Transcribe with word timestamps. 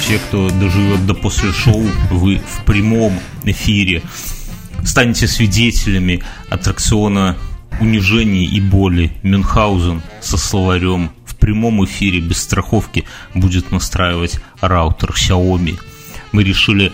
все, 0.00 0.18
кто 0.18 0.48
доживет 0.48 1.06
до 1.06 1.14
после 1.14 1.52
шоу, 1.52 1.84
вы 2.10 2.38
в 2.38 2.64
прямом 2.64 3.20
эфире 3.44 4.02
станете 4.82 5.28
свидетелями 5.28 6.22
аттракциона 6.48 7.36
унижения 7.80 8.44
и 8.44 8.60
боли 8.60 9.12
Мюнхгаузен 9.22 10.02
со 10.20 10.38
словарем 10.38 11.10
в 11.26 11.36
прямом 11.36 11.84
эфире 11.84 12.20
без 12.20 12.38
страховки 12.38 13.04
будет 13.34 13.70
настраивать 13.70 14.40
раутер 14.60 15.10
Xiaomi. 15.10 15.78
Мы 16.32 16.44
решили 16.44 16.92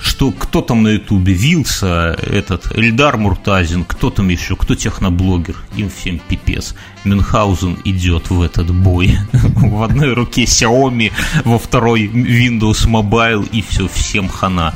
что 0.00 0.32
кто 0.32 0.60
там 0.60 0.82
на 0.82 0.88
ютубе, 0.88 1.32
Вилса, 1.32 2.18
этот, 2.22 2.76
Эльдар 2.76 3.16
Муртазин, 3.16 3.84
кто 3.84 4.10
там 4.10 4.28
еще, 4.28 4.56
кто 4.56 4.74
техноблогер, 4.74 5.56
им 5.76 5.90
всем 5.90 6.18
пипец. 6.18 6.74
Мюнхгаузен 7.04 7.78
идет 7.84 8.30
в 8.30 8.42
этот 8.42 8.70
бой. 8.72 9.18
В 9.32 9.82
одной 9.82 10.14
руке 10.14 10.44
Xiaomi, 10.44 11.12
во 11.44 11.58
второй 11.58 12.06
Windows 12.06 12.86
Mobile, 12.86 13.48
и 13.50 13.62
все, 13.62 13.88
всем 13.88 14.28
хана. 14.28 14.74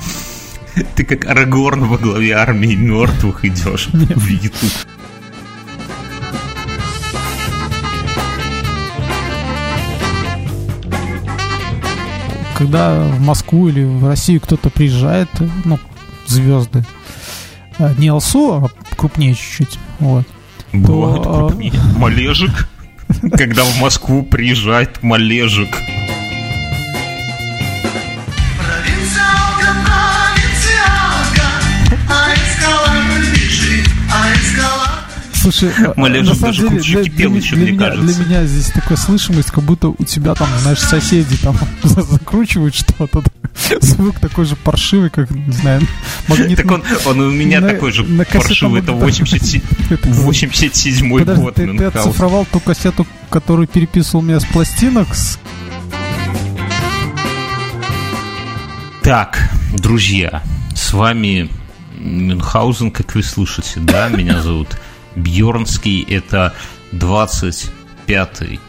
Ты 0.94 1.04
как 1.04 1.26
Арагорн 1.26 1.84
во 1.84 1.98
главе 1.98 2.32
армии 2.32 2.74
мертвых 2.74 3.44
идешь 3.44 3.88
в 3.92 4.28
YouTube. 4.28 4.72
Когда 12.58 13.04
в 13.04 13.20
Москву 13.20 13.68
или 13.68 13.84
в 13.84 14.04
Россию 14.04 14.40
кто-то 14.40 14.68
приезжает, 14.68 15.28
ну, 15.64 15.78
звезды, 16.26 16.84
э, 17.78 17.94
не 17.98 18.10
ЛСУ, 18.10 18.52
а 18.52 18.68
крупнее 18.96 19.34
чуть-чуть, 19.34 19.78
вот. 20.00 20.26
Бывает 20.72 21.22
то, 21.22 21.30
э, 21.30 21.48
крупнее. 21.48 21.72
Малежик, 21.96 22.68
когда 23.32 23.62
в 23.62 23.80
Москву 23.80 24.24
приезжает 24.24 25.04
Малежик. 25.04 25.68
Слушай, 35.50 35.72
Малежин 35.96 36.26
на 36.26 36.34
самом 36.34 36.54
деле, 36.54 36.80
для, 36.80 37.02
для, 37.02 37.36
еще, 37.36 37.56
для, 37.56 37.72
меня, 37.72 37.78
кажется. 37.78 38.14
для 38.14 38.26
меня 38.26 38.46
здесь 38.46 38.66
такая 38.66 38.98
слышимость, 38.98 39.50
как 39.50 39.64
будто 39.64 39.88
у 39.88 40.04
тебя 40.04 40.34
там, 40.34 40.48
знаешь, 40.60 40.78
соседи 40.78 41.36
там 41.38 41.56
закручивают 41.82 42.74
что-то. 42.74 43.22
Звук 43.80 44.20
такой 44.20 44.44
же 44.44 44.56
паршивый, 44.56 45.08
как, 45.10 45.30
не 45.30 45.52
знаю, 45.52 45.80
магнитный. 46.28 46.56
Так 46.56 46.70
он, 46.70 46.82
он 47.06 47.20
у 47.20 47.30
меня 47.30 47.60
на, 47.60 47.70
такой 47.70 47.92
же 47.92 48.04
на 48.04 48.24
паршивый, 48.24 48.82
это 48.82 48.92
87-й 48.92 51.24
год. 51.34 51.54
Ты, 51.54 51.78
ты 51.78 51.84
оцифровал 51.84 52.44
ту 52.44 52.60
кассету, 52.60 53.06
которую 53.30 53.68
переписывал 53.68 54.22
меня 54.22 54.40
с 54.40 54.44
пластинок, 54.44 55.14
с 55.14 55.38
Так, 59.02 59.50
друзья, 59.72 60.42
с 60.74 60.92
вами 60.92 61.48
Мюнхгаузен, 61.98 62.90
как 62.90 63.14
вы 63.14 63.22
слышите, 63.22 63.80
да, 63.80 64.08
меня 64.08 64.42
зовут 64.42 64.76
Бьорнский. 65.18 66.02
Это 66.02 66.54
25-й 66.92 68.60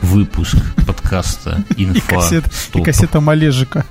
выпуск 0.00 0.56
подкаста 0.86 1.62
«Инфа 1.76 1.98
и, 1.98 2.00
кассет, 2.00 2.44
и 2.74 2.82
кассета 2.82 3.20
Малежика. 3.20 3.84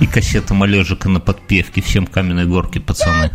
И 0.00 0.06
кассета 0.06 0.54
Малежика 0.54 1.08
на 1.08 1.20
подпевке. 1.20 1.80
Всем 1.80 2.06
каменной 2.06 2.46
горки, 2.46 2.78
пацаны. 2.78 3.30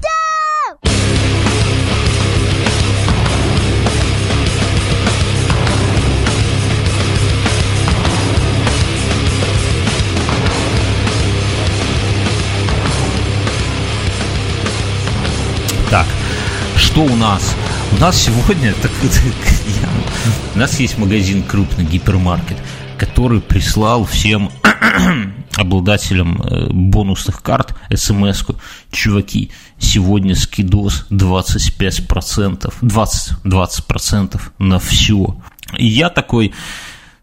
Так, 15.90 16.06
что 16.75 17.02
у 17.02 17.16
нас? 17.16 17.56
У 17.94 18.00
нас 18.00 18.22
сегодня 18.22 18.74
так, 18.81 18.92
я, 19.02 19.90
у 20.56 20.59
нас 20.59 20.80
есть 20.80 20.98
магазин 20.98 21.44
крупный 21.44 21.86
гипермаркет, 21.86 22.58
который 22.98 23.42
прислал 23.42 24.06
всем 24.06 24.52
обладателям 25.56 26.42
э, 26.42 26.68
бонусных 26.70 27.42
карт 27.42 27.76
смс-ку. 27.94 28.56
Чуваки, 28.92 29.52
сегодня 29.80 30.36
скидос 30.36 31.06
25%, 31.09 32.74
20, 32.81 33.34
20% 33.44 34.42
на 34.59 34.80
все. 34.80 35.38
И 35.78 35.88
я 35.88 36.09
такой, 36.09 36.53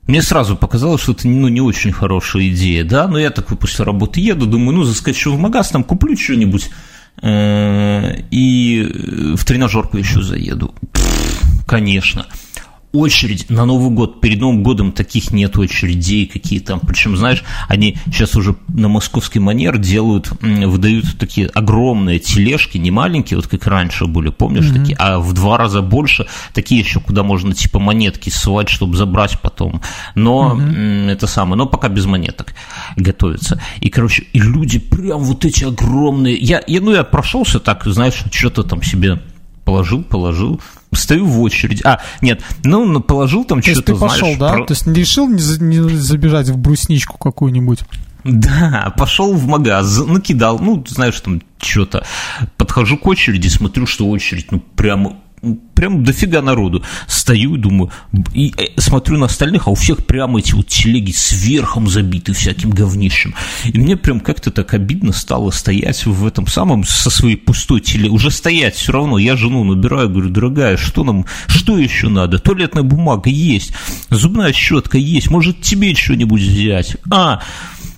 мне 0.06 0.22
сразу 0.22 0.56
показалось, 0.56 1.02
что 1.02 1.12
это 1.12 1.28
ну, 1.28 1.48
не 1.48 1.60
очень 1.60 1.92
хорошая 1.92 2.48
идея, 2.48 2.84
да, 2.84 3.06
но 3.06 3.18
я 3.18 3.30
такой 3.30 3.56
после 3.56 3.84
работы 3.84 4.20
еду, 4.20 4.46
думаю, 4.46 4.76
ну, 4.78 4.84
заскочу 4.84 5.32
в 5.32 5.38
магаз, 5.38 5.70
там 5.70 5.84
куплю 5.84 6.16
что-нибудь 6.16 6.70
и 7.22 8.88
в 9.36 9.44
тренажерку 9.44 9.96
еще 9.96 10.22
заеду. 10.22 10.74
Конечно 11.66 12.26
очередь 12.94 13.50
на 13.50 13.64
Новый 13.64 13.90
год. 13.90 14.20
Перед 14.20 14.40
Новым 14.40 14.62
годом 14.62 14.92
таких 14.92 15.32
нет 15.32 15.58
очередей, 15.58 16.26
какие 16.26 16.60
там. 16.60 16.80
Причем, 16.80 17.16
знаешь, 17.16 17.44
они 17.68 17.98
сейчас 18.06 18.36
уже 18.36 18.56
на 18.68 18.88
московский 18.88 19.40
манер 19.40 19.78
делают, 19.78 20.30
выдают 20.40 21.18
такие 21.18 21.48
огромные 21.48 22.20
тележки, 22.20 22.78
не 22.78 22.90
маленькие, 22.90 23.36
вот 23.36 23.48
как 23.48 23.66
раньше 23.66 24.06
были, 24.06 24.30
помнишь, 24.30 24.66
mm-hmm. 24.66 24.78
такие, 24.78 24.96
а 24.98 25.18
в 25.18 25.32
два 25.32 25.58
раза 25.58 25.82
больше, 25.82 26.26
такие 26.52 26.80
еще, 26.80 27.00
куда 27.00 27.22
можно 27.22 27.52
типа 27.54 27.78
монетки 27.78 28.30
ссылать, 28.30 28.68
чтобы 28.68 28.96
забрать 28.96 29.40
потом. 29.40 29.82
Но 30.14 30.56
mm-hmm. 30.56 31.10
это 31.10 31.26
самое, 31.26 31.56
но 31.56 31.66
пока 31.66 31.88
без 31.88 32.06
монеток 32.06 32.54
готовится. 32.96 33.60
И, 33.80 33.90
короче, 33.90 34.24
и 34.32 34.38
люди 34.38 34.78
прям 34.78 35.20
вот 35.20 35.44
эти 35.44 35.64
огромные. 35.64 36.36
Я, 36.36 36.62
я 36.66 36.80
ну, 36.80 36.92
я 36.92 37.04
прошелся 37.04 37.58
так, 37.58 37.84
знаешь, 37.86 38.22
что-то 38.30 38.62
там 38.62 38.82
себе 38.82 39.20
положил, 39.64 40.02
положил, 40.02 40.60
стою 40.98 41.26
в 41.26 41.40
очередь. 41.40 41.84
А, 41.84 42.00
нет, 42.20 42.42
ну, 42.62 43.00
положил 43.00 43.44
там 43.44 43.62
что-то, 43.62 43.82
ты 43.82 43.94
пошел, 43.94 44.34
знаешь, 44.34 44.38
да? 44.38 44.52
Про... 44.52 44.66
То 44.66 44.72
есть 44.72 44.86
не 44.86 44.94
решил 44.94 45.28
не, 45.28 45.38
за, 45.38 45.62
не 45.62 45.80
забежать 45.96 46.48
в 46.48 46.56
брусничку 46.56 47.18
какую-нибудь? 47.18 47.80
Да, 48.24 48.94
пошел 48.96 49.34
в 49.34 49.46
магаз, 49.46 49.98
накидал, 50.06 50.58
ну, 50.58 50.82
знаешь, 50.88 51.20
там 51.20 51.42
что-то. 51.58 52.04
Подхожу 52.56 52.96
к 52.96 53.06
очереди, 53.06 53.48
смотрю, 53.48 53.86
что 53.86 54.08
очередь, 54.08 54.50
ну, 54.50 54.60
прямо 54.60 55.16
прям 55.74 56.04
дофига 56.04 56.42
народу. 56.42 56.82
Стою 57.06 57.56
и 57.56 57.58
думаю, 57.58 57.90
и 58.32 58.52
э, 58.56 58.80
смотрю 58.80 59.18
на 59.18 59.26
остальных, 59.26 59.66
а 59.66 59.70
у 59.70 59.74
всех 59.74 60.06
прямо 60.06 60.38
эти 60.38 60.54
вот 60.54 60.68
телеги 60.68 61.12
сверхом 61.12 61.88
забиты 61.88 62.32
всяким 62.32 62.70
говнищем. 62.70 63.34
И 63.64 63.78
мне 63.78 63.96
прям 63.96 64.20
как-то 64.20 64.50
так 64.50 64.74
обидно 64.74 65.12
стало 65.12 65.50
стоять 65.50 66.06
в 66.06 66.26
этом 66.26 66.46
самом 66.46 66.84
со 66.84 67.10
своей 67.10 67.36
пустой 67.36 67.80
телегой. 67.80 68.14
Уже 68.14 68.30
стоять 68.30 68.76
все 68.76 68.92
равно. 68.92 69.18
Я 69.18 69.36
жену 69.36 69.64
набираю, 69.64 70.08
говорю, 70.08 70.30
дорогая, 70.30 70.76
что 70.76 71.04
нам, 71.04 71.26
что 71.46 71.78
еще 71.78 72.08
надо? 72.08 72.38
Туалетная 72.38 72.82
бумага 72.82 73.30
есть, 73.30 73.72
зубная 74.10 74.52
щетка 74.52 74.98
есть, 74.98 75.30
может 75.30 75.60
тебе 75.60 75.94
что-нибудь 75.94 76.42
взять? 76.42 76.96
А, 77.10 77.42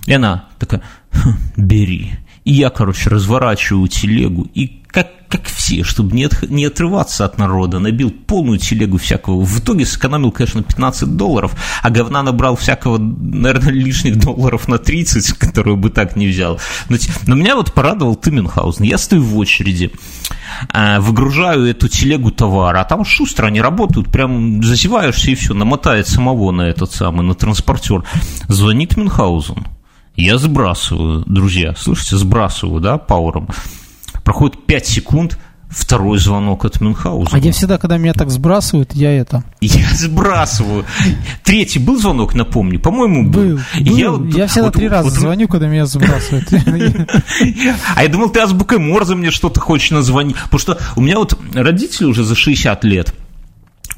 и 0.05 0.13
она 0.13 0.45
такая, 0.59 0.81
«Хм, 1.11 1.37
бери. 1.57 2.11
И 2.47 2.53
я, 2.53 2.69
короче, 2.69 3.09
разворачиваю 3.09 3.89
телегу 3.89 4.47
и 4.53 4.81
как, 4.87 5.09
как 5.27 5.47
все, 5.47 5.83
чтобы 5.83 6.15
не, 6.15 6.23
от, 6.23 6.49
не 6.49 6.63
отрываться 6.63 7.25
от 7.25 7.37
народа, 7.37 7.79
набил 7.79 8.09
полную 8.09 8.57
телегу 8.57 8.97
всякого. 8.97 9.43
В 9.43 9.59
итоге 9.59 9.85
сэкономил, 9.85 10.31
конечно, 10.31 10.63
15 10.63 11.17
долларов, 11.17 11.51
а 11.83 11.89
говна 11.89 12.23
набрал 12.23 12.55
всякого, 12.55 12.99
наверное, 12.99 13.73
лишних 13.73 14.17
долларов 14.17 14.69
на 14.69 14.77
30, 14.77 15.33
которую 15.37 15.75
бы 15.75 15.89
так 15.89 16.15
не 16.15 16.25
взял. 16.25 16.57
Но, 16.87 16.95
но 17.25 17.35
меня 17.35 17.57
вот 17.57 17.73
порадовал 17.73 18.15
ты, 18.15 18.31
Мюнхгаузен. 18.31 18.85
Я 18.85 18.97
стою 18.97 19.23
в 19.23 19.37
очереди, 19.37 19.91
а, 20.69 21.01
выгружаю 21.01 21.65
эту 21.65 21.89
телегу 21.89 22.31
товара, 22.31 22.79
а 22.79 22.85
там 22.85 23.03
шустро 23.03 23.47
они 23.47 23.59
работают, 23.59 24.09
прям 24.09 24.63
зазеваешься 24.63 25.31
и 25.31 25.35
все, 25.35 25.53
намотает 25.53 26.07
самого 26.07 26.51
на 26.51 26.61
этот 26.61 26.93
самый, 26.93 27.23
на 27.23 27.35
транспортер. 27.35 28.05
Звонит 28.47 28.95
Мюнхгаузен. 28.95 29.65
Я 30.17 30.39
сбрасываю, 30.39 31.23
друзья, 31.27 31.75
слышите, 31.77 32.17
сбрасываю, 32.17 32.81
да, 32.81 32.97
пауэром. 32.97 33.49
Проходит 34.23 34.65
5 34.65 34.87
секунд, 34.87 35.37
второй 35.69 36.17
звонок 36.17 36.65
от 36.65 36.81
Мюнхгаузена. 36.81 37.37
А 37.37 37.39
я 37.39 37.51
всегда, 37.51 37.77
когда 37.77 37.97
меня 37.97 38.13
так 38.13 38.31
сбрасывают, 38.31 38.93
я 38.93 39.11
это... 39.11 39.43
Я 39.61 39.87
сбрасываю. 39.93 40.85
Третий 41.43 41.77
был 41.77 41.99
звонок, 41.99 42.33
напомню? 42.33 42.79
По-моему, 42.79 43.29
был. 43.29 43.57
был. 43.57 43.61
Я, 43.75 44.39
я 44.39 44.47
всегда 44.47 44.65
вот, 44.65 44.73
три 44.73 44.87
раза 44.87 45.09
вот, 45.09 45.19
звоню, 45.19 45.47
когда 45.47 45.67
меня 45.67 45.85
сбрасывают. 45.85 46.47
А 47.95 48.01
я 48.01 48.09
думал, 48.09 48.29
ты 48.29 48.39
азбукой 48.39 48.79
Морзе 48.79 49.13
мне 49.13 49.29
что-то 49.29 49.59
хочешь 49.59 49.91
назвонить. 49.91 50.35
Потому 50.49 50.59
что 50.59 50.79
у 50.95 51.01
меня 51.01 51.19
вот 51.19 51.37
родители 51.53 52.05
уже 52.05 52.23
за 52.23 52.33
60 52.33 52.83
лет, 52.85 53.13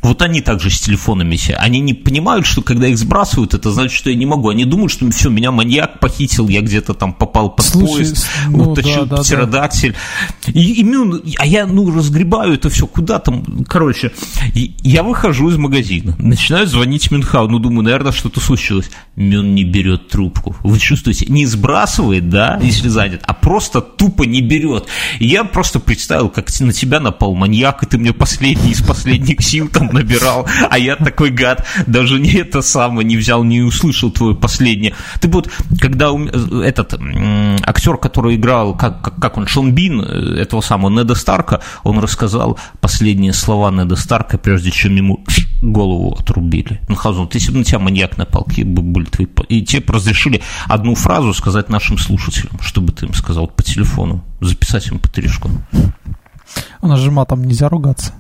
Вот 0.02 0.22
они 0.22 0.42
также 0.42 0.70
с 0.70 0.80
телефонами 0.80 1.36
все. 1.36 1.56
Они 1.56 1.80
не 1.80 1.94
понимают, 1.94 2.46
что 2.46 2.62
когда 2.62 2.88
их 2.88 2.98
сбрасывают, 2.98 3.54
это 3.54 3.72
значит, 3.72 3.98
что 3.98 4.10
я 4.10 4.16
не 4.16 4.26
могу. 4.26 4.50
Они 4.50 4.66
думают, 4.66 4.92
что 4.92 5.10
все, 5.12 5.30
меня 5.30 5.52
маньяк 5.52 6.00
похитил, 6.00 6.48
я 6.48 6.62
где-то 6.62 6.94
там 6.94 7.14
попал 7.14 7.50
под 7.50 7.66
Слушай, 7.66 7.92
поезд, 7.92 8.28
ну, 8.48 8.72
уточил 8.72 9.06
да, 9.06 9.18
да, 9.18 9.24
птеродактиль. 9.24 9.96
Да. 10.46 10.52
И, 10.54 10.74
и, 10.82 10.84
ну, 10.84 11.20
а 11.38 11.46
я, 11.46 11.66
ну, 11.66 11.94
разгребаю 11.94 12.54
это 12.54 12.70
все 12.70 12.88
куда 12.88 13.20
там. 13.20 13.66
Короче, 13.68 14.12
я 14.54 15.04
выхожу 15.04 15.50
из 15.50 15.58
магазина, 15.58 16.16
начинаю 16.18 16.68
звонить 16.68 17.12
Мюнхау. 17.12 17.50
Ну, 17.50 17.60
думаю, 17.60 17.84
наверное, 17.84 18.12
что-то 18.12 18.40
случилось. 18.40 18.90
Мюн 19.16 19.54
не 19.54 19.64
берет 19.64 20.08
трубку. 20.08 20.56
Вы 20.64 20.80
чувствуете? 20.80 21.26
Не 21.28 21.46
сбрасывает, 21.46 22.30
да, 22.30 22.60
если 22.62 22.88
занят, 22.88 23.22
а 23.26 23.34
просто 23.34 23.82
тупо 23.82 24.24
не 24.24 24.42
берет. 24.42 24.88
И 25.20 25.28
я 25.28 25.44
просто 25.44 25.80
представил, 25.80 26.30
как 26.30 26.48
на 26.60 26.74
тебя 26.74 27.00
напал 27.00 27.36
маньяк, 27.36 27.84
и 27.84 27.86
ты 27.86 27.98
мне 27.98 28.14
последний 28.14 28.72
из 28.72 28.82
последних 28.82 29.42
сил 29.42 29.68
там 29.68 29.89
набирал, 29.94 30.48
а 30.70 30.78
я 30.78 30.96
такой 30.96 31.32
гад, 31.32 31.66
даже 31.88 32.20
не 32.20 32.34
это 32.34 32.62
самое 32.62 33.08
не 33.08 33.18
взял, 33.18 33.44
не 33.44 33.62
услышал 33.62 34.12
твое 34.12 34.36
последнее. 34.36 34.94
Ты 35.20 35.28
вот, 35.28 35.50
когда 35.80 36.12
этот 36.64 37.00
актер, 37.64 37.98
который 37.98 38.36
играл, 38.36 38.76
как, 38.76 39.02
как, 39.02 39.16
как 39.20 39.38
он, 39.38 39.48
Шон 39.48 39.74
Бин, 39.74 40.02
э, 40.02 40.42
этого 40.42 40.62
самого 40.62 40.90
Неда 40.90 41.16
Старка, 41.16 41.62
он 41.84 42.00
рассказал 42.00 42.60
последние 42.82 43.34
слова 43.34 43.72
Неда 43.72 43.96
Старка, 43.96 44.38
прежде 44.38 44.72
чем 44.72 44.96
ему 44.96 45.24
голову 45.62 46.16
отрубили. 46.20 46.82
Ну, 46.88 46.96
Хазун, 46.96 47.30
если 47.34 47.52
бы 47.52 47.60
на 47.60 47.64
тебя 47.64 47.80
маньяк 47.80 48.18
напал, 48.18 48.44
какие 48.44 48.66
бы 48.66 48.82
были 48.82 49.06
твои... 49.06 49.28
И 49.48 49.62
тебе 49.64 49.84
разрешили 49.88 50.42
одну 50.68 50.96
фразу 50.96 51.34
сказать 51.34 51.70
нашим 51.70 51.98
слушателям, 51.98 52.60
чтобы 52.62 52.92
ты 52.92 53.06
им 53.06 53.14
сказал 53.14 53.48
по 53.48 53.64
телефону, 53.64 54.24
записать 54.42 54.88
им 54.88 55.00
по 55.00 55.08
тришку. 55.08 55.50
У 56.82 56.88
нас 56.88 57.00
же 57.00 57.12
матом 57.12 57.44
нельзя 57.44 57.70
ругаться. 57.70 58.14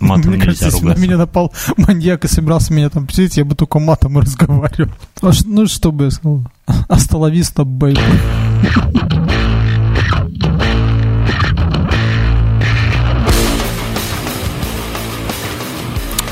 Матом 0.00 0.30
Мне 0.32 0.38
нельзя 0.38 0.44
кажется, 0.46 0.64
ругаться. 0.66 0.86
если 0.86 1.00
на 1.00 1.02
меня 1.02 1.16
напал 1.18 1.52
маньяк 1.76 2.24
и 2.24 2.28
собирался 2.28 2.72
меня 2.72 2.88
там 2.90 3.06
писать, 3.06 3.36
я 3.36 3.44
бы 3.44 3.54
только 3.54 3.78
матом 3.78 4.18
и 4.18 4.22
разговаривал. 4.22 4.92
А, 5.22 5.30
ну, 5.44 5.66
что 5.66 5.92
бы 5.92 6.04
я 6.04 6.10
сказал? 6.10 6.42
Астоловиста, 6.88 7.64
бейби. 7.64 8.00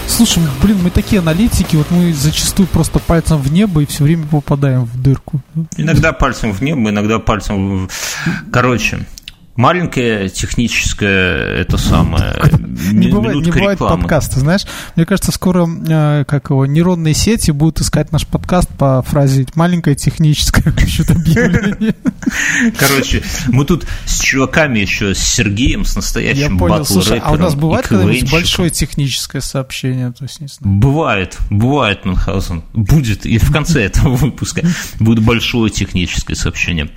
Слушай, 0.08 0.42
блин, 0.60 0.78
мы 0.82 0.90
такие 0.90 1.20
аналитики, 1.20 1.76
вот 1.76 1.92
мы 1.92 2.12
зачастую 2.12 2.66
просто 2.66 2.98
пальцем 2.98 3.38
в 3.40 3.52
небо 3.52 3.82
и 3.82 3.86
все 3.86 4.02
время 4.02 4.26
попадаем 4.26 4.84
в 4.84 5.00
дырку. 5.00 5.40
Иногда 5.76 6.12
пальцем 6.12 6.52
в 6.52 6.60
небо, 6.60 6.90
иногда 6.90 7.20
пальцем 7.20 7.86
в... 7.86 7.90
Короче, 8.50 9.06
маленькое 9.58 10.28
техническое 10.28 11.60
это 11.60 11.78
самое 11.78 12.32
не 12.92 13.08
бывает, 13.08 13.44
не 13.44 13.50
бывает 13.50 13.78
подкаста, 13.78 14.38
знаешь. 14.38 14.62
Мне 14.94 15.04
кажется, 15.04 15.32
скоро 15.32 15.68
э, 15.68 16.24
как 16.26 16.50
его 16.50 16.64
нейронные 16.64 17.12
сети 17.12 17.50
будут 17.50 17.80
искать 17.80 18.12
наш 18.12 18.24
подкаст 18.24 18.68
по 18.78 19.02
фразе 19.02 19.46
что-то 20.86 21.14
объявление. 21.14 21.96
Короче, 22.78 23.24
мы 23.48 23.64
тут 23.64 23.84
с 24.06 24.20
чуваками 24.20 24.78
еще 24.78 25.14
с 25.14 25.18
Сергеем, 25.18 25.84
с 25.84 25.96
настоящим 25.96 26.54
Я 26.54 26.58
понял. 26.58 26.84
Слушай, 26.84 27.18
а 27.18 27.32
у 27.32 27.36
нас 27.36 27.56
бывает 27.56 27.88
когда-нибудь 27.88 28.30
большое 28.30 28.70
техническое 28.70 29.40
сообщение? 29.40 30.12
То 30.12 30.24
есть, 30.24 30.40
не 30.40 30.46
знаю. 30.46 30.76
Бывает, 30.78 31.36
бывает, 31.50 32.04
Мюнхгаузен. 32.04 32.62
Будет, 32.74 33.26
и 33.26 33.38
в 33.38 33.50
конце 33.50 33.82
этого 33.82 34.14
выпуска 34.14 34.62
будет 35.00 35.24
большое 35.24 35.70
техническое 35.70 36.36
сообщение. 36.36 36.88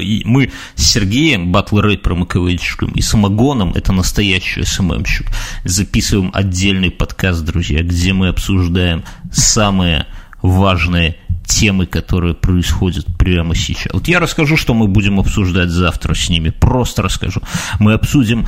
И 0.00 0.22
мы 0.24 0.50
с 0.74 0.84
Сергеем, 0.84 1.52
батл 1.52 1.78
рэпером 1.78 2.24
и 2.24 2.26
КВНщиком, 2.26 2.92
и 2.92 3.00
Самогоном, 3.00 3.72
это 3.72 3.92
настоящий 3.92 4.64
СММщик, 4.64 5.26
записываем 5.64 6.30
отдельный 6.32 6.90
подкаст, 6.90 7.44
друзья, 7.44 7.82
где 7.82 8.12
мы 8.12 8.28
обсуждаем 8.28 9.04
самые 9.32 10.06
важные 10.42 11.16
темы, 11.50 11.86
которые 11.86 12.34
происходят 12.34 13.06
прямо 13.18 13.54
сейчас. 13.54 13.92
Вот 13.92 14.08
я 14.08 14.20
расскажу, 14.20 14.56
что 14.56 14.72
мы 14.72 14.86
будем 14.86 15.18
обсуждать 15.18 15.70
завтра 15.70 16.14
с 16.14 16.30
ними. 16.30 16.50
Просто 16.50 17.02
расскажу. 17.02 17.42
Мы 17.80 17.92
обсудим 17.92 18.46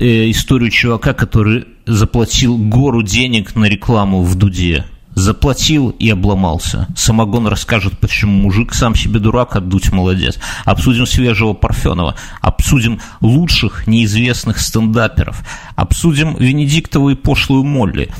э, 0.00 0.30
историю 0.30 0.70
чувака, 0.70 1.14
который 1.14 1.66
заплатил 1.86 2.58
гору 2.58 3.02
денег 3.02 3.54
на 3.54 3.66
рекламу 3.66 4.22
в 4.22 4.34
Дуде. 4.34 4.84
Заплатил 5.14 5.90
и 5.90 6.08
обломался. 6.10 6.88
Самогон 6.96 7.46
расскажет, 7.46 7.98
почему 7.98 8.32
мужик 8.32 8.74
сам 8.74 8.94
себе 8.94 9.20
дурак, 9.20 9.56
отдуть 9.56 9.90
а 9.92 9.94
молодец. 9.94 10.38
Обсудим 10.64 11.06
свежего 11.06 11.52
Парфенова. 11.52 12.14
Обсудим 12.40 13.00
лучших 13.20 13.86
неизвестных 13.86 14.58
стендаперов. 14.58 15.46
Обсудим 15.76 16.36
Венедиктова 16.36 17.10
и 17.10 17.14
пошлую 17.14 17.64
Молли. 17.64 18.10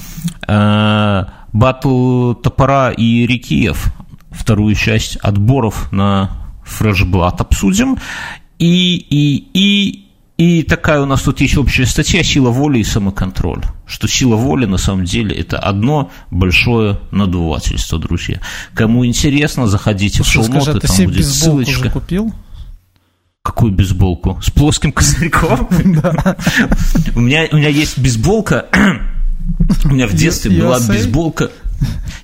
Э, 0.46 1.24
батл 1.52 2.34
Топора 2.34 2.90
и 2.90 3.26
Рикиев. 3.26 3.92
Вторую 4.30 4.74
часть 4.74 5.16
отборов 5.16 5.90
на 5.92 6.30
фрешблат 6.64 7.40
обсудим. 7.40 7.98
И, 8.58 8.96
и, 8.96 9.48
и, 9.54 10.11
и 10.42 10.64
такая 10.64 11.00
у 11.00 11.06
нас 11.06 11.22
тут 11.22 11.40
есть 11.40 11.56
общая 11.56 11.86
статья 11.86 12.24
«Сила 12.24 12.50
воли 12.50 12.80
и 12.80 12.84
самоконтроль». 12.84 13.62
Что 13.86 14.08
сила 14.08 14.34
воли 14.34 14.66
на 14.66 14.76
самом 14.76 15.04
деле 15.04 15.36
это 15.36 15.56
одно 15.56 16.10
большое 16.32 16.98
надувательство, 17.12 18.00
друзья. 18.00 18.40
Кому 18.74 19.06
интересно, 19.06 19.68
заходите 19.68 20.24
Слушай, 20.24 20.50
в 20.50 20.52
шоу-ноты, 20.52 20.86
там 20.88 20.96
будет 21.06 21.26
ссылочка. 21.26 21.80
Уже 21.80 21.90
купил? 21.90 22.34
Какую 23.42 23.72
бейсболку? 23.72 24.40
С 24.42 24.50
плоским 24.50 24.90
козырьком? 24.90 25.68
У 27.14 27.20
меня 27.20 27.46
у 27.52 27.56
меня 27.56 27.68
есть 27.68 27.98
бейсболка. 28.00 28.66
У 29.84 29.90
меня 29.90 30.08
в 30.08 30.14
детстве 30.14 30.60
была 30.60 30.80
бейсболка. 30.80 31.52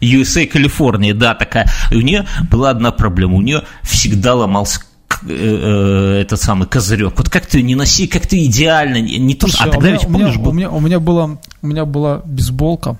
USA 0.00 0.44
Калифорния, 0.46 1.14
да, 1.14 1.34
такая. 1.34 1.70
И 1.90 1.96
у 1.96 2.00
нее 2.00 2.26
была 2.50 2.70
одна 2.70 2.90
проблема. 2.90 3.34
У 3.34 3.42
нее 3.42 3.62
всегда 3.82 4.34
ломался 4.34 4.80
Э, 5.22 5.26
э, 5.26 6.20
этот 6.22 6.40
самый 6.40 6.68
козырек. 6.68 7.14
Вот 7.16 7.28
как 7.28 7.46
ты 7.46 7.62
не 7.62 7.74
носи, 7.74 8.06
как 8.06 8.26
ты 8.26 8.44
идеально, 8.44 9.00
не 9.00 9.34
то, 9.34 9.48
Слушай, 9.48 9.68
а 9.68 9.72
тогда 9.72 9.90
ведь 9.90 10.02
помнишь, 10.02 10.36
у 10.36 10.52
меня, 10.52 10.70
у 10.70 10.80
меня 10.80 11.00
была, 11.00 11.38
у 11.62 11.66
меня 11.66 11.84
была 11.84 12.22
бейсболка, 12.24 12.96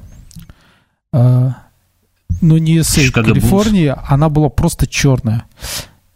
э, 1.13 1.51
но 2.41 2.59
не 2.59 2.79
из 2.79 3.13
Калифорнии, 3.13 3.95
она 4.09 4.29
была 4.29 4.49
просто 4.49 4.87
черная. 4.87 5.45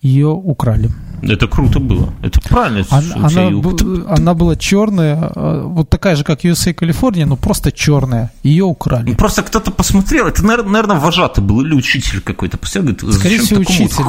Ее 0.01 0.29
украли. 0.29 0.91
Это 1.23 1.47
круто 1.47 1.79
было. 1.79 2.13
Это 2.23 2.41
правильно. 2.41 2.85
Она, 2.91 3.15
она, 3.29 3.51
б, 3.51 4.05
она 4.09 4.35
была 4.35 4.57
черная, 4.57 5.31
э, 5.33 5.63
вот 5.65 5.89
такая 5.89 6.17
же, 6.17 6.25
как 6.25 6.45
USA 6.45 6.75
Калифорния, 6.75 7.27
но 7.27 7.37
просто 7.37 7.71
черная. 7.71 8.33
Ее 8.43 8.65
украли. 8.65 9.11
Ну, 9.11 9.17
просто 9.17 9.45
кто-то 9.45 9.71
посмотрел. 9.71 10.27
Это, 10.27 10.45
наверное, 10.45 10.99
вожатый 10.99 11.45
был 11.45 11.61
или 11.61 11.75
учитель 11.75 12.21
какой-то. 12.21 12.59
Скорее 12.67 13.39
всего, 13.39 13.61
учитель. 13.61 14.05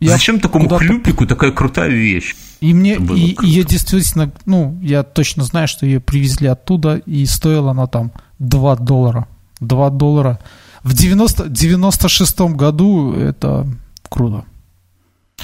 Я 0.00 0.10
Зачем 0.10 0.40
такому 0.40 0.68
хлюпику 0.68 1.26
такая 1.26 1.52
крутая 1.52 1.88
вещь? 1.88 2.36
И 2.60 2.74
мне, 2.74 2.96
и, 2.96 3.36
ее 3.42 3.64
действительно, 3.64 4.30
ну, 4.44 4.78
я 4.82 5.02
точно 5.02 5.44
знаю, 5.44 5.68
что 5.68 5.86
ее 5.86 6.00
привезли 6.00 6.48
оттуда, 6.48 6.96
и 6.96 7.24
стоила 7.26 7.70
она 7.70 7.86
там 7.86 8.12
2 8.38 8.76
доллара. 8.76 9.26
2 9.60 9.90
доллара. 9.90 10.38
В 10.82 10.92
90, 10.94 11.44
96-м 11.44 12.56
году 12.56 13.12
это 13.12 13.66
круто. 14.08 14.44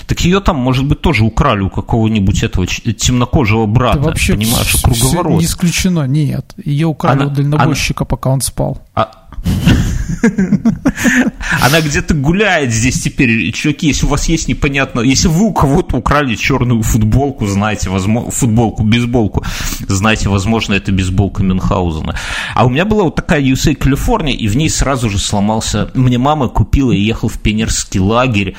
Так 0.06 0.20
ее 0.20 0.40
там, 0.40 0.56
может 0.56 0.86
быть, 0.86 1.00
тоже 1.00 1.24
украли 1.24 1.60
у 1.60 1.70
какого-нибудь 1.70 2.42
этого 2.42 2.66
темнокожего 2.66 3.66
брата, 3.66 3.98
да 3.98 4.04
вообще 4.04 4.34
понимаешь, 4.34 4.76
круговорот. 4.82 5.40
Не 5.40 5.46
исключено, 5.46 6.06
нет. 6.06 6.54
Ее 6.64 6.86
украли 6.86 7.22
она, 7.22 7.26
у 7.26 7.30
дальнобойщика, 7.30 8.04
она... 8.04 8.08
пока 8.08 8.30
он 8.30 8.40
спал. 8.40 8.82
А, 8.94 9.28
она 11.62 11.80
где-то 11.80 12.14
гуляет 12.14 12.72
здесь 12.72 13.00
теперь. 13.02 13.52
Чуваки, 13.52 13.88
если 13.88 14.06
у 14.06 14.08
вас 14.08 14.28
есть 14.28 14.48
непонятно... 14.48 15.00
Если 15.00 15.28
вы 15.28 15.46
у 15.46 15.52
кого-то 15.52 15.96
украли 15.96 16.34
черную 16.34 16.82
футболку, 16.82 17.46
знаете, 17.46 17.90
возможно, 17.90 18.30
футболку, 18.30 18.82
бейсболку, 18.82 19.44
знаете, 19.88 20.28
возможно, 20.28 20.74
это 20.74 20.92
бейсболка 20.92 21.42
Мюнхгаузена. 21.42 22.16
А 22.54 22.66
у 22.66 22.68
меня 22.68 22.84
была 22.84 23.04
вот 23.04 23.16
такая 23.16 23.42
USA 23.42 23.74
Калифорния, 23.74 24.34
и 24.34 24.48
в 24.48 24.56
ней 24.56 24.70
сразу 24.70 25.08
же 25.10 25.18
сломался... 25.18 25.90
Мне 25.94 26.18
мама 26.18 26.48
купила 26.48 26.92
и 26.92 27.00
ехал 27.00 27.28
в 27.28 27.38
пионерский 27.38 28.00
лагерь. 28.00 28.54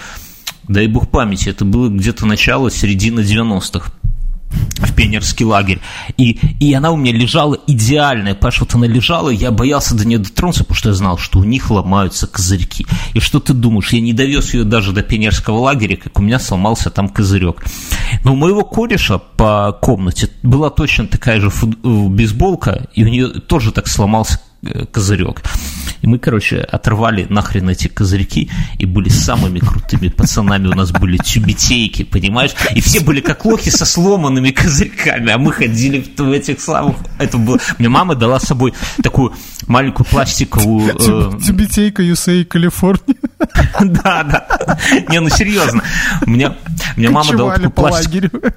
Дай 0.67 0.87
бог 0.87 1.09
памяти, 1.09 1.49
это 1.49 1.65
было 1.65 1.89
где-то 1.89 2.25
начало, 2.25 2.71
середина 2.71 3.19
90-х 3.19 3.91
в 4.77 4.93
пионерский 4.93 5.45
лагерь. 5.45 5.79
И, 6.17 6.39
и 6.59 6.73
она 6.73 6.91
у 6.91 6.97
меня 6.97 7.11
лежала 7.11 7.57
идеальная, 7.67 8.35
понимаешь, 8.35 8.59
вот 8.59 8.75
она 8.75 8.87
лежала, 8.87 9.29
я 9.29 9.51
боялся 9.51 9.95
до 9.95 10.05
нее 10.05 10.19
дотронуться, 10.19 10.63
потому 10.63 10.77
что 10.77 10.89
я 10.89 10.95
знал, 10.95 11.17
что 11.17 11.39
у 11.39 11.43
них 11.43 11.69
ломаются 11.69 12.27
козырьки. 12.27 12.85
И 13.13 13.19
что 13.19 13.39
ты 13.39 13.53
думаешь, 13.53 13.93
я 13.93 14.01
не 14.01 14.13
довез 14.13 14.53
ее 14.53 14.63
даже 14.63 14.91
до 14.91 15.03
пионерского 15.03 15.59
лагеря, 15.59 15.95
как 15.95 16.19
у 16.19 16.21
меня 16.21 16.39
сломался 16.39 16.89
там 16.89 17.09
козырек. 17.09 17.63
Но 18.23 18.33
у 18.33 18.35
моего 18.35 18.63
кореша 18.63 19.17
по 19.17 19.77
комнате 19.81 20.29
была 20.43 20.69
точно 20.69 21.07
такая 21.07 21.39
же 21.39 21.49
фут... 21.49 21.77
Э, 21.83 22.07
бейсболка, 22.07 22.87
и 22.93 23.03
у 23.03 23.07
нее 23.07 23.27
тоже 23.27 23.71
так 23.71 23.87
сломался 23.87 24.39
козырек. 24.91 25.41
И 26.01 26.07
мы, 26.07 26.19
короче, 26.19 26.59
оторвали 26.59 27.25
нахрен 27.29 27.69
эти 27.69 27.87
козырьки 27.87 28.51
и 28.77 28.85
были 28.85 29.07
самыми 29.07 29.59
крутыми 29.59 30.09
пацанами. 30.09 30.67
У 30.67 30.73
нас 30.73 30.91
были 30.91 31.17
тюбетейки, 31.17 32.03
понимаешь? 32.03 32.51
И 32.75 32.81
все 32.81 32.99
были 32.99 33.21
как 33.21 33.45
лохи 33.45 33.69
со 33.69 33.85
сломанными 33.85 34.51
козырьками, 34.51 35.31
а 35.31 35.37
мы 35.37 35.53
ходили 35.53 36.05
в 36.17 36.31
этих 36.31 36.59
самых... 36.59 36.97
Это 37.19 37.37
было... 37.37 37.57
Мне 37.77 37.87
мама 37.87 38.15
дала 38.15 38.39
с 38.39 38.43
собой 38.43 38.73
такую 39.01 39.33
маленькую 39.67 40.05
пластиковую... 40.05 40.93
Э... 40.99 41.39
Тюбетейка 41.39 42.03
USA 42.03 42.43
Калифорния. 42.43 43.15
Да, 43.81 44.23
да. 44.23 44.77
Не, 45.09 45.19
ну 45.19 45.29
серьезно. 45.29 45.83
Мне, 46.25 46.53
мне 46.95 47.09
мама 47.09 47.33
дала 47.33 47.55
такую 47.55 47.71
пластиковую 47.71 48.53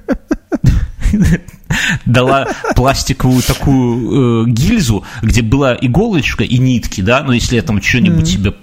дала 2.05 2.49
пластиковую 2.75 3.43
такую 3.43 4.47
э, 4.47 4.51
гильзу, 4.51 5.05
где 5.23 5.43
была 5.43 5.77
иголочка 5.81 6.45
и 6.45 6.59
нитки, 6.59 7.01
да, 7.01 7.21
но 7.21 7.27
ну, 7.27 7.33
если 7.33 7.57
я 7.57 7.63
там 7.63 7.83
что-нибудь 7.83 8.25
mm-hmm. 8.25 8.33
себе 8.33 8.55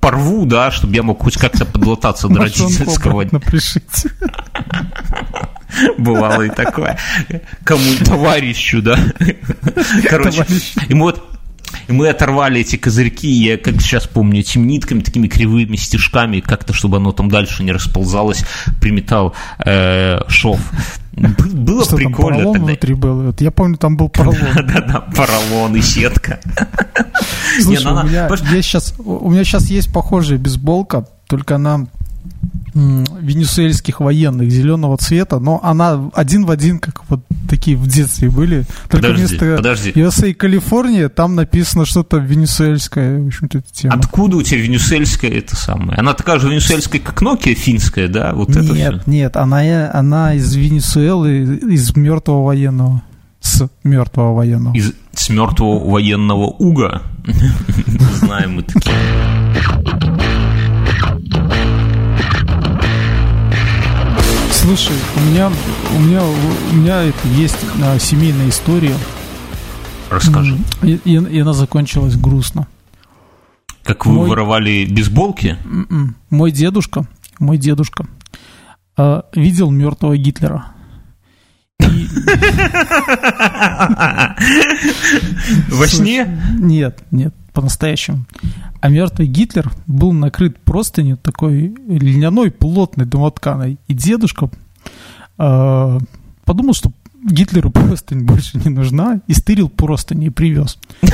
порву, 0.00 0.44
да, 0.44 0.70
чтобы 0.70 0.94
я 0.94 1.02
мог 1.02 1.22
хоть 1.22 1.36
как-то 1.36 1.64
подлататься 1.64 2.28
до 2.28 2.40
родительского. 2.40 3.26
Напишите. 3.30 4.10
Бывало 5.98 6.42
и 6.42 6.50
такое. 6.50 6.98
Кому 7.64 7.82
товарищу, 8.04 8.82
да. 8.82 8.98
Короче, 10.08 10.46
и 10.88 10.94
вот 10.94 11.24
и 11.88 11.92
мы 11.92 12.08
оторвали 12.08 12.60
эти 12.60 12.76
козырьки, 12.76 13.28
я 13.28 13.58
как 13.58 13.80
сейчас 13.80 14.06
помню, 14.06 14.40
этими 14.40 14.64
нитками, 14.64 15.00
такими 15.00 15.26
кривыми 15.26 15.76
стежками, 15.76 16.40
как-то, 16.40 16.72
чтобы 16.72 16.98
оно 16.98 17.12
там 17.12 17.28
дальше 17.28 17.62
не 17.62 17.72
расползалось, 17.72 18.44
приметал 18.80 19.34
э, 19.64 20.20
шов. 20.28 20.60
Было 21.16 21.84
Что 21.84 21.96
прикольно 21.96 22.44
там, 22.44 22.52
тогда. 22.52 22.66
внутри 22.66 22.94
был? 22.94 23.22
Вот 23.24 23.40
я 23.40 23.50
помню, 23.50 23.76
там 23.76 23.96
был 23.96 24.08
поролон. 24.08 24.38
Да-да, 24.54 25.00
поролон 25.14 25.76
и 25.76 25.80
сетка. 25.82 26.40
Слушай, 27.60 27.92
у 27.92 28.04
меня 28.06 28.62
сейчас, 28.62 28.94
у 28.98 29.30
меня 29.30 29.44
сейчас 29.44 29.66
есть 29.70 29.92
похожая 29.92 30.38
бейсболка, 30.38 31.06
только 31.26 31.56
она 31.56 31.86
венесуэльских 32.74 34.00
военных 34.00 34.50
зеленого 34.50 34.96
цвета, 34.96 35.38
но 35.38 35.60
она 35.62 36.10
один 36.12 36.44
в 36.44 36.50
один, 36.50 36.80
как 36.80 36.93
такие 37.54 37.76
в 37.76 37.86
детстве 37.86 38.30
были. 38.30 38.64
Только 38.90 39.08
подожди, 39.08 39.26
вместо 39.26 39.56
подожди. 39.56 39.90
USA 39.92 40.34
Калифорния 40.34 41.08
там 41.08 41.34
написано 41.34 41.84
что-то 41.84 42.18
венесуэльское. 42.18 43.20
В 43.20 43.26
общем-то, 43.28 43.58
эта 43.58 43.72
тема. 43.72 43.94
Откуда 43.94 44.36
у 44.36 44.42
тебя 44.42 44.60
венесуэльская 44.60 45.30
это 45.30 45.56
самое? 45.56 45.98
Она 45.98 46.14
такая 46.14 46.38
же 46.38 46.48
венесуэльская, 46.48 47.00
как 47.00 47.22
Nokia 47.22 47.54
финская, 47.54 48.08
да? 48.08 48.32
Вот 48.34 48.48
нет, 48.48 48.64
это 48.70 49.02
нет, 49.10 49.36
она, 49.36 49.90
она 49.92 50.34
из 50.34 50.54
Венесуэлы, 50.54 51.58
из 51.70 51.94
мертвого 51.96 52.44
военного. 52.44 53.02
С 53.40 53.68
мертвого 53.84 54.34
военного. 54.34 54.74
Из, 54.74 54.92
с 55.12 55.28
мертвого 55.28 55.90
военного 55.90 56.46
уга. 56.46 57.02
Знаем 58.20 58.54
мы 58.56 58.62
такие. 58.62 58.94
Слушай, 64.64 64.96
у 65.16 65.20
меня, 65.20 65.52
у 65.94 65.98
меня, 65.98 66.22
у 66.24 66.74
меня 66.74 67.02
это 67.02 67.28
есть 67.28 67.58
а, 67.82 67.98
семейная 67.98 68.48
история. 68.48 68.96
Расскажи. 70.08 70.56
И, 70.82 70.98
и, 71.04 71.16
и 71.18 71.38
она 71.40 71.52
закончилась 71.52 72.16
грустно. 72.16 72.66
Как 73.82 74.06
вы 74.06 74.12
мой, 74.14 74.30
воровали 74.30 74.86
бейсболки? 74.86 75.58
М-м. 75.66 76.16
Мой 76.30 76.50
дедушка, 76.50 77.06
мой 77.38 77.58
дедушка 77.58 78.06
э, 78.96 79.20
видел 79.34 79.70
мертвого 79.70 80.16
Гитлера. 80.16 80.64
Во 85.68 85.86
сне? 85.88 86.40
Нет, 86.58 87.04
нет, 87.10 87.34
по-настоящему. 87.52 88.24
А 88.84 88.90
мертвый 88.90 89.26
Гитлер 89.26 89.72
был 89.86 90.12
накрыт 90.12 90.58
простынью 90.58 91.16
такой 91.16 91.74
льняной, 91.88 92.50
плотной 92.50 93.06
домотканой. 93.06 93.78
И 93.88 93.94
дедушка 93.94 94.50
э, 95.38 95.98
подумал, 96.44 96.74
что 96.74 96.92
Гитлеру 97.24 97.70
простынь 97.72 98.24
больше 98.26 98.58
не 98.58 98.68
нужна, 98.68 99.22
и 99.26 99.32
стырил 99.32 99.70
простынь 99.70 100.24
и 100.24 100.28
привез. 100.28 100.78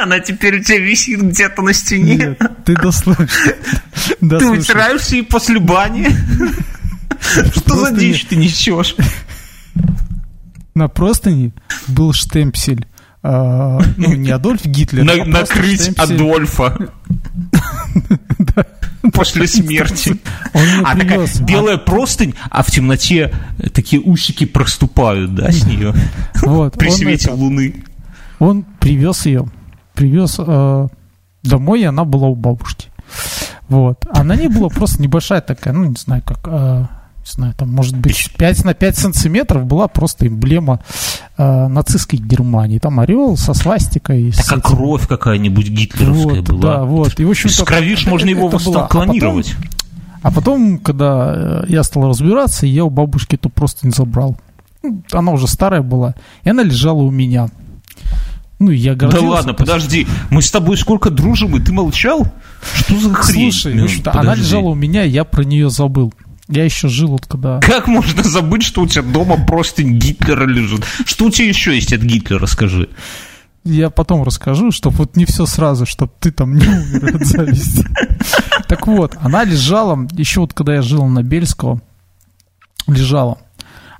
Она 0.00 0.20
теперь 0.20 0.60
у 0.60 0.62
тебя 0.62 0.78
висит 0.78 1.20
где-то 1.20 1.62
на 1.62 1.72
стене. 1.72 2.16
Нет, 2.18 2.40
ты 2.64 2.76
дослушай. 2.76 3.56
Ты 4.20 4.48
вытираешься 4.48 5.16
и 5.16 5.22
после 5.22 5.58
бани? 5.58 6.06
Что 7.56 7.84
за 7.84 7.90
дичь 7.96 8.26
ты 8.26 8.36
несешь? 8.36 8.94
На 10.76 10.86
простыне 10.86 11.50
был 11.88 12.12
штемпсель 12.12 12.86
ну, 13.22 14.14
не 14.14 14.30
Адольф 14.34 14.64
Гитлер. 14.64 15.04
На, 15.04 15.12
а 15.12 15.24
накрыть 15.24 15.98
Адольфа. 15.98 16.90
После 19.12 19.46
смерти. 19.46 20.16
а 20.84 20.96
такая 20.96 21.26
белая 21.42 21.78
простынь, 21.78 22.34
а 22.50 22.62
в 22.62 22.70
темноте 22.70 23.32
такие 23.72 24.00
усики 24.00 24.44
проступают, 24.44 25.34
да, 25.34 25.50
с 25.50 25.64
нее. 25.64 25.94
Вот. 26.42 26.78
При 26.78 26.90
свете 26.90 27.30
луны. 27.30 27.84
Он 28.38 28.64
привез 28.78 29.26
ее, 29.26 29.46
привез 29.94 30.36
э, 30.38 30.88
домой, 31.42 31.80
и 31.82 31.84
она 31.84 32.04
была 32.04 32.28
у 32.28 32.34
бабушки. 32.34 32.88
Вот. 33.68 34.06
А 34.10 34.24
на 34.24 34.34
ней 34.34 34.48
была 34.48 34.68
просто 34.68 35.02
небольшая 35.02 35.42
такая, 35.42 35.74
ну, 35.74 35.84
не 35.84 35.96
знаю, 35.96 36.22
как 36.24 36.40
э, 36.46 36.86
не 37.20 37.32
знаю, 37.32 37.54
там, 37.54 37.70
может 37.70 37.96
быть, 37.96 38.32
5 38.36 38.64
на 38.64 38.74
5 38.74 38.96
сантиметров 38.96 39.66
была 39.66 39.88
просто 39.88 40.26
эмблема 40.26 40.80
э, 41.40 41.68
нацистской 41.68 42.18
Германии. 42.18 42.78
Там 42.78 43.00
орел 43.00 43.36
со 43.36 43.54
свастикой. 43.54 44.32
Такая 44.32 44.58
с 44.58 44.62
кровь 44.62 45.08
какая-нибудь 45.08 45.68
гитлеровская 45.68 46.40
вот, 46.40 46.48
была. 46.48 46.60
Да, 46.60 46.84
вот. 46.84 47.18
И, 47.18 47.24
в 47.24 47.30
общем 47.30 47.48
С 47.48 47.62
кровиш 47.62 48.06
можно 48.06 48.28
его 48.28 48.50
клонировать. 48.88 49.56
А 50.22 50.30
потом, 50.30 50.30
а 50.30 50.30
потом, 50.30 50.78
когда 50.78 51.32
э, 51.34 51.64
я 51.68 51.82
стал 51.82 52.08
разбираться, 52.08 52.66
я 52.66 52.84
у 52.84 52.90
бабушки 52.90 53.36
эту 53.36 53.48
просто 53.48 53.86
не 53.86 53.92
забрал. 53.92 54.36
Ну, 54.82 55.02
она 55.12 55.32
уже 55.32 55.46
старая 55.46 55.82
была, 55.82 56.14
и 56.42 56.50
она 56.50 56.62
лежала 56.62 57.02
у 57.02 57.10
меня. 57.10 57.48
Ну, 58.58 58.70
я 58.70 58.94
гордился. 58.94 59.24
Да 59.24 59.30
ладно, 59.30 59.54
подожди, 59.54 60.06
мы 60.28 60.42
с 60.42 60.50
тобой 60.50 60.76
сколько 60.76 61.08
дружим, 61.08 61.56
и 61.56 61.60
ты 61.60 61.72
молчал? 61.72 62.26
Что 62.74 62.98
за 62.98 63.14
хрень? 63.14 63.50
Слушай, 63.52 63.74
ну, 63.74 64.10
она 64.12 64.34
лежала 64.34 64.68
у 64.68 64.74
меня, 64.74 65.02
я 65.02 65.24
про 65.24 65.44
нее 65.44 65.70
забыл. 65.70 66.12
Я 66.50 66.64
еще 66.64 66.88
жил 66.88 67.10
вот 67.10 67.26
когда... 67.26 67.60
Как 67.60 67.86
можно 67.86 68.24
забыть, 68.24 68.64
что 68.64 68.82
у 68.82 68.86
тебя 68.86 69.02
дома 69.02 69.36
просто 69.46 69.84
Гитлера 69.84 70.44
лежит? 70.46 70.84
Что 71.06 71.26
у 71.26 71.30
тебя 71.30 71.48
еще 71.48 71.74
есть 71.74 71.92
от 71.92 72.00
Гитлера, 72.00 72.46
скажи? 72.46 72.90
Я 73.62 73.90
потом 73.90 74.24
расскажу, 74.24 74.72
чтобы 74.72 74.96
вот 74.96 75.16
не 75.16 75.26
все 75.26 75.46
сразу, 75.46 75.86
чтобы 75.86 76.12
ты 76.18 76.32
там 76.32 76.56
не 76.56 76.66
умер 76.66 77.16
от 77.16 77.26
зависти. 77.26 77.86
Так 78.66 78.86
вот, 78.88 79.16
она 79.20 79.44
лежала, 79.44 80.08
еще 80.12 80.40
вот 80.40 80.52
когда 80.52 80.74
я 80.74 80.82
жил 80.82 81.04
на 81.04 81.22
Бельского, 81.22 81.80
лежала. 82.88 83.38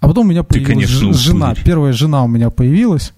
А 0.01 0.09
потом 0.09 0.27
у 0.27 0.31
меня 0.31 0.43
появилась 0.43 0.89
жена, 0.89 1.55
первая 1.55 1.93
жена 1.93 2.25
у 2.25 2.29
меня 2.29 2.51
появилась. 2.51 3.13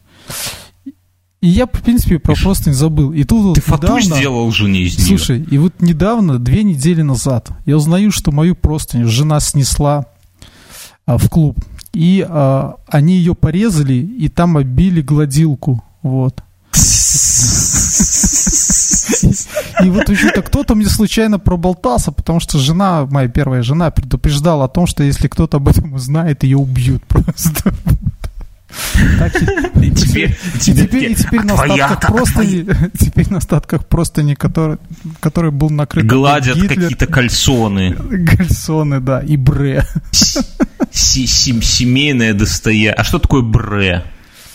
И 1.42 1.48
я, 1.48 1.66
в 1.66 1.70
принципе, 1.70 2.20
про 2.20 2.34
просто 2.36 2.70
не 2.70 2.74
забыл. 2.74 3.12
И 3.12 3.24
тут 3.24 3.56
Ты 3.56 3.62
вот 3.66 3.82
недавно, 3.82 4.16
сделал 4.16 4.50
жене 4.52 4.82
из 4.82 4.96
нее. 4.96 5.08
Слушай, 5.08 5.42
и 5.42 5.58
вот 5.58 5.82
недавно, 5.82 6.38
две 6.38 6.62
недели 6.62 7.02
назад, 7.02 7.50
я 7.66 7.76
узнаю, 7.76 8.12
что 8.12 8.30
мою 8.30 8.54
простыню 8.54 9.08
жена 9.08 9.40
снесла 9.40 10.06
а, 11.04 11.18
в 11.18 11.28
клуб. 11.28 11.58
И 11.92 12.24
а, 12.26 12.76
они 12.86 13.16
ее 13.16 13.34
порезали, 13.34 13.94
и 13.94 14.28
там 14.28 14.56
обили 14.56 15.02
гладилку. 15.02 15.82
Вот. 16.02 16.40
И 19.82 19.90
вот 19.90 20.08
еще-то 20.08 20.42
кто-то 20.42 20.76
мне 20.76 20.86
случайно 20.86 21.40
проболтался, 21.40 22.12
потому 22.12 22.38
что 22.38 22.58
жена, 22.58 23.04
моя 23.10 23.26
первая 23.26 23.62
жена, 23.64 23.90
предупреждала 23.90 24.66
о 24.66 24.68
том, 24.68 24.86
что 24.86 25.02
если 25.02 25.26
кто-то 25.26 25.56
об 25.56 25.66
этом 25.66 25.92
узнает, 25.94 26.44
ее 26.44 26.56
убьют 26.56 27.02
просто. 27.04 27.74
Так, 29.18 29.34
и, 29.82 29.90
теперь, 29.90 30.36
теперь, 30.60 31.12
и 31.12 31.14
теперь 31.14 31.42
на 31.42 31.54
остатках 31.54 32.00
просто 32.08 32.44
теперь 32.98 33.28
на 33.30 33.38
остатках 33.38 33.86
просто 33.86 34.22
не 34.22 34.34
который, 34.34 34.78
который 35.20 35.50
был 35.50 35.70
накрыт 35.70 36.06
гладят 36.06 36.58
какие-то 36.58 37.06
кальсоны 37.06 37.94
кальсоны 38.26 39.00
да 39.00 39.20
и 39.20 39.36
бре 39.36 39.86
семейное 40.90 42.34
достояние 42.34 42.92
а 42.92 43.04
что 43.04 43.18
такое 43.18 43.42
бре 43.42 44.04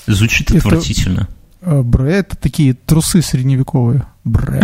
звучит 0.07 0.51
отвратительно 0.51 1.27
э, 1.61 1.81
Бре 1.81 2.13
это 2.17 2.37
такие 2.37 2.73
трусы 2.73 3.21
средневековые. 3.21 4.05
Бре. 4.23 4.63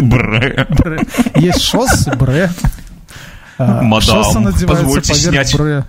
Бре. 0.00 0.66
бре. 0.68 1.00
Есть 1.34 1.62
шоссы, 1.62 2.14
бре. 2.14 2.50
А, 3.58 3.82
Мадам, 3.82 4.22
Шоссы 4.22 4.66
позвольте 4.66 5.14
снять. 5.14 5.56
Бре. 5.56 5.84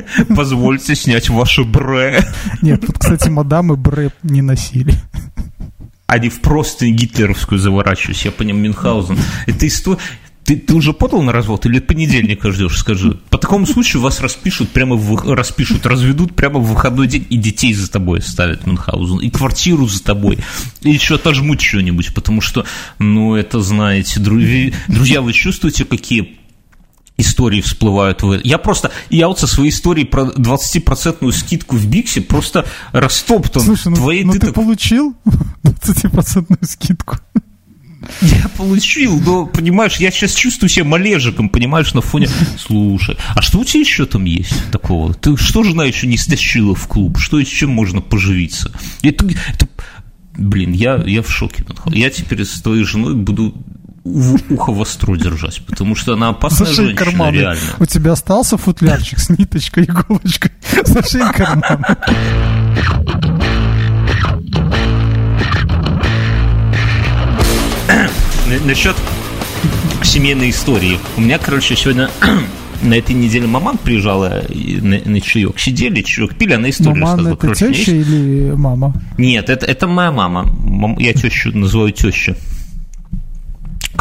Позвольте 0.36 0.94
снять 0.94 1.28
ваше 1.28 1.64
бре. 1.64 2.24
Нет, 2.62 2.86
тут, 2.86 2.98
кстати, 2.98 3.28
мадамы 3.28 3.76
бре 3.76 4.10
не 4.22 4.42
носили. 4.42 4.94
Они 6.06 6.28
в 6.28 6.40
просто 6.40 6.86
гитлеровскую 6.88 7.58
заворачиваются, 7.58 8.28
я 8.28 8.32
по 8.32 8.42
ним 8.42 8.58
Мюнхгаузен. 8.58 9.18
Это 9.46 9.66
история... 9.66 9.98
Ты, 10.44 10.56
ты 10.56 10.74
уже 10.74 10.92
подал 10.92 11.22
на 11.22 11.30
развод 11.30 11.66
или 11.66 11.78
понедельника 11.78 12.50
ждешь, 12.50 12.76
скажи? 12.76 13.12
По, 13.30 13.38
таком 13.38 13.64
случае 13.64 14.02
вас 14.02 14.20
распишут 14.20 14.70
прямо 14.70 14.96
в, 14.96 15.32
распишут, 15.32 15.86
разведут 15.86 16.34
прямо 16.34 16.58
в 16.58 16.66
выходной 16.66 17.06
день 17.06 17.24
и 17.30 17.36
детей 17.36 17.72
за 17.74 17.88
тобой 17.88 18.20
ставят 18.20 18.66
Мюнхгаузен, 18.66 19.18
и 19.18 19.30
квартиру 19.30 19.86
за 19.86 20.02
тобой, 20.02 20.38
и 20.80 20.90
еще 20.90 21.14
отожмут 21.14 21.60
что-нибудь, 21.60 22.12
потому 22.12 22.40
что, 22.40 22.66
ну, 22.98 23.36
это, 23.36 23.60
знаете, 23.60 24.18
друзья, 24.18 24.72
друзья 24.88 25.22
вы 25.22 25.32
чувствуете, 25.32 25.84
какие 25.84 26.41
истории 27.16 27.60
всплывают 27.60 28.22
в 28.22 28.40
Я 28.44 28.58
просто, 28.58 28.90
я 29.10 29.28
вот 29.28 29.38
со 29.38 29.46
своей 29.46 29.70
историей 29.70 30.06
про 30.06 30.24
20% 30.24 31.30
скидку 31.32 31.76
в 31.76 31.86
Биксе 31.86 32.20
просто 32.20 32.66
растоптан. 32.92 33.62
Слушай, 33.62 33.88
ну, 33.88 33.96
Твоей, 33.96 34.24
ну 34.24 34.32
ты, 34.32 34.40
ты 34.40 34.46
так... 34.46 34.54
получил 34.54 35.14
20% 35.62 36.66
скидку? 36.66 37.18
Я 38.20 38.48
получил, 38.56 39.20
но, 39.20 39.46
понимаешь, 39.46 39.96
я 39.96 40.10
сейчас 40.10 40.34
чувствую 40.34 40.68
себя 40.68 40.84
малежиком, 40.84 41.48
понимаешь, 41.48 41.94
на 41.94 42.00
фоне... 42.00 42.28
Слушай, 42.58 43.16
а 43.34 43.42
что 43.42 43.60
у 43.60 43.64
тебя 43.64 43.80
еще 43.80 44.06
там 44.06 44.24
есть 44.24 44.70
такого? 44.72 45.14
Ты 45.14 45.36
что 45.36 45.62
жена 45.62 45.84
еще 45.84 46.06
не 46.06 46.18
стащила 46.18 46.74
в 46.74 46.88
клуб? 46.88 47.18
Что 47.18 47.38
еще 47.38 47.66
можно 47.66 48.00
поживиться? 48.00 48.72
Это, 49.02 49.26
это... 49.26 49.68
Блин, 50.36 50.72
я, 50.72 50.96
я 51.06 51.22
в 51.22 51.30
шоке. 51.30 51.64
Я 51.86 52.10
теперь 52.10 52.44
с 52.44 52.60
твоей 52.60 52.84
женой 52.84 53.14
буду 53.14 53.54
ухо 54.04 54.72
востро 54.72 55.16
держать, 55.16 55.62
потому 55.66 55.94
что 55.94 56.14
она 56.14 56.30
опасная 56.30 56.66
Зашей 56.66 56.86
женщина, 56.86 57.04
карманы. 57.04 57.36
реально. 57.36 57.60
У 57.78 57.86
тебя 57.86 58.12
остался 58.12 58.56
футлярчик 58.56 59.18
с 59.18 59.30
ниточкой, 59.30 59.84
иголочкой? 59.84 60.52
Зашей 60.84 61.20
карманы. 61.32 61.86
Насчет 68.64 68.96
семейной 70.02 70.50
истории. 70.50 70.98
У 71.16 71.20
меня, 71.20 71.38
короче, 71.38 71.76
сегодня 71.76 72.10
на 72.82 72.94
этой 72.94 73.14
неделе 73.14 73.46
маман 73.46 73.78
приезжала 73.78 74.42
на, 74.50 75.00
на 75.04 75.20
чаек. 75.20 75.58
Сидели, 75.58 76.02
чаек 76.02 76.34
пили, 76.36 76.54
она 76.54 76.68
историю 76.70 76.96
маман 77.02 77.26
рассказывала. 77.26 77.52
это 77.52 77.72
теща 77.72 77.92
есть... 77.92 78.08
или 78.08 78.50
мама? 78.50 78.94
Нет, 79.16 79.48
это, 79.48 79.64
это 79.64 79.86
моя 79.86 80.10
мама. 80.10 80.46
Я 80.98 81.12
тещу 81.14 81.56
называю 81.56 81.92
теща 81.92 82.36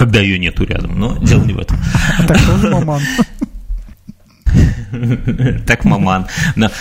когда 0.02 0.20
ее 0.20 0.40
нету 0.40 0.66
рядом, 0.66 1.00
но 1.00 1.16
дело 1.20 1.44
не 1.44 1.54
в 1.54 1.60
этом. 1.60 1.78
А 2.18 2.24
так 2.24 2.44
тоже 2.44 2.72
маман. 2.72 3.02
Так 5.68 5.86
маман. 5.86 6.26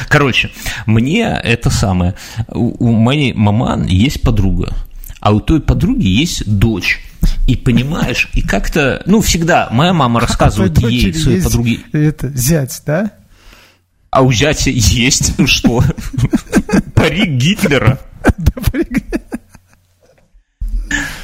Короче, 0.09 0.51
мне 0.87 1.39
это 1.45 1.69
самое. 1.69 2.15
У 2.49 2.91
моей 2.91 3.35
маман 3.35 3.85
есть 3.85 4.23
подруга, 4.23 4.73
а 5.21 5.33
у 5.33 5.41
той 5.41 5.61
подруги 5.61 6.07
есть 6.07 6.47
дочь. 6.47 7.05
И 7.47 7.57
понимаешь, 7.57 8.31
и 8.33 8.41
как-то, 8.41 9.03
ну, 9.05 9.21
всегда 9.21 9.69
моя 9.71 9.93
мама 9.93 10.21
рассказывает 10.21 10.79
ей, 10.79 11.13
своей 11.13 11.43
подруге. 11.43 11.81
Это 11.93 12.31
зять, 12.31 12.83
да? 12.87 13.13
А 14.11 14.23
у 14.23 14.33
зятя 14.33 14.71
есть 14.71 15.35
что? 15.47 15.85
Парик 16.95 17.33
Гитлера. 17.33 18.01
Э, 18.25 18.31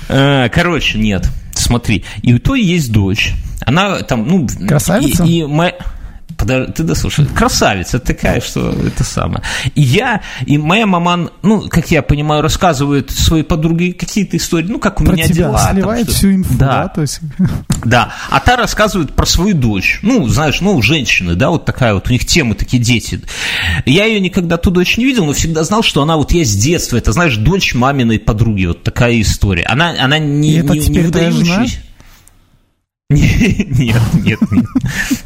короче, 0.08 0.98
нет 0.98 1.28
смотри, 1.66 2.04
и 2.22 2.32
у 2.32 2.38
той 2.38 2.62
есть 2.62 2.92
дочь. 2.92 3.34
Она 3.60 4.00
там, 4.00 4.26
ну... 4.26 4.46
Красавица? 4.66 5.25
И, 5.25 5.40
и 5.40 5.44
моя... 5.44 5.75
Подожди, 6.36 6.72
ты 6.72 6.82
дослушай. 6.82 7.26
Красавица 7.26 7.98
такая, 7.98 8.40
что 8.40 8.70
это 8.70 9.04
самое. 9.04 9.42
И 9.74 9.82
я, 9.82 10.20
и 10.44 10.58
моя 10.58 10.86
мама, 10.86 11.30
ну, 11.42 11.68
как 11.68 11.90
я 11.90 12.02
понимаю, 12.02 12.42
рассказывает 12.42 13.10
своей 13.10 13.42
подруге 13.42 13.92
какие-то 13.92 14.36
истории, 14.36 14.66
ну, 14.66 14.78
как 14.78 15.00
у 15.00 15.04
про 15.04 15.14
меня 15.14 15.24
тебя 15.24 15.34
дела. 15.34 15.70
сливает 15.72 16.06
там, 16.06 16.14
всю 16.14 16.32
инфу, 16.32 16.54
да, 16.54 16.66
да, 16.66 16.88
то 16.88 17.00
есть... 17.02 17.20
Да, 17.84 18.12
а 18.30 18.40
та 18.40 18.56
рассказывает 18.56 19.12
про 19.12 19.26
свою 19.26 19.54
дочь. 19.54 20.00
Ну, 20.02 20.26
знаешь, 20.28 20.60
ну, 20.60 20.80
женщины, 20.82 21.36
да, 21.36 21.50
вот 21.50 21.64
такая 21.64 21.94
вот, 21.94 22.08
у 22.08 22.12
них 22.12 22.24
темы 22.24 22.54
такие 22.54 22.82
дети. 22.82 23.20
Я 23.84 24.06
ее 24.06 24.18
никогда 24.20 24.56
ту 24.56 24.70
дочь 24.70 24.96
не 24.96 25.04
видел, 25.04 25.24
но 25.24 25.32
всегда 25.32 25.62
знал, 25.62 25.82
что 25.82 26.02
она 26.02 26.16
вот 26.16 26.32
есть 26.32 26.52
с 26.52 26.56
детства. 26.56 26.96
Это, 26.96 27.12
знаешь, 27.12 27.36
дочь 27.36 27.74
маминой 27.74 28.18
подруги, 28.18 28.66
вот 28.66 28.82
такая 28.82 29.20
история. 29.20 29.64
Она, 29.64 29.94
она 30.00 30.18
не, 30.18 30.58
и 30.58 30.62
не, 30.62 30.88
не 30.88 30.98
выдающаяся. 31.00 31.85
Нет, 33.10 34.14
нет, 34.14 34.40
нет. 34.50 34.66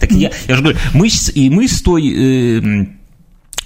Так 0.00 0.10
я, 0.12 0.30
я 0.49 0.54
же 0.54 0.62
говорю, 0.62 0.78
мы, 0.92 1.08
и 1.34 1.49
мы 1.49 1.66
с 1.66 1.80
той 1.80 2.12
э, 2.14 2.87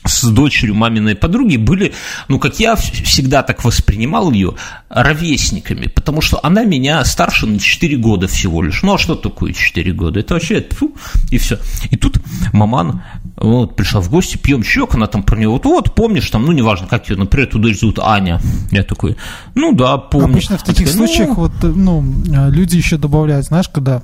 с 0.06 0.24
дочерью 0.28 0.76
маминой 0.76 1.16
подруги 1.16 1.56
были, 1.56 1.94
ну, 2.28 2.38
как 2.38 2.60
я 2.60 2.76
всегда 2.76 3.42
так 3.42 3.64
воспринимал 3.64 4.30
ее, 4.30 4.54
ровесниками, 4.88 5.88
потому 5.88 6.20
что 6.20 6.38
она 6.44 6.64
меня 6.64 7.04
старше 7.04 7.46
на 7.46 7.58
4 7.58 7.96
года 7.96 8.28
всего 8.28 8.62
лишь. 8.62 8.82
Ну, 8.82 8.94
а 8.94 8.98
что 8.98 9.16
такое 9.16 9.52
4 9.52 9.92
года? 9.92 10.20
Это 10.20 10.34
вообще, 10.34 10.64
фу, 10.70 10.94
и 11.32 11.38
все. 11.38 11.58
И 11.90 11.96
тут 11.96 12.20
маман 12.52 13.02
вот, 13.36 13.76
пришла 13.76 14.00
в 14.00 14.10
гости, 14.10 14.36
пьем 14.36 14.62
чек, 14.62 14.94
она 14.94 15.06
там 15.06 15.22
про 15.22 15.36
нее, 15.36 15.48
вот, 15.48 15.64
вот, 15.64 15.94
помнишь, 15.94 16.30
там, 16.30 16.44
ну, 16.44 16.52
неважно, 16.52 16.86
как 16.86 17.08
ее, 17.08 17.16
например, 17.16 17.50
дочь 17.52 17.80
зовут 17.80 17.98
Аня. 17.98 18.40
Я 18.70 18.84
такой, 18.84 19.16
ну, 19.54 19.74
да, 19.74 19.98
помню. 19.98 20.28
Обычно 20.28 20.58
в 20.58 20.62
таких 20.62 20.90
такая, 20.90 21.06
случаях, 21.06 21.28
ну, 21.28 21.34
вот, 21.34 21.52
ну, 21.62 22.04
люди 22.50 22.76
еще 22.76 22.96
добавляют, 22.96 23.46
знаешь, 23.46 23.68
когда 23.68 24.02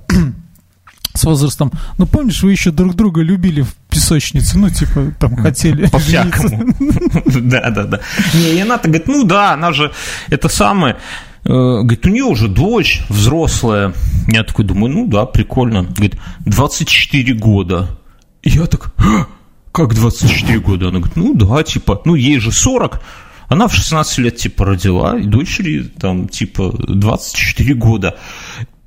с 1.14 1.24
возрастом. 1.24 1.72
Ну, 1.98 2.06
помнишь, 2.06 2.42
вы 2.42 2.52
еще 2.52 2.70
друг 2.70 2.94
друга 2.94 3.22
любили 3.22 3.62
в 3.62 3.74
песочнице, 3.88 4.58
ну, 4.58 4.68
типа, 4.68 5.14
там, 5.18 5.36
хотели 5.36 5.86
По-всякому. 5.86 6.74
Да, 7.40 7.70
да, 7.70 7.84
да. 7.84 8.00
Не, 8.34 8.54
и 8.54 8.60
она-то 8.60 8.88
говорит, 8.88 9.06
ну, 9.06 9.24
да, 9.24 9.52
она 9.52 9.72
же, 9.72 9.92
это 10.28 10.48
самое, 10.48 10.96
э, 11.44 11.48
Говорит, 11.48 12.04
у 12.04 12.10
нее 12.10 12.24
уже 12.24 12.48
дочь 12.48 13.02
взрослая. 13.08 13.94
Я 14.26 14.42
такой 14.44 14.64
думаю, 14.64 14.92
ну 14.92 15.06
да, 15.06 15.24
прикольно. 15.24 15.82
Говорит, 15.82 16.16
24 16.46 17.34
года. 17.34 17.99
Я 18.42 18.66
так, 18.66 18.92
«А, 18.98 19.26
как 19.72 19.94
24 19.94 20.58
года? 20.60 20.88
Она 20.88 20.98
говорит, 20.98 21.16
ну 21.16 21.34
да, 21.34 21.62
типа, 21.62 22.00
ну 22.04 22.14
ей 22.14 22.38
же 22.38 22.52
40. 22.52 23.00
Она 23.48 23.66
в 23.66 23.74
16 23.74 24.18
лет, 24.18 24.36
типа, 24.36 24.64
родила, 24.64 25.18
и 25.18 25.24
дочери, 25.24 25.82
там, 25.82 26.28
типа, 26.28 26.72
24 26.88 27.74
года. 27.74 28.16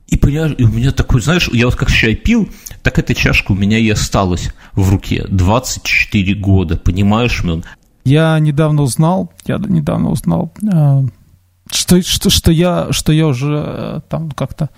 И, 0.08 0.18
понимаешь, 0.18 0.56
и 0.58 0.64
у 0.64 0.70
меня 0.70 0.92
такой, 0.92 1.22
знаешь, 1.22 1.50
я 1.52 1.66
вот 1.66 1.76
как 1.76 1.92
чай 1.92 2.16
пил, 2.16 2.50
так 2.82 2.98
эта 2.98 3.14
чашка 3.14 3.52
у 3.52 3.56
меня 3.56 3.78
и 3.78 3.90
осталась 3.90 4.54
в 4.74 4.90
руке. 4.90 5.26
24 5.28 6.36
года, 6.36 6.78
понимаешь, 6.78 7.44
Мен? 7.44 7.64
Я 8.06 8.38
недавно 8.40 8.84
узнал, 8.84 9.34
я 9.46 9.58
недавно 9.58 10.12
узнал, 10.12 10.54
э, 10.62 11.02
что, 11.72 12.02
что, 12.02 12.30
что, 12.30 12.52
я, 12.52 12.88
что 12.92 13.12
я 13.12 13.28
уже 13.28 13.64
э, 13.66 14.02
там 14.10 14.32
как-то... 14.32 14.70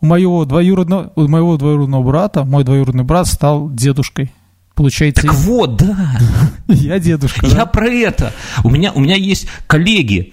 У 0.00 0.06
моего 0.06 0.44
двоюродного, 0.44 1.12
у 1.16 1.26
моего 1.28 1.56
двоюродного 1.56 2.02
брата, 2.02 2.44
мой 2.44 2.64
двоюродный 2.64 3.04
брат 3.04 3.26
стал 3.26 3.70
дедушкой. 3.70 4.32
Получается... 4.74 5.22
Так 5.22 5.34
вот, 5.34 5.76
да. 5.76 6.18
Я 6.68 7.00
дедушка. 7.00 7.46
Я 7.46 7.66
про 7.66 7.88
это. 7.88 8.32
У 8.62 8.70
меня, 8.70 8.92
у 8.92 9.00
меня 9.00 9.16
есть 9.16 9.48
коллеги, 9.66 10.32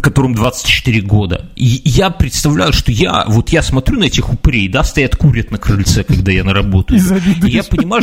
которым 0.00 0.34
24 0.34 1.00
года. 1.02 1.50
И 1.56 1.82
я 1.84 2.10
представляю, 2.10 2.72
что 2.72 2.90
я, 2.90 3.24
вот 3.28 3.50
я 3.50 3.62
смотрю 3.62 3.98
на 3.98 4.04
этих 4.04 4.32
упырей, 4.32 4.68
да, 4.68 4.82
стоят, 4.84 5.16
курят 5.16 5.50
на 5.50 5.58
крыльце, 5.58 6.04
когда 6.04 6.32
я 6.32 6.44
на 6.44 6.54
работу. 6.54 6.94
И, 6.94 7.00
я 7.48 7.62
понимаю, 7.64 8.02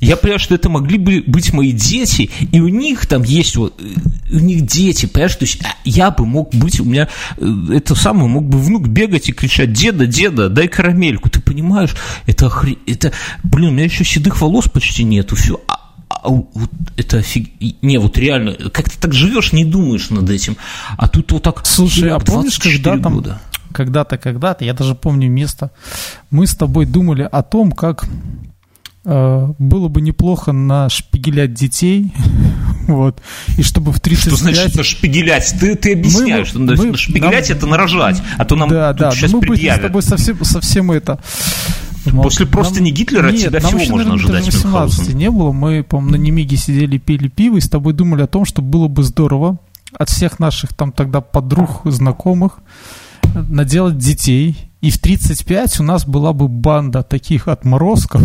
я 0.00 0.16
понимаю, 0.16 0.38
что 0.38 0.54
это 0.54 0.68
могли 0.68 0.98
бы 0.98 1.22
быть 1.26 1.52
мои 1.52 1.72
дети, 1.72 2.30
и 2.52 2.60
у 2.60 2.68
них 2.68 3.06
там 3.06 3.22
есть 3.22 3.56
вот, 3.56 3.80
э, 3.80 4.34
у 4.34 4.38
них 4.38 4.66
дети, 4.66 5.06
понимаешь, 5.06 5.36
то 5.36 5.44
есть 5.44 5.60
а, 5.64 5.74
я 5.84 6.10
бы 6.10 6.26
мог 6.26 6.54
быть, 6.54 6.80
у 6.80 6.84
меня 6.84 7.08
э, 7.36 7.66
это 7.74 7.94
самое, 7.94 8.28
мог 8.28 8.44
бы 8.44 8.58
внук 8.58 8.88
бегать 8.88 9.28
и 9.28 9.32
кричать, 9.32 9.72
деда, 9.72 10.06
деда, 10.06 10.48
дай 10.48 10.68
карамельку, 10.68 11.30
ты 11.30 11.40
понимаешь, 11.40 11.94
это, 12.26 12.46
охр... 12.46 12.76
это, 12.86 13.12
блин, 13.42 13.70
у 13.70 13.72
меня 13.72 13.84
еще 13.84 14.04
седых 14.04 14.40
волос 14.40 14.68
почти 14.68 15.04
нету, 15.04 15.36
все, 15.36 15.60
а 15.68 15.88
а 16.08 16.30
вот 16.30 16.70
это 16.96 17.18
офиг... 17.18 17.50
Не, 17.82 17.98
вот 17.98 18.18
реально, 18.18 18.54
как 18.70 18.90
ты 18.90 18.98
так 18.98 19.12
живешь, 19.12 19.52
не 19.52 19.64
думаешь 19.64 20.10
над 20.10 20.28
этим. 20.30 20.56
А 20.96 21.06
тут 21.06 21.30
вот 21.32 21.42
так... 21.42 21.64
Слушай, 21.66 22.10
а 22.10 22.18
помнишь, 22.18 22.58
когда 22.58 22.98
там... 22.98 23.14
Года. 23.14 23.40
Когда-то, 23.72 24.16
когда-то, 24.16 24.64
я 24.64 24.72
даже 24.72 24.94
помню 24.94 25.30
место, 25.30 25.70
мы 26.30 26.46
с 26.46 26.56
тобой 26.56 26.86
думали 26.86 27.28
о 27.30 27.42
том, 27.42 27.70
как 27.70 28.06
было 29.08 29.88
бы 29.88 30.00
неплохо 30.00 30.52
нашпигелять 30.52 31.54
детей, 31.54 32.12
вот, 32.86 33.20
и 33.56 33.62
чтобы 33.62 33.92
в 33.92 34.00
35... 34.00 34.34
Что 34.34 34.44
значит 34.44 34.74
нашпигелять? 34.76 35.54
Ты, 35.58 35.74
ты 35.76 35.94
объясняешь, 35.94 36.52
мы, 36.54 36.74
что 36.74 36.82
мы, 36.82 36.90
нашпигелять 36.90 37.48
нам... 37.48 37.58
это 37.58 37.66
нарожать, 37.66 38.22
а 38.36 38.44
то 38.44 38.56
нам 38.56 38.68
да, 38.68 38.92
да, 38.92 39.10
сейчас 39.10 39.32
мы 39.32 39.40
предъявят. 39.40 39.80
с 39.80 39.82
тобой 39.82 40.02
совсем, 40.02 40.44
совсем 40.44 40.92
это 40.92 41.20
После 42.22 42.46
просто 42.46 42.76
нам... 42.76 42.84
не 42.84 42.90
Гитлера 42.92 43.30
Нет, 43.30 43.54
от 43.54 43.60
тебя 43.60 43.60
всего 43.60 43.96
можно 43.96 44.14
ожидать 44.14 44.46
18 44.46 45.14
не 45.14 45.30
было. 45.30 45.52
Мы, 45.52 45.82
по-моему, 45.82 46.12
на 46.12 46.16
Немиге 46.16 46.56
сидели, 46.56 46.98
пили 46.98 47.28
пиво 47.28 47.56
и 47.56 47.60
с 47.60 47.68
тобой 47.68 47.92
думали 47.92 48.22
о 48.22 48.26
том, 48.26 48.44
что 48.44 48.62
было 48.62 48.88
бы 48.88 49.02
здорово 49.02 49.58
от 49.92 50.08
всех 50.08 50.38
наших 50.38 50.74
там 50.74 50.92
тогда 50.92 51.20
подруг, 51.20 51.82
знакомых 51.84 52.60
наделать 53.34 53.98
детей. 53.98 54.67
И 54.80 54.90
в 54.90 54.98
35 54.98 55.80
у 55.80 55.82
нас 55.82 56.06
была 56.06 56.32
бы 56.32 56.46
банда 56.46 57.02
таких 57.02 57.48
отморозков. 57.48 58.22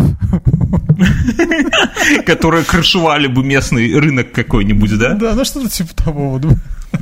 Которые 2.26 2.64
крышевали 2.64 3.26
бы 3.26 3.44
местный 3.44 3.98
рынок 3.98 4.30
какой-нибудь, 4.30 4.96
да? 4.98 5.14
Да, 5.14 5.34
ну 5.34 5.44
что-то 5.44 5.68
типа 5.68 5.94
того. 5.96 6.40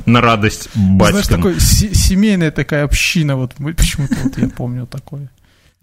На 0.07 0.21
радость 0.21 0.69
батькам. 0.75 1.21
Знаешь, 1.21 1.27
такой 1.27 1.59
семейная 1.59 2.49
такая 2.49 2.83
община, 2.83 3.35
вот 3.35 3.53
почему-то 3.53 4.15
вот 4.23 4.37
я 4.39 4.49
помню 4.49 4.87
такое. 4.87 5.29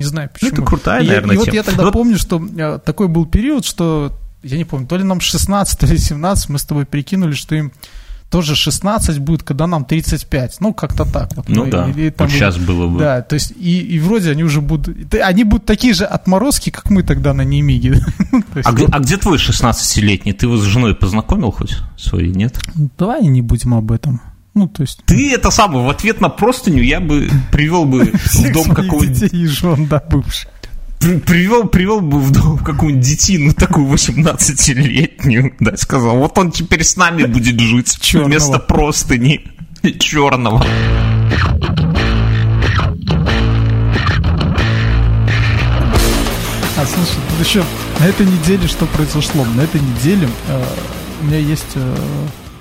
Не 0.00 0.06
знаю 0.06 0.30
почему. 0.32 0.50
Ну, 0.50 0.56
это 0.56 0.66
крутая, 0.66 1.04
наверное, 1.04 1.34
И 1.34 1.38
вот 1.38 1.52
я 1.52 1.62
тогда 1.62 1.92
помню, 1.92 2.18
что 2.18 2.42
э, 2.56 2.80
такой 2.84 3.06
был 3.06 3.26
период, 3.26 3.66
что, 3.66 4.18
я 4.42 4.56
не 4.56 4.64
помню, 4.64 4.86
то 4.86 4.96
ли 4.96 5.04
нам 5.04 5.20
16, 5.20 5.78
то 5.78 5.86
ли 5.86 5.98
17, 5.98 6.48
мы 6.48 6.58
с 6.58 6.64
тобой 6.64 6.86
прикинули, 6.86 7.34
что 7.34 7.54
им 7.54 7.70
тоже 8.30 8.54
16 8.54 9.18
будет, 9.18 9.42
когда 9.42 9.66
нам 9.66 9.84
35. 9.84 10.60
Ну, 10.60 10.72
как-то 10.72 11.04
так. 11.04 11.30
Вот. 11.36 11.48
Ну, 11.48 11.64
ну 11.64 11.70
да, 11.70 11.90
и, 11.90 12.06
и, 12.06 12.10
там, 12.10 12.28
вот 12.28 12.34
сейчас 12.34 12.56
было 12.56 12.86
бы. 12.86 12.98
Да, 12.98 13.22
то 13.22 13.34
есть, 13.34 13.52
и, 13.58 13.80
и 13.80 13.98
вроде 13.98 14.30
они 14.30 14.44
уже 14.44 14.60
будут... 14.60 15.14
Они 15.14 15.44
будут 15.44 15.66
такие 15.66 15.94
же 15.94 16.04
отморозки, 16.04 16.70
как 16.70 16.90
мы 16.90 17.02
тогда 17.02 17.34
на 17.34 17.42
Немиге. 17.42 18.00
а, 18.64 18.72
где, 18.72 18.86
а 18.86 19.00
где 19.00 19.16
твой 19.16 19.38
16-летний? 19.38 20.32
Ты 20.32 20.46
его 20.46 20.56
с 20.56 20.62
женой 20.62 20.94
познакомил 20.94 21.50
хоть 21.50 21.76
своей, 21.98 22.32
нет? 22.32 22.58
Давай 22.96 23.26
не 23.26 23.42
будем 23.42 23.74
об 23.74 23.90
этом. 23.90 24.20
Ну, 24.54 24.68
то 24.68 24.82
есть... 24.82 25.02
Ты 25.06 25.32
это 25.34 25.50
самое, 25.50 25.86
в 25.86 25.90
ответ 25.90 26.20
на 26.20 26.28
простыню 26.28 26.82
я 26.82 27.00
бы 27.00 27.28
привел 27.50 27.84
бы 27.84 28.12
в 28.12 28.52
дом 28.52 28.70
какого-нибудь... 28.74 29.20
детей 29.20 29.42
и 29.42 29.46
жен, 29.46 29.86
да, 29.86 30.02
бывших 30.08 30.50
привел, 31.00 31.66
привел 31.66 32.00
бы 32.00 32.20
в 32.20 32.30
дом 32.30 32.58
какую-нибудь 32.58 33.06
детину, 33.06 33.52
такую 33.54 33.86
18-летнюю, 33.86 35.54
да, 35.58 35.76
сказал, 35.76 36.18
вот 36.18 36.36
он 36.38 36.52
теперь 36.52 36.84
с 36.84 36.96
нами 36.96 37.24
будет 37.24 37.58
жить 37.58 37.98
Черного. 38.00 38.28
вместо 38.28 38.58
простыни 38.58 39.40
черного. 39.98 40.64
А 46.76 46.86
слушай, 46.86 47.18
тут 47.28 47.46
еще 47.46 47.64
на 47.98 48.04
этой 48.04 48.26
неделе 48.26 48.66
что 48.66 48.86
произошло? 48.86 49.44
На 49.44 49.62
этой 49.62 49.80
неделе 49.80 50.28
э, 50.48 50.64
у 51.20 51.26
меня 51.26 51.38
есть 51.38 51.72
э, 51.74 51.96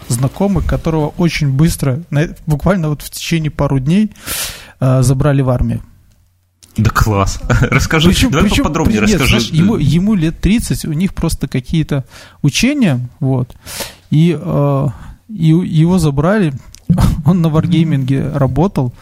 знакомый, 0.10 0.64
которого 0.64 1.14
очень 1.18 1.50
быстро, 1.50 2.02
на, 2.10 2.28
буквально 2.46 2.90
вот 2.90 3.02
в 3.02 3.10
течение 3.10 3.52
пару 3.52 3.80
дней 3.80 4.12
э, 4.80 5.02
забрали 5.04 5.42
в 5.42 5.50
армию. 5.50 5.82
Да 6.84 6.90
класс. 6.90 7.40
Расскажи, 7.62 8.10
причем, 8.10 8.32
давай 8.32 8.50
причем, 8.50 8.64
поподробнее 8.64 9.02
нет, 9.02 9.22
расскажи. 9.22 9.30
Знаешь, 9.30 9.50
ему, 9.50 9.78
ему 9.78 10.14
лет 10.16 10.40
30, 10.40 10.86
у 10.86 10.94
них 10.94 11.14
просто 11.14 11.48
какие-то 11.48 12.06
учения, 12.42 13.00
вот, 13.20 13.56
и, 14.10 14.38
э, 14.40 14.88
и 15.30 15.48
его 15.48 16.00
забрали, 16.00 16.54
он 17.26 17.42
на 17.42 17.50
варгейминге 17.50 18.30
работал, 18.34 18.94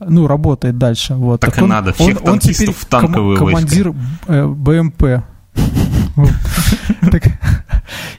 ну, 0.00 0.26
работает 0.26 0.78
дальше. 0.78 1.14
Вот. 1.14 1.40
Так, 1.40 1.50
так 1.50 1.60
и 1.60 1.62
он, 1.62 1.68
надо, 1.68 1.92
всех 1.92 2.22
он, 2.22 2.30
он 2.32 2.38
теперь 2.40 2.72
в 2.72 2.84
танковые 2.86 3.38
ком- 3.38 3.48
командир 3.48 3.94
э, 4.26 4.46
БМП. 4.46 5.02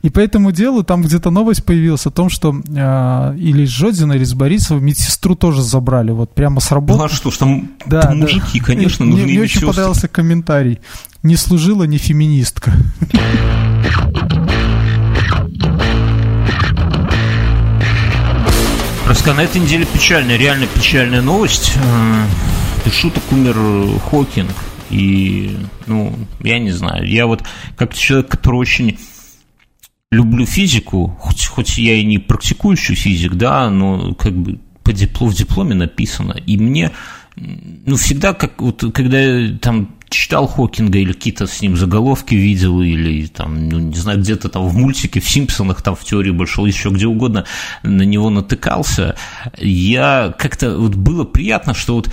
И 0.01 0.09
по 0.09 0.19
этому 0.19 0.51
делу 0.51 0.83
там 0.83 1.01
где-то 1.01 1.29
новость 1.29 1.63
появилась 1.63 2.05
о 2.05 2.11
том, 2.11 2.29
что 2.29 2.53
э, 2.53 3.35
или 3.37 3.63
из 3.63 3.69
Жодина, 3.69 4.13
или 4.13 4.23
из 4.23 4.33
Борисова 4.33 4.79
медсестру 4.79 5.35
тоже 5.35 5.61
забрали, 5.61 6.11
вот 6.11 6.33
прямо 6.33 6.59
с 6.59 6.71
работы. 6.71 6.99
Ну 6.99 7.05
а 7.05 7.09
что 7.09 7.31
ж, 7.31 7.37
там, 7.37 7.71
да, 7.85 8.01
там 8.01 8.19
да. 8.19 8.25
мужики, 8.25 8.59
конечно, 8.59 9.05
нужны 9.05 9.23
Мне, 9.23 9.33
мне 9.33 9.41
очень 9.43 9.65
понравился 9.65 10.07
комментарий. 10.07 10.79
Не 11.23 11.37
служила, 11.37 11.83
не 11.85 11.97
феминистка. 11.97 12.73
Просто 19.05 19.33
на 19.33 19.41
этой 19.41 19.61
неделе 19.61 19.85
печальная, 19.85 20.37
реально 20.37 20.67
печальная 20.67 21.21
новость. 21.21 21.73
Без 22.85 22.93
шуток 22.93 23.23
умер 23.31 23.99
Хокинг. 24.09 24.51
И, 24.89 25.57
ну, 25.87 26.15
я 26.41 26.59
не 26.59 26.71
знаю, 26.71 27.07
я 27.07 27.27
вот 27.27 27.43
как 27.75 27.93
человек, 27.93 28.29
который 28.29 28.57
очень 28.57 28.97
люблю 30.11 30.45
физику, 30.45 31.17
хоть, 31.19 31.45
хоть 31.45 31.77
я 31.77 31.95
и 31.95 32.05
не 32.05 32.19
практикующий 32.19 32.95
физик, 32.95 33.33
да, 33.33 33.69
но 33.69 34.13
как 34.13 34.33
бы 34.33 34.59
по 34.83 34.93
диплому, 34.93 35.31
в 35.31 35.35
дипломе 35.35 35.75
написано, 35.75 36.33
и 36.33 36.57
мне, 36.57 36.91
ну, 37.35 37.95
всегда, 37.95 38.33
как 38.33 38.61
вот, 38.61 38.83
когда 38.93 39.19
я 39.19 39.57
там 39.57 39.95
читал 40.09 40.47
Хокинга 40.47 40.99
или 40.99 41.13
какие-то 41.13 41.47
с 41.47 41.61
ним 41.61 41.75
заголовки 41.75 42.35
видел, 42.35 42.81
или 42.81 43.25
там, 43.25 43.69
ну, 43.69 43.79
не 43.79 43.95
знаю, 43.95 44.19
где-то 44.19 44.49
там 44.49 44.67
в 44.67 44.75
мультике, 44.75 45.19
в 45.19 45.27
Симпсонах, 45.27 45.81
там 45.81 45.95
в 45.95 46.03
теории 46.03 46.31
большого, 46.31 46.67
еще 46.67 46.89
где 46.89 47.07
угодно 47.07 47.45
на 47.81 48.03
него 48.03 48.29
натыкался, 48.29 49.15
я 49.57 50.33
как-то, 50.37 50.77
вот 50.77 50.95
было 50.95 51.23
приятно, 51.23 51.73
что 51.73 51.95
вот 51.95 52.11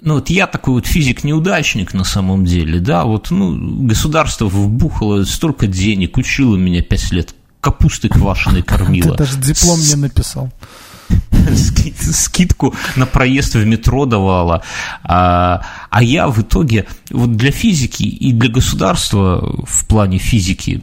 ну 0.00 0.14
вот 0.14 0.30
я 0.30 0.46
такой 0.46 0.74
вот 0.74 0.86
физик-неудачник 0.86 1.92
на 1.94 2.04
самом 2.04 2.44
деле, 2.44 2.80
да, 2.80 3.04
вот, 3.04 3.30
ну, 3.30 3.86
государство 3.86 4.46
вбухало 4.46 5.24
столько 5.24 5.66
денег, 5.66 6.16
учило 6.16 6.56
меня 6.56 6.82
пять 6.82 7.10
лет, 7.12 7.34
капусты 7.60 8.08
квашеной 8.08 8.62
кормило. 8.62 9.12
Ты 9.16 9.24
даже 9.24 9.38
диплом 9.38 9.78
мне 9.78 9.96
написал. 9.96 10.50
Скидку 12.12 12.74
на 12.96 13.06
проезд 13.06 13.54
в 13.54 13.64
метро 13.64 14.06
давала. 14.06 14.62
А, 15.02 15.62
а 15.90 16.02
я 16.02 16.28
в 16.28 16.40
итоге 16.40 16.86
вот 17.10 17.36
для 17.36 17.50
физики 17.50 18.02
и 18.02 18.32
для 18.32 18.50
государства 18.50 19.64
в 19.66 19.86
плане 19.86 20.18
физики 20.18 20.82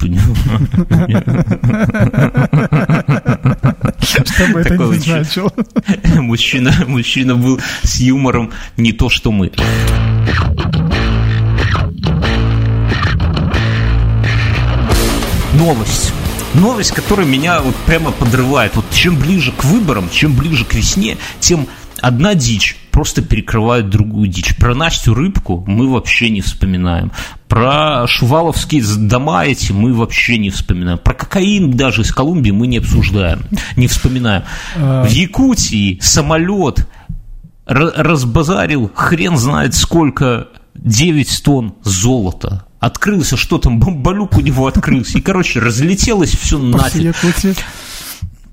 Что 4.00 4.46
бы 4.52 4.60
это 4.60 4.76
ни 4.76 4.98
значило. 4.98 5.52
Мужчина, 6.22 6.72
мужчина 6.86 7.34
был 7.34 7.60
с 7.82 8.00
юмором 8.00 8.50
не 8.78 8.92
то, 8.92 9.10
что 9.10 9.30
мы. 9.30 9.52
Новость. 15.52 16.15
Новость, 16.56 16.92
которая 16.92 17.26
меня 17.26 17.60
вот 17.60 17.74
прямо 17.86 18.12
подрывает. 18.12 18.74
Вот 18.76 18.86
чем 18.90 19.18
ближе 19.18 19.52
к 19.52 19.64
выборам, 19.64 20.08
чем 20.10 20.34
ближе 20.34 20.64
к 20.64 20.74
весне, 20.74 21.18
тем 21.38 21.68
одна 22.00 22.34
дичь 22.34 22.76
просто 22.90 23.20
перекрывает 23.20 23.90
другую 23.90 24.28
дичь. 24.28 24.56
Про 24.56 24.74
Настю 24.74 25.12
Рыбку 25.12 25.62
мы 25.66 25.92
вообще 25.92 26.30
не 26.30 26.40
вспоминаем. 26.40 27.12
Про 27.46 28.06
шуваловские 28.06 28.82
дома 28.82 29.44
эти 29.44 29.72
мы 29.72 29.92
вообще 29.92 30.38
не 30.38 30.48
вспоминаем. 30.48 30.98
Про 30.98 31.12
кокаин 31.12 31.72
даже 31.72 32.02
из 32.02 32.12
Колумбии 32.12 32.52
мы 32.52 32.66
не 32.66 32.78
обсуждаем, 32.78 33.42
не 33.76 33.86
вспоминаем. 33.86 34.44
А. 34.76 35.04
В 35.04 35.10
Якутии 35.10 35.98
самолет 36.00 36.88
разбазарил 37.66 38.90
хрен 38.94 39.36
знает 39.36 39.74
сколько 39.74 40.48
9 40.74 41.42
тонн 41.42 41.74
золота 41.82 42.65
открылся, 42.80 43.36
что 43.36 43.58
там, 43.58 43.78
бомбалюк 43.78 44.36
у 44.36 44.40
него 44.40 44.66
открылся. 44.66 45.18
И, 45.18 45.20
короче, 45.20 45.60
разлетелось 45.60 46.36
все 46.36 46.58
нафиг. 46.58 47.14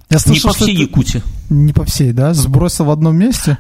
Я 0.09 0.19
слышал, 0.19 0.49
не 0.49 0.53
по 0.53 0.53
всей 0.53 0.75
Якутии. 0.75 1.23
Не 1.49 1.73
по 1.73 1.86
всей, 1.86 2.12
да? 2.12 2.33
Сбросил 2.33 2.86
в 2.86 2.91
одном 2.91 3.15
месте? 3.17 3.57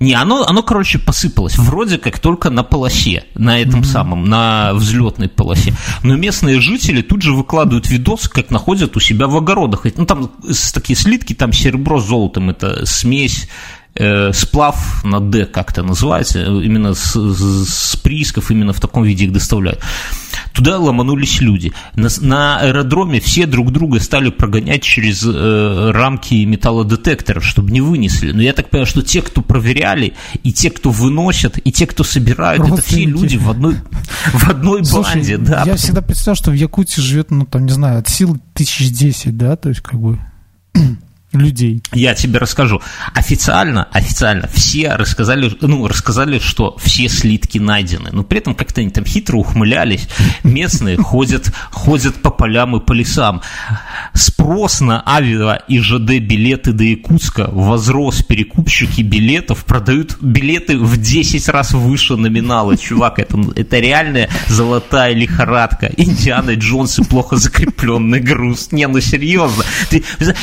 Не, 0.00 0.14
оно, 0.14 0.44
оно, 0.46 0.62
короче, 0.62 0.98
посыпалось. 0.98 1.56
Вроде 1.56 1.98
как 1.98 2.18
только 2.18 2.50
на 2.50 2.62
полосе, 2.62 3.24
на 3.34 3.58
этом 3.58 3.80
mm-hmm. 3.80 3.84
самом, 3.84 4.24
на 4.24 4.72
взлетной 4.74 5.28
полосе. 5.28 5.72
Но 6.02 6.16
местные 6.16 6.60
жители 6.60 7.00
тут 7.00 7.22
же 7.22 7.32
выкладывают 7.32 7.88
видосы, 7.88 8.28
как 8.28 8.50
находят 8.50 8.96
у 8.96 9.00
себя 9.00 9.28
в 9.28 9.36
огородах. 9.36 9.86
Ну, 9.96 10.04
там 10.04 10.30
такие 10.72 10.96
слитки, 10.96 11.32
там 11.32 11.52
серебро 11.52 12.00
с 12.00 12.06
золотом, 12.06 12.50
это 12.50 12.84
смесь 12.86 13.48
э, 13.94 14.32
сплав 14.32 15.04
на 15.04 15.20
Д 15.20 15.46
как-то 15.46 15.82
называется, 15.82 16.42
именно 16.42 16.94
с, 16.94 17.14
с 17.14 17.96
приисков 17.96 18.50
именно 18.50 18.72
в 18.72 18.80
таком 18.80 19.04
виде 19.04 19.24
их 19.24 19.32
доставляют. 19.32 19.80
Туда 20.52 20.78
ломанулись 20.78 21.40
люди. 21.40 21.72
На, 21.96 22.08
на 22.20 22.60
аэродроме 22.60 23.20
все 23.20 23.46
друг 23.46 23.72
друга 23.72 23.98
стали 23.98 24.30
прогонять 24.30 24.82
через 24.82 25.24
э, 25.26 25.90
рамки 25.92 26.44
металлодетекторов, 26.44 27.44
чтобы 27.44 27.72
не 27.72 27.80
вынесли. 27.80 28.30
Но 28.30 28.40
я 28.40 28.52
так 28.52 28.70
понимаю, 28.70 28.86
что 28.86 29.02
те, 29.02 29.20
кто 29.20 29.42
проверяли, 29.42 30.14
и 30.44 30.52
те, 30.52 30.70
кто 30.70 30.90
выносят, 30.90 31.58
и 31.58 31.72
те, 31.72 31.86
кто 31.86 32.04
собирают, 32.04 32.64
это 32.68 32.82
все 32.82 33.04
люди 33.04 33.36
в 33.36 33.50
одной, 33.50 33.76
в 34.32 34.48
одной 34.48 34.84
Слушай, 34.84 35.14
банде. 35.14 35.38
Да. 35.38 35.64
Я 35.66 35.74
всегда 35.74 36.02
представлял, 36.02 36.36
что 36.36 36.50
в 36.52 36.54
Якутии 36.54 37.00
живет, 37.00 37.32
ну 37.32 37.46
там, 37.46 37.66
не 37.66 37.72
знаю, 37.72 37.98
от 37.98 38.08
сил 38.08 38.38
тысяч 38.54 38.90
десять, 38.90 39.36
да, 39.36 39.56
то 39.56 39.70
есть 39.70 39.80
как 39.80 39.98
бы 40.00 40.20
людей. 41.34 41.82
Я 41.92 42.14
тебе 42.14 42.38
расскажу. 42.38 42.80
Официально, 43.14 43.84
официально 43.92 44.48
все 44.48 44.94
рассказали, 44.94 45.56
ну, 45.60 45.86
рассказали, 45.86 46.38
что 46.38 46.76
все 46.78 47.08
слитки 47.08 47.58
найдены. 47.58 48.10
Но 48.12 48.22
при 48.22 48.38
этом 48.38 48.54
как-то 48.54 48.80
они 48.80 48.90
там 48.90 49.04
хитро 49.04 49.36
ухмылялись. 49.36 50.08
Местные 50.42 50.96
ходят, 51.02 51.52
ходят 51.70 52.14
по 52.22 52.30
полям 52.30 52.76
и 52.76 52.80
по 52.80 52.92
лесам. 52.92 53.42
Спрос 54.12 54.80
на 54.80 55.02
авиа 55.06 55.60
и 55.68 55.78
ЖД 55.78 56.20
билеты 56.20 56.72
до 56.72 56.84
Якутска 56.84 57.48
возрос. 57.50 58.22
Перекупщики 58.22 59.02
билетов 59.02 59.64
продают 59.64 60.18
билеты 60.20 60.78
в 60.78 60.96
10 60.96 61.48
раз 61.48 61.72
выше 61.72 62.16
номинала. 62.16 62.76
Чувак, 62.84 63.18
это, 63.18 63.38
это 63.56 63.78
реальная 63.78 64.28
золотая 64.48 65.14
лихорадка. 65.14 65.90
Индиана 65.96 66.54
Джонс 66.54 66.98
и 66.98 67.04
плохо 67.04 67.36
закрепленный 67.36 68.20
груз. 68.20 68.72
Не, 68.72 68.86
ну 68.86 69.00
серьезно. 69.00 69.64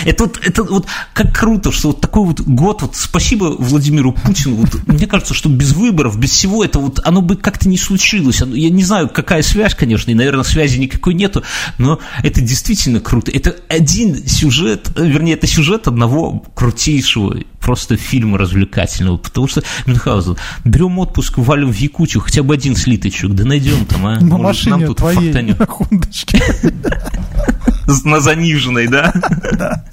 Это 0.06 0.24
вот, 0.24 0.40
это 0.44 0.64
вот 0.64 0.81
вот 0.82 0.90
как 1.14 1.38
круто, 1.38 1.72
что 1.72 1.90
вот 1.90 2.02
такой 2.02 2.26
вот 2.26 2.42
год, 2.42 2.82
вот 2.82 2.96
спасибо 2.96 3.56
Владимиру 3.58 4.14
Путину, 4.14 4.56
вот 4.58 4.88
мне 4.88 5.08
кажется, 5.08 5.34
что 5.34 5.50
без 5.50 5.74
выборов, 5.74 6.18
без 6.20 6.32
всего 6.32 6.64
это 6.64 6.80
вот 6.80 7.00
оно 7.04 7.22
бы 7.22 7.36
как-то 7.36 7.70
не 7.70 7.78
случилось. 7.78 8.42
Я 8.42 8.70
не 8.70 8.84
знаю, 8.84 9.10
какая 9.10 9.42
связь, 9.42 9.76
конечно, 9.76 10.12
и, 10.12 10.14
наверное, 10.14 10.44
связи 10.44 10.78
никакой 10.78 11.14
нету, 11.14 11.44
но 11.78 12.00
это 12.24 12.42
действительно 12.42 13.00
круто. 13.00 13.32
Это 13.32 13.56
один 13.68 14.28
сюжет, 14.28 14.92
вернее, 14.96 15.34
это 15.34 15.48
сюжет 15.48 15.88
одного 15.88 16.44
крутейшего 16.56 17.38
просто 17.60 17.96
фильма 17.96 18.38
развлекательного, 18.38 19.18
потому 19.18 19.48
что 19.48 19.64
Мюнхгаузен, 19.86 20.38
берем 20.66 21.00
отпуск, 21.00 21.38
валим 21.38 21.72
в 21.72 21.78
Якутию, 21.78 22.22
хотя 22.22 22.44
бы 22.44 22.54
один 22.54 22.76
слиточек, 22.76 23.32
да 23.32 23.46
найдем 23.46 23.86
там, 23.86 24.06
а? 24.06 24.20
На 24.20 24.38
Может, 24.38 24.44
машине 24.44 24.72
нам 24.72 24.86
тут 24.88 24.98
твоей, 24.98 25.32
на 25.32 25.66
хундочке. 25.66 26.42
На 28.06 28.20
заниженной, 28.20 28.88
да? 28.88 29.14
Да. 29.58 29.86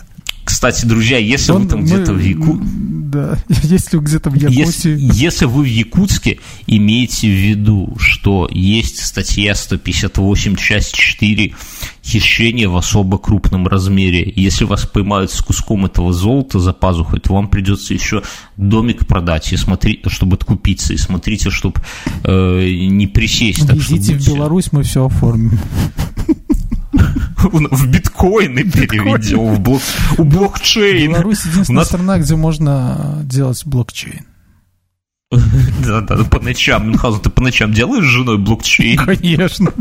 Кстати, 0.58 0.86
друзья, 0.86 1.18
если 1.18 1.52
Он, 1.52 1.62
вы 1.62 1.68
там 1.68 1.84
где-то 1.84 2.12
в 2.12 2.18
Якутске... 2.18 2.66
Да, 2.66 3.38
если 3.62 3.96
где-то 3.96 4.28
в 4.28 4.34
Якутии... 4.34 4.58
Если, 4.58 4.98
если 4.98 5.44
вы 5.44 5.62
в 5.62 5.66
Якутске, 5.66 6.40
имейте 6.66 7.28
в 7.28 7.30
виду, 7.30 7.94
что 8.00 8.48
есть 8.50 9.06
статья 9.06 9.54
158, 9.54 10.56
часть 10.56 10.94
4, 10.94 11.54
хищение 12.04 12.68
в 12.68 12.76
особо 12.76 13.18
крупном 13.18 13.68
размере. 13.68 14.32
Если 14.34 14.64
вас 14.64 14.84
поймают 14.84 15.30
с 15.30 15.40
куском 15.42 15.86
этого 15.86 16.12
золота 16.12 16.58
за 16.58 16.72
пазухой, 16.72 17.20
то 17.20 17.34
вам 17.34 17.46
придется 17.46 17.94
еще 17.94 18.24
домик 18.56 19.06
продать, 19.06 19.52
и 19.52 19.56
смотрите, 19.56 20.08
чтобы 20.08 20.34
откупиться, 20.34 20.92
и 20.92 20.96
смотрите, 20.96 21.50
чтобы 21.50 21.76
э, 22.24 22.68
не 22.68 23.06
присесть. 23.06 23.64
Так, 23.64 23.76
в 23.76 24.26
Беларусь, 24.26 24.72
мы 24.72 24.82
все 24.82 25.06
оформим. 25.06 25.56
В 27.42 27.86
биткоины 27.86 28.64
переведем, 28.64 29.54
в 29.54 29.60
блок, 29.60 29.82
у 30.16 30.24
блокчейн. 30.24 31.12
Беларусь 31.12 31.44
единственная 31.44 31.80
нас... 31.80 31.88
страна, 31.88 32.18
где 32.18 32.36
можно 32.36 33.20
делать 33.24 33.62
блокчейн. 33.64 34.26
Да, 35.84 36.00
да, 36.00 36.16
по 36.24 36.40
ночам, 36.40 36.88
Мюнхгаузен, 36.88 37.20
ты 37.20 37.30
по 37.30 37.42
ночам 37.42 37.72
делаешь 37.72 38.04
с 38.04 38.08
женой 38.08 38.38
блокчейн? 38.38 38.98
Конечно. 38.98 39.72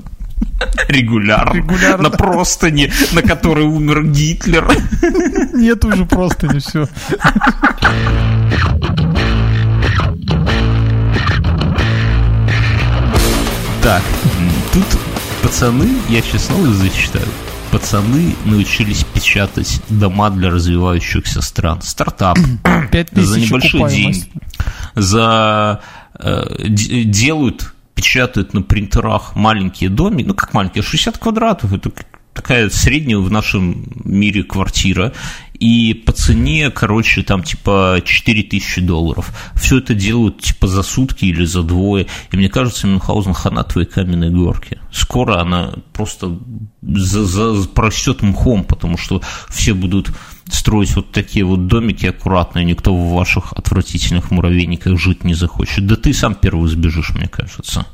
Регулярно. 0.88 1.54
Регулярно. 1.54 2.10
На 2.10 2.10
простыне, 2.10 2.92
на 3.14 3.22
которой 3.22 3.66
умер 3.66 4.06
Гитлер. 4.06 4.70
Нет 5.54 5.84
уже 5.84 6.06
простыни, 6.06 6.60
все. 6.60 6.88
Так, 13.82 14.04
тут 14.74 14.86
пацаны, 15.42 15.88
я 16.10 16.22
сейчас 16.22 16.50
новость 16.50 16.80
зачитаю, 16.80 17.26
пацаны 17.72 18.36
научились 18.46 19.04
печатать 19.04 19.82
дома 19.90 20.30
для 20.30 20.50
развивающихся 20.50 21.42
стран. 21.42 21.82
Стартап. 21.82 22.38
За 23.12 23.40
небольшой 23.40 23.90
день. 23.90 24.26
За 24.96 25.82
э, 26.20 26.68
делают 26.68 27.74
печатают 27.94 28.54
на 28.54 28.62
принтерах 28.62 29.36
маленькие 29.36 29.90
доми, 29.90 30.22
ну 30.24 30.36
как 30.36 30.54
маленькие, 30.54 30.84
60 30.84 31.18
квадратов, 31.18 31.74
это 31.74 31.92
такая 32.38 32.70
средняя 32.70 33.18
в 33.18 33.32
нашем 33.32 33.88
мире 34.06 34.44
квартира, 34.44 35.14
и 35.60 35.94
по 35.94 36.12
цене, 36.12 36.70
короче, 36.70 37.24
там 37.24 37.44
типа 37.44 38.02
4000 38.06 38.82
долларов. 38.82 39.32
Все 39.56 39.80
это 39.80 39.96
делают 39.96 40.42
типа 40.42 40.68
за 40.68 40.84
сутки 40.84 41.26
или 41.26 41.46
за 41.46 41.64
двое. 41.64 42.08
И 42.32 42.38
мне 42.38 42.50
кажется, 42.50 42.88
Мюнхгаузен 42.88 43.34
хана 43.34 43.64
твоей 43.64 43.88
каменной 43.88 44.30
горки. 44.30 44.80
Скоро 44.92 45.40
она 45.42 45.74
просто 45.94 46.38
за, 46.82 47.26
за, 47.26 47.68
прорастет 47.70 48.22
мхом, 48.22 48.64
потому 48.64 48.98
что 48.98 49.22
все 49.50 49.74
будут 49.74 50.12
строить 50.46 50.96
вот 50.96 51.12
такие 51.12 51.44
вот 51.44 51.68
домики 51.68 52.06
аккуратные, 52.06 52.64
никто 52.64 52.96
в 52.96 53.14
ваших 53.14 53.54
отвратительных 53.54 54.32
муравейниках 54.32 55.00
жить 55.00 55.24
не 55.24 55.34
захочет. 55.34 55.88
Да 55.88 55.96
ты 55.96 56.14
сам 56.14 56.36
первый 56.36 56.70
сбежишь, 56.70 57.14
мне 57.16 57.28
кажется. 57.28 57.86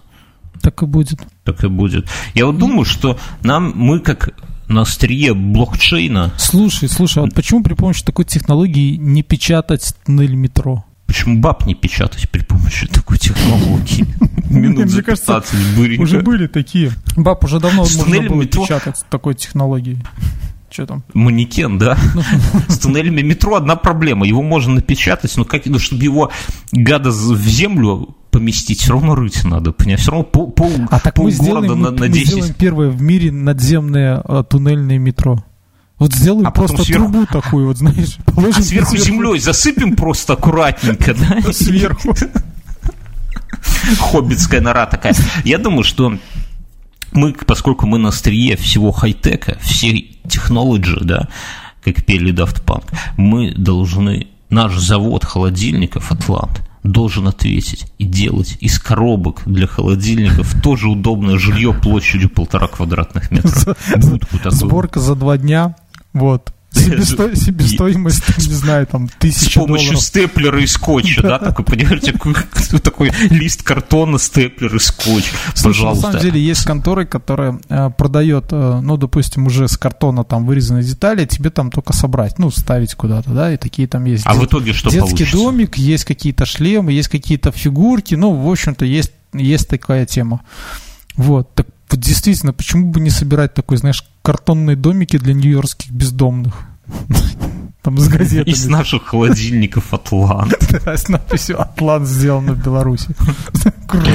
Так 0.62 0.82
и 0.82 0.86
будет. 0.86 1.20
Так 1.44 1.64
и 1.64 1.68
будет. 1.68 2.10
Я 2.34 2.46
вот 2.46 2.58
думаю, 2.58 2.86
что 2.86 3.18
нам, 3.42 3.74
мы 3.76 4.00
как 4.00 4.34
на 4.68 4.82
острие 4.82 5.34
блокчейна... 5.34 6.32
Слушай, 6.38 6.90
слушай, 6.90 7.20
а 7.20 7.22
вот 7.22 7.34
почему 7.34 7.64
при 7.64 7.74
помощи 7.74 8.04
такой 8.04 8.26
технологии 8.26 8.96
не 8.96 9.24
печатать 9.24 9.94
туннель 10.06 10.36
метро? 10.36 10.86
Почему 11.06 11.40
баб 11.40 11.66
не 11.66 11.76
печатать 11.76 12.30
при 12.30 12.42
помощи 12.42 12.88
такой 12.88 13.18
технологии? 13.20 14.06
Минут 14.50 14.90
за 14.90 15.04
15 15.04 16.00
Уже 16.00 16.22
были 16.22 16.48
такие. 16.48 16.92
Баб 17.16 17.44
уже 17.44 17.60
давно 17.60 17.84
можно 17.84 18.22
было 18.22 18.46
печатать 18.46 18.98
с 18.98 19.06
такой 19.10 19.36
технологией. 19.36 20.00
Что 20.74 20.88
там? 20.88 21.04
Манекен, 21.14 21.78
да? 21.78 21.96
С 22.68 22.80
туннелями 22.80 23.22
метро 23.22 23.56
одна 23.56 23.76
проблема. 23.76 24.26
Его 24.26 24.42
можно 24.42 24.74
напечатать, 24.74 25.38
но 25.38 25.46
как, 25.46 25.68
ну, 25.68 25.78
чтобы 25.78 26.04
его 26.04 26.32
гада 26.72 27.12
в 27.12 27.48
землю 27.48 28.16
поместить, 28.34 28.82
все 28.82 28.94
равно 28.94 29.16
рыть 29.16 29.44
надо, 29.44 29.72
понимаешь? 29.72 30.02
Все 30.02 30.12
равно 30.12 30.26
пол, 30.26 30.52
пол, 30.52 30.72
а 30.90 31.00
так 31.00 31.14
пол 31.14 31.26
мы 31.26 31.32
сделаем, 31.32 31.80
на, 31.80 31.92
на 31.92 32.10
10. 32.10 32.10
Мы 32.10 32.26
сделаем 32.26 32.54
первое 32.56 32.90
в 32.90 33.02
мире 33.02 33.32
надземное 33.32 34.22
а, 34.26 34.44
туннельное 34.44 34.98
метро. 34.98 35.44
Вот 36.00 36.14
сделаем 36.14 36.48
а 36.48 36.52
просто 36.52 36.84
сверху... 36.84 37.12
трубу 37.12 37.26
такую, 37.28 37.68
вот 37.68 37.78
знаешь. 37.78 38.18
А 38.26 38.42
сверху, 38.42 38.62
сверху 38.64 38.98
землей 38.98 39.40
засыпем 39.40 39.96
просто 39.96 40.34
аккуратненько, 40.34 41.14
да? 41.14 41.54
Сверху. 41.54 42.16
Хоббитская 44.00 44.60
нора 44.60 44.88
такая. 44.88 45.16
Я 45.46 45.60
думаю, 45.60 45.84
что 45.84 46.18
мы, 47.12 47.34
поскольку 47.34 47.86
мы 47.86 48.00
на 48.00 48.10
острие 48.10 48.58
всего 48.58 48.92
хай-тека, 48.92 49.60
всей 49.62 50.20
технологии, 50.28 50.98
да, 51.02 51.30
как 51.84 52.04
пели 52.04 52.34
Daft 52.34 52.64
Punk, 52.66 52.86
мы 53.16 53.54
должны, 53.54 54.28
наш 54.50 54.76
завод 54.78 55.24
холодильников 55.24 56.12
«Атлант», 56.12 56.62
должен 56.84 57.28
ответить 57.28 57.92
и 57.98 58.06
делать 58.06 58.58
из 58.60 58.80
коробок 58.80 59.42
для 59.46 59.68
холодильников 59.68 60.62
тоже 60.62 60.90
удобное 60.90 61.38
жилье 61.38 61.74
площадью 61.74 62.30
полтора 62.30 62.68
квадратных 62.68 63.32
метра. 63.32 63.76
Сборка 64.52 65.00
за 65.00 65.16
два 65.16 65.38
дня, 65.38 65.76
вот. 66.14 66.54
Себесто... 66.74 67.36
Себестоимость, 67.36 68.38
не 68.38 68.54
знаю, 68.54 68.88
там, 68.88 69.08
тысяча 69.20 69.60
С 69.60 69.64
помощью 69.64 69.92
долларов. 69.92 70.04
степлера 70.04 70.62
и 70.62 70.68
скотча, 70.68 71.22
да, 71.22 71.40
такой, 71.40 71.66
понимаете, 71.66 72.14
такой 72.84 73.12
лист 73.30 73.64
картона, 73.64 74.18
степлер 74.18 74.76
и 74.76 74.80
скотч, 74.80 75.32
пожалуйста. 75.64 76.08
на 76.08 76.12
самом 76.14 76.22
деле 76.22 76.42
есть 76.42 76.64
конторы, 76.66 77.06
которые 77.06 77.60
э, 77.70 77.90
продает, 77.98 78.46
э, 78.52 78.80
ну, 78.82 78.98
допустим, 78.98 79.48
уже 79.48 79.68
с 79.68 79.78
картона 79.78 80.24
там 80.24 80.46
вырезанные 80.46 80.84
детали, 80.84 81.26
тебе 81.26 81.50
там 81.50 81.72
только 81.72 81.94
собрать, 81.94 82.40
ну, 82.40 82.50
ставить 82.52 82.96
куда-то, 82.96 83.32
да, 83.32 83.54
и 83.54 83.58
такие 83.58 83.88
там 83.88 84.06
есть. 84.06 84.24
А 84.26 84.34
в 84.34 84.46
итоге 84.46 84.74
что 84.74 84.90
Детский 84.90 85.26
домик, 85.32 85.78
есть 85.78 86.06
какие-то 86.06 86.46
шлемы, 86.46 86.92
есть 86.92 87.10
какие-то 87.10 87.52
фигурки, 87.52 88.16
ну, 88.16 88.34
в 88.34 88.50
общем-то, 88.50 88.86
есть, 88.86 89.12
есть 89.34 89.68
такая 89.68 90.06
тема. 90.06 90.42
Вот, 91.16 91.54
так 91.54 91.68
вот 91.90 92.00
действительно, 92.00 92.54
почему 92.54 92.92
бы 92.92 93.00
не 93.00 93.10
собирать 93.10 93.54
такой, 93.54 93.78
знаешь, 93.78 94.04
картонные 94.22 94.76
домики 94.76 95.18
для 95.18 95.34
нью-йоркских 95.34 95.92
бездомных? 95.92 96.54
Там 97.84 97.98
с 97.98 98.08
газетами. 98.08 98.50
Из 98.50 98.66
наших 98.66 99.04
холодильников 99.06 99.94
Атлант. 99.94 100.58
Да, 100.86 100.98
с 100.98 101.08
надписью 101.10 101.62
«Атлант» 101.62 102.08
сделано 102.08 102.54
в 102.54 102.64
Беларуси. 102.64 103.10
Круто. 103.88 104.10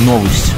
Новость. 0.00 0.52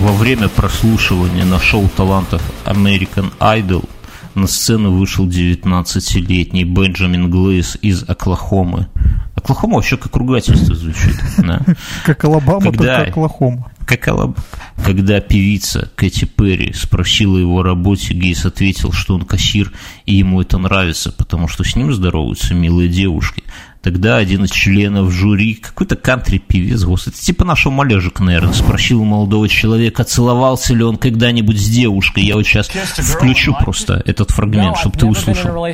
Во 0.00 0.12
время 0.12 0.48
прослушивания 0.48 1.44
на 1.44 1.58
шоу 1.58 1.88
талантов 1.88 2.40
American 2.64 3.32
Idol 3.40 3.88
на 4.38 4.46
сцену 4.46 4.92
вышел 4.92 5.26
19-летний 5.26 6.64
Бенджамин 6.64 7.30
Глейс 7.30 7.76
из 7.82 8.04
Оклахомы. 8.08 8.88
Оклахома 9.34 9.76
вообще 9.76 9.96
как 9.96 10.14
ругательство 10.16 10.74
звучит. 10.74 11.16
Да? 11.38 11.62
Как 12.04 12.24
Алабама, 12.24 12.60
Когда... 12.60 12.98
только 12.98 13.10
Оклахома 13.10 13.70
как 13.88 14.06
Алаб... 14.08 14.38
Когда 14.84 15.20
певица 15.20 15.90
Кэти 15.96 16.26
Перри 16.26 16.72
спросила 16.74 17.38
его 17.38 17.60
о 17.60 17.62
работе, 17.62 18.14
Гейс 18.14 18.44
ответил, 18.44 18.92
что 18.92 19.14
он 19.14 19.22
кассир, 19.22 19.72
и 20.04 20.14
ему 20.14 20.42
это 20.42 20.58
нравится, 20.58 21.10
потому 21.10 21.48
что 21.48 21.64
с 21.64 21.74
ним 21.74 21.92
здороваются 21.92 22.54
милые 22.54 22.88
девушки. 22.90 23.42
Тогда 23.82 24.16
один 24.16 24.44
из 24.44 24.50
членов 24.50 25.12
жюри, 25.12 25.54
какой-то 25.54 25.94
кантри-певец, 25.94 26.82
господи, 26.82 27.16
типа 27.16 27.44
нашего 27.44 27.72
Малежик, 27.72 28.18
наверное, 28.18 28.52
спросил 28.52 29.02
у 29.02 29.04
молодого 29.04 29.48
человека, 29.48 30.02
целовался 30.02 30.74
ли 30.74 30.82
он 30.82 30.96
когда-нибудь 30.96 31.58
с 31.60 31.68
девушкой. 31.68 32.24
Я 32.24 32.34
вот 32.34 32.44
сейчас 32.44 32.68
включу 32.68 33.54
просто 33.54 34.02
этот 34.04 34.32
фрагмент, 34.32 34.78
чтобы 34.78 34.98
ты 34.98 35.06
услышал. 35.06 35.52
Он 35.52 35.72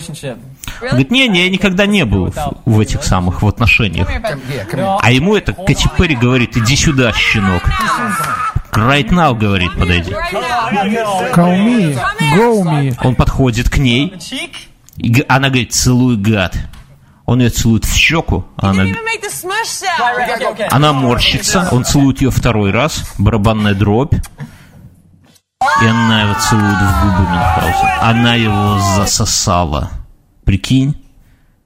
говорит, 0.83 1.11
не-не, 1.11 1.45
я 1.45 1.51
никогда 1.51 1.87
не 1.87 2.05
был 2.05 2.33
в 2.67 2.79
этих 2.79 3.03
самых 3.03 3.40
в 3.43 3.49
отношениях. 3.49 4.09
А 5.01 5.11
ему 5.11 5.35
это 5.35 5.55
Кэти 5.55 5.88
Перри 5.97 6.14
говорит, 6.14 6.57
иди 6.59 6.77
сюда, 6.77 7.12
щенок. 7.12 7.62
Right 8.73 9.09
now, 9.09 9.35
говорит, 9.38 9.73
подойди. 9.79 10.11
Call 11.33 11.57
me, 11.64 11.99
go 12.37 12.62
me. 12.64 12.95
Он 13.03 13.14
подходит 13.14 13.71
к 13.71 13.79
ней, 13.79 14.12
и 14.97 15.25
она 15.29 15.49
говорит, 15.49 15.73
целуй, 15.73 16.17
гад. 16.17 16.57
Он 17.27 17.41
ее 17.41 17.51
целует 17.51 17.85
в 17.85 17.95
щеку, 17.95 18.45
а 18.57 18.71
она, 18.71 18.85
она 20.71 20.93
морщится, 20.93 21.69
он 21.73 21.85
целует 21.85 22.21
ее 22.21 22.31
второй 22.31 22.71
раз, 22.71 23.03
барабанная 23.19 23.75
дробь, 23.75 24.15
и 25.83 25.87
она 25.87 26.23
его 26.23 26.35
целует 26.35 26.77
в 26.77 27.03
губы 27.03 27.31
Мюнхгаузен. 27.31 27.89
Она 28.01 28.35
его 28.35 28.79
засосала. 28.97 29.91
Прикинь? 30.45 30.97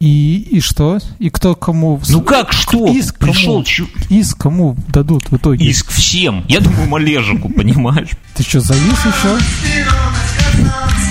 И, 0.00 0.46
и 0.50 0.60
что? 0.60 0.98
И 1.18 1.28
кто 1.28 1.56
кому... 1.56 2.00
Ну 2.08 2.22
как 2.22 2.52
что? 2.52 2.86
Иск 2.86 3.18
Пришел... 3.18 3.64
Кому? 3.64 3.88
Иск 4.10 4.38
кому 4.38 4.76
дадут 4.88 5.28
в 5.30 5.36
итоге? 5.36 5.66
Иск 5.66 5.90
всем. 5.90 6.44
Я 6.48 6.60
думаю, 6.60 6.88
Малежику, 6.88 7.48
понимаешь? 7.48 8.10
Ты 8.36 8.44
что, 8.44 8.60
завис 8.60 8.98
еще? 9.04 9.38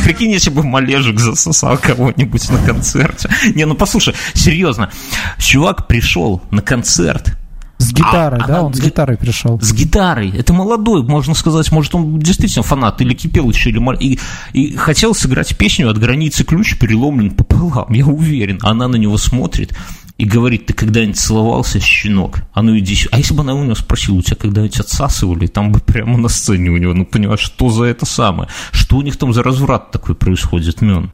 Прикинь, 0.07 0.31
если 0.31 0.49
бы 0.49 0.63
Малежик 0.63 1.19
засосал 1.19 1.77
кого-нибудь 1.77 2.49
на 2.49 2.59
концерте. 2.59 3.29
Не, 3.53 3.65
ну 3.65 3.75
послушай, 3.75 4.15
серьезно. 4.33 4.89
Чувак 5.37 5.87
пришел 5.87 6.41
на 6.49 6.61
концерт, 6.61 7.37
с 7.77 7.91
гитарой, 7.91 8.39
а, 8.41 8.47
да? 8.47 8.61
Он 8.63 8.73
с 8.73 8.79
гитарой 8.79 9.17
пришел. 9.17 9.59
С 9.59 9.73
гитарой. 9.73 10.31
Это 10.31 10.53
молодой, 10.53 11.03
можно 11.03 11.33
сказать, 11.33 11.73
может, 11.73 11.93
он 11.93 12.19
действительно 12.19 12.63
фанат, 12.63 13.01
или 13.01 13.13
кипел 13.13 13.49
еще, 13.49 13.69
или 13.69 13.81
и, 13.99 14.17
и 14.53 14.77
хотел 14.77 15.13
сыграть 15.13 15.57
песню 15.57 15.89
«От 15.89 15.97
границы 15.97 16.45
ключ 16.45 16.79
переломлен 16.79 17.31
пополам», 17.31 17.91
я 17.91 18.05
уверен. 18.05 18.59
Она 18.63 18.87
на 18.87 18.95
него 18.95 19.17
смотрит 19.17 19.75
и 20.17 20.25
говорит, 20.25 20.65
ты 20.65 20.73
когда-нибудь 20.73 21.17
целовался, 21.17 21.79
щенок? 21.79 22.39
А 22.53 22.63
ну 22.63 22.77
иди 22.77 22.95
сюда. 22.95 23.15
А 23.15 23.19
если 23.19 23.33
бы 23.33 23.41
она 23.41 23.53
у 23.53 23.63
него 23.63 23.75
спросила, 23.75 24.15
у 24.15 24.21
тебя 24.21 24.35
когда-нибудь 24.35 24.79
отсасывали, 24.79 25.47
там 25.47 25.71
бы 25.71 25.79
прямо 25.79 26.17
на 26.17 26.27
сцене 26.27 26.69
у 26.71 26.77
него, 26.77 26.93
ну 26.93 27.05
понимаешь, 27.05 27.39
что 27.39 27.69
за 27.69 27.85
это 27.85 28.05
самое? 28.05 28.49
Что 28.71 28.97
у 28.97 29.01
них 29.01 29.17
там 29.17 29.31
за 29.33 29.43
разврат 29.43 29.91
такой 29.91 30.15
происходит, 30.15 30.81
Мен? 30.81 31.11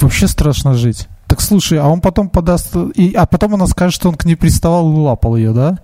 Вообще 0.00 0.26
страшно 0.26 0.74
жить. 0.74 1.06
Так 1.28 1.40
слушай, 1.40 1.78
а 1.78 1.86
он 1.86 2.00
потом 2.00 2.28
подаст... 2.28 2.74
И, 2.96 3.12
а 3.14 3.26
потом 3.26 3.54
она 3.54 3.66
скажет, 3.66 3.94
что 3.94 4.08
он 4.08 4.16
к 4.16 4.24
ней 4.24 4.34
приставал 4.34 4.92
и 4.92 4.96
лапал 4.98 5.36
ее, 5.36 5.52
да? 5.52 5.78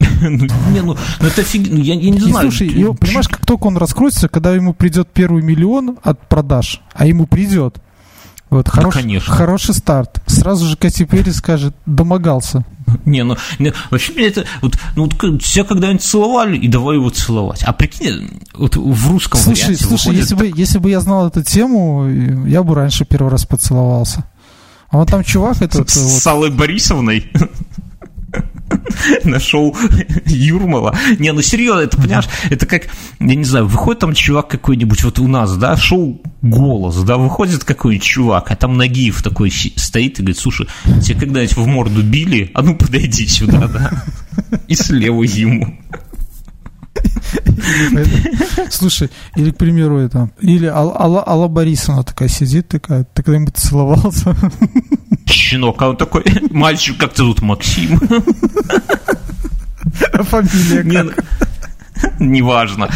Ну, 0.20 0.46
не, 0.70 0.80
ну, 0.80 0.96
ну 1.20 1.26
это 1.26 1.42
фиг, 1.42 1.68
ну, 1.70 1.78
я, 1.78 1.94
я 1.94 2.10
не 2.10 2.20
знаю. 2.20 2.50
Слушай, 2.50 2.68
его, 2.68 2.94
понимаешь, 2.94 3.28
как 3.28 3.44
только 3.44 3.66
он 3.66 3.76
раскроется, 3.76 4.28
когда 4.28 4.54
ему 4.54 4.74
придет 4.74 5.08
первый 5.12 5.42
миллион 5.42 5.98
от 6.02 6.28
продаж, 6.28 6.80
а 6.94 7.06
ему 7.06 7.26
придет, 7.26 7.78
вот, 8.50 8.68
хорош, 8.68 8.94
да, 8.94 9.00
конечно. 9.00 9.34
Хороший 9.34 9.74
старт. 9.74 10.22
Сразу 10.26 10.66
же 10.66 10.76
Кэти 10.76 11.04
Перри 11.04 11.32
скажет, 11.32 11.74
домогался. 11.86 12.64
Не, 13.04 13.24
ну, 13.24 13.36
не, 13.58 13.72
вообще 13.90 14.12
мне 14.12 14.26
это, 14.26 14.44
вот, 14.60 14.78
ну, 14.94 15.04
вот 15.04 15.42
тебя 15.42 15.64
когда-нибудь 15.64 16.02
целовали, 16.02 16.56
и 16.56 16.68
давай 16.68 16.96
его 16.96 17.10
целовать. 17.10 17.62
А 17.62 17.72
прикинь, 17.72 18.42
вот 18.52 18.76
в 18.76 19.10
русском 19.10 19.40
слушай, 19.40 19.64
варианте 19.64 19.84
Слушай, 19.84 20.06
выходит... 20.08 20.20
если, 20.20 20.34
бы, 20.34 20.52
если 20.54 20.78
бы 20.78 20.90
я 20.90 21.00
знал 21.00 21.26
эту 21.26 21.42
тему, 21.42 22.08
я 22.46 22.62
бы 22.62 22.74
раньше 22.74 23.04
первый 23.04 23.30
раз 23.30 23.46
поцеловался. 23.46 24.24
А 24.90 24.98
вот 24.98 25.10
там 25.10 25.24
чувак 25.24 25.60
этот... 25.62 25.90
С, 25.90 25.96
вот... 25.96 26.22
с 26.22 26.26
Аллой 26.26 26.50
Борисовной? 26.50 27.32
нашел 29.24 29.76
Юрмала. 30.26 30.96
Не, 31.18 31.32
ну 31.32 31.42
серьезно, 31.42 31.80
это, 31.80 31.96
понимаешь, 31.96 32.28
это 32.50 32.66
как, 32.66 32.88
я 33.20 33.34
не 33.34 33.44
знаю, 33.44 33.66
выходит 33.66 34.00
там 34.00 34.14
чувак 34.14 34.48
какой-нибудь, 34.48 35.02
вот 35.04 35.18
у 35.18 35.28
нас, 35.28 35.56
да, 35.56 35.76
шоу 35.76 36.20
«Голос», 36.42 37.02
да, 37.02 37.16
выходит 37.16 37.64
какой-нибудь 37.64 38.04
чувак, 38.04 38.50
а 38.50 38.56
там 38.56 38.76
Нагиев 38.76 39.22
такой 39.22 39.50
стоит 39.50 40.18
и 40.18 40.22
говорит, 40.22 40.38
слушай, 40.38 40.66
тебе 41.02 41.20
когда-нибудь 41.20 41.56
в 41.56 41.66
морду 41.66 42.02
били? 42.02 42.50
А 42.54 42.62
ну 42.62 42.76
подойди 42.76 43.26
сюда, 43.26 43.68
да, 43.68 44.04
и 44.68 44.74
слева 44.74 45.22
ему. 45.22 45.78
Слушай, 48.70 49.10
или, 49.36 49.50
к 49.50 49.56
примеру, 49.56 49.98
это, 49.98 50.30
или 50.40 50.66
Алла, 50.66 51.48
Борисовна 51.48 52.02
такая 52.02 52.28
сидит, 52.28 52.68
такая, 52.68 53.04
ты 53.04 53.22
когда-нибудь 53.22 53.56
целовался? 53.56 54.36
щенок, 55.26 55.82
а 55.82 55.90
он 55.90 55.96
такой, 55.96 56.24
мальчик, 56.50 56.96
как 56.98 57.12
ты 57.12 57.22
тут, 57.22 57.42
Максим? 57.42 58.00
А 60.12 60.22
фамилия 60.22 61.04
как? 61.04 61.24
Не, 62.18 62.38
неважно. 62.38 62.88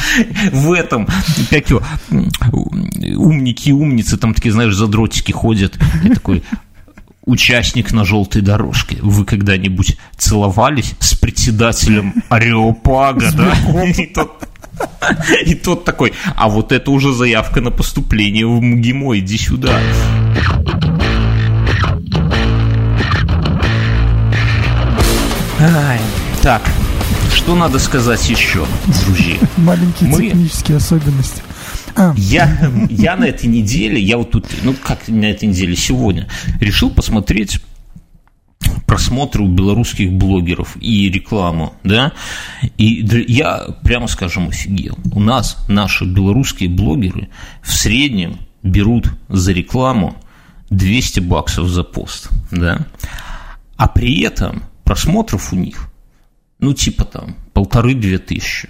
В 0.53 0.73
этом, 0.73 1.07
как 1.51 1.71
его, 1.71 1.83
умники 3.17 3.69
и 3.69 3.73
умницы, 3.73 4.17
там 4.17 4.35
такие, 4.35 4.53
знаешь, 4.53 4.75
задротики 4.75 5.33
ходят, 5.33 5.79
и 6.05 6.09
такой, 6.09 6.43
участник 7.29 7.93
на 7.93 8.05
желтой 8.05 8.41
дорожке. 8.41 8.97
Вы 9.03 9.25
когда-нибудь 9.25 9.99
целовались 10.17 10.95
с 10.99 11.15
председателем 11.15 12.15
Ареопага, 12.31 13.31
да? 13.33 13.55
И 13.85 14.07
тот, 14.07 14.49
и 15.45 15.55
тот 15.55 15.85
такой, 15.85 16.15
а 16.37 16.49
вот 16.49 16.73
это 16.73 16.91
уже 16.91 17.13
заявка 17.13 17.61
на 17.61 17.71
поступление 17.71 18.47
в 18.47 18.61
МГИМО, 18.61 19.19
иди 19.19 19.37
сюда. 19.37 19.79
Ай, 25.61 26.01
так, 26.41 26.63
что 27.35 27.55
надо 27.55 27.79
сказать 27.79 28.31
еще, 28.31 28.65
друзья? 29.05 29.37
Маленькие 29.59 30.09
Мы... 30.09 30.29
технические 30.29 30.79
особенности. 30.79 31.43
А. 31.97 32.15
Я, 32.17 32.71
я 32.91 33.17
на 33.17 33.25
этой 33.25 33.47
неделе, 33.47 34.01
я 34.01 34.19
вот 34.19 34.31
тут, 34.31 34.47
ну 34.63 34.75
как 34.75 35.09
на 35.09 35.25
этой 35.27 35.49
неделе, 35.49 35.77
сегодня, 35.77 36.29
решил 36.61 36.91
посмотреть 36.91 37.61
просмотры 38.87 39.43
у 39.43 39.49
белорусских 39.49 40.13
блогеров 40.13 40.77
и 40.81 41.11
рекламу, 41.11 41.75
да, 41.85 42.13
и 42.77 43.07
я, 43.29 43.67
прямо 43.83 44.09
скажем, 44.09 44.49
офигел. 44.49 44.99
У 45.13 45.21
нас 45.21 45.57
наши 45.69 46.05
белорусские 46.05 46.71
блогеры 46.71 47.29
в 47.63 47.73
среднем 47.73 48.39
берут 48.63 49.13
за 49.29 49.53
рекламу 49.53 50.17
200 50.71 51.21
баксов 51.21 51.69
за 51.69 51.85
пост, 51.85 52.31
да, 52.51 52.87
а 53.77 53.89
при 53.89 54.23
этом 54.23 54.63
просмотров 54.85 55.53
у 55.53 55.57
них, 55.57 55.91
ну, 56.59 56.73
типа 56.73 57.05
там, 57.05 57.37
полторы-две 57.53 58.19
тысячи. 58.19 58.69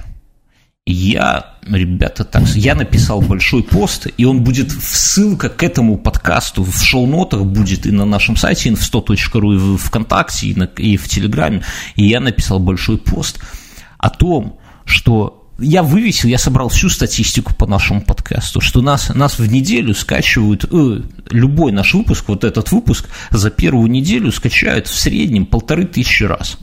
Я, 0.90 1.56
ребята, 1.66 2.24
так, 2.24 2.48
я 2.54 2.74
написал 2.74 3.20
большой 3.20 3.62
пост, 3.62 4.06
и 4.16 4.24
он 4.24 4.42
будет 4.42 4.72
в 4.72 4.96
ссылка 4.96 5.50
к 5.50 5.62
этому 5.62 5.98
подкасту 5.98 6.64
в 6.64 6.82
шоу-нотах 6.82 7.44
будет 7.44 7.84
и 7.84 7.90
на 7.90 8.06
нашем 8.06 8.36
сайте 8.36 8.70
info100.ru, 8.70 9.54
и 9.54 9.58
в 9.58 9.76
ВКонтакте, 9.76 10.46
и, 10.46 10.54
на, 10.54 10.64
и 10.64 10.96
в 10.96 11.06
Телеграме. 11.06 11.62
И 11.94 12.06
я 12.06 12.20
написал 12.20 12.58
большой 12.58 12.96
пост 12.96 13.38
о 13.98 14.08
том, 14.08 14.58
что 14.86 15.46
я 15.58 15.82
вывесил, 15.82 16.30
я 16.30 16.38
собрал 16.38 16.70
всю 16.70 16.88
статистику 16.88 17.54
по 17.54 17.66
нашему 17.66 18.00
подкасту, 18.00 18.62
что 18.62 18.80
нас, 18.80 19.10
нас 19.10 19.38
в 19.38 19.46
неделю 19.46 19.92
скачивают, 19.92 20.64
э, 20.72 21.02
любой 21.30 21.70
наш 21.70 21.92
выпуск, 21.92 22.24
вот 22.28 22.44
этот 22.44 22.72
выпуск, 22.72 23.10
за 23.28 23.50
первую 23.50 23.90
неделю 23.90 24.32
скачают 24.32 24.86
в 24.86 24.98
среднем 24.98 25.44
полторы 25.44 25.84
тысячи 25.84 26.22
раз. 26.22 26.56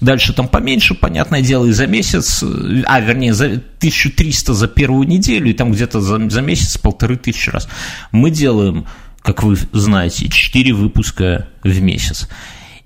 Дальше 0.00 0.32
там 0.34 0.48
поменьше, 0.48 0.94
понятное 0.94 1.40
дело, 1.40 1.66
и 1.66 1.72
за 1.72 1.86
месяц, 1.86 2.42
э, 2.42 2.82
а, 2.86 3.00
вернее, 3.00 3.32
за 3.32 3.46
1300 3.46 4.52
за 4.52 4.68
первую 4.68 5.08
неделю, 5.08 5.48
и 5.48 5.54
там 5.54 5.72
где-то 5.72 6.00
за, 6.00 6.28
за 6.28 6.42
месяц 6.42 6.76
полторы 6.76 7.16
тысячи 7.16 7.48
раз. 7.48 7.68
Мы 8.12 8.30
делаем, 8.30 8.86
как 9.22 9.42
вы 9.42 9.56
знаете, 9.72 10.28
4 10.28 10.74
выпуска 10.74 11.48
в 11.62 11.80
месяц. 11.80 12.28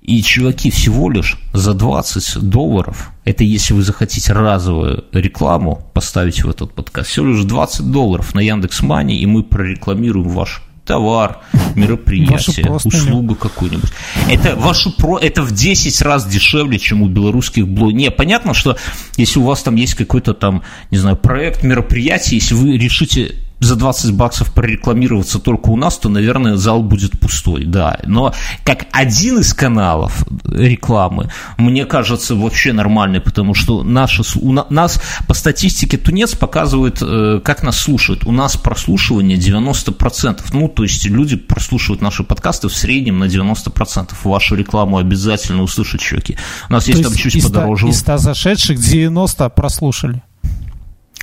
И, 0.01 0.23
чуваки, 0.23 0.71
всего 0.71 1.11
лишь 1.11 1.37
за 1.53 1.73
20 1.73 2.49
долларов, 2.49 3.11
это 3.23 3.43
если 3.43 3.73
вы 3.73 3.83
захотите 3.83 4.33
разовую 4.33 5.05
рекламу 5.11 5.87
поставить 5.93 6.43
в 6.43 6.49
этот 6.49 6.73
подкаст, 6.73 7.09
всего 7.09 7.27
лишь 7.27 7.43
20 7.43 7.91
долларов 7.91 8.33
на 8.33 8.39
Яндекс 8.39 8.81
Мани, 8.81 9.17
и 9.17 9.25
мы 9.27 9.43
прорекламируем 9.43 10.29
ваш 10.29 10.63
товар, 10.85 11.39
мероприятие, 11.75 12.71
услугу 12.71 13.35
какую-нибудь. 13.35 13.91
Это, 14.29 14.55
вашу 14.55 14.91
про... 14.91 15.19
это 15.19 15.41
в 15.41 15.51
10 15.51 16.01
раз 16.01 16.25
дешевле, 16.27 16.79
чем 16.79 17.01
у 17.01 17.07
белорусских 17.07 17.67
блогеров. 17.67 18.01
Не, 18.01 18.11
понятно, 18.11 18.53
что 18.53 18.77
если 19.17 19.39
у 19.39 19.43
вас 19.43 19.61
там 19.63 19.75
есть 19.75 19.93
какой-то 19.93 20.33
там, 20.33 20.63
не 20.89 20.97
знаю, 20.97 21.17
проект, 21.17 21.63
мероприятие, 21.63 22.39
если 22.39 22.55
вы 22.55 22.77
решите 22.77 23.35
за 23.61 23.75
20 23.75 24.13
баксов 24.15 24.51
прорекламироваться 24.53 25.39
только 25.39 25.69
у 25.69 25.77
нас, 25.77 25.97
то, 25.97 26.09
наверное, 26.09 26.57
зал 26.57 26.81
будет 26.81 27.19
пустой, 27.19 27.63
да. 27.63 27.99
Но 28.05 28.33
как 28.63 28.87
один 28.91 29.39
из 29.39 29.53
каналов 29.53 30.25
рекламы, 30.45 31.29
мне 31.57 31.85
кажется, 31.85 32.35
вообще 32.35 32.73
нормальный, 32.73 33.21
потому 33.21 33.53
что 33.53 33.83
наши, 33.83 34.23
у 34.39 34.51
нас 34.51 34.99
по 35.27 35.35
статистике 35.35 35.97
Тунец 35.97 36.33
показывает, 36.33 36.97
э, 37.01 37.39
как 37.43 37.61
нас 37.61 37.77
слушают. 37.77 38.25
У 38.25 38.31
нас 38.31 38.57
прослушивание 38.57 39.37
90%. 39.37 40.41
Ну, 40.53 40.67
то 40.67 40.81
есть 40.83 41.05
люди 41.05 41.35
прослушивают 41.35 42.01
наши 42.01 42.23
подкасты 42.23 42.67
в 42.67 42.73
среднем 42.73 43.19
на 43.19 43.25
90%. 43.25 44.09
Вашу 44.23 44.55
рекламу 44.55 44.97
обязательно 44.97 45.61
услышат 45.61 46.01
чуваки. 46.01 46.35
У 46.67 46.73
нас 46.73 46.87
есть, 46.87 46.99
есть 46.99 47.09
там 47.09 47.17
чуть 47.17 47.35
из 47.35 47.43
подороже. 47.43 47.89
Из 47.89 47.99
100 47.99 48.17
зашедших 48.17 48.79
90 48.79 49.49
прослушали. 49.49 50.23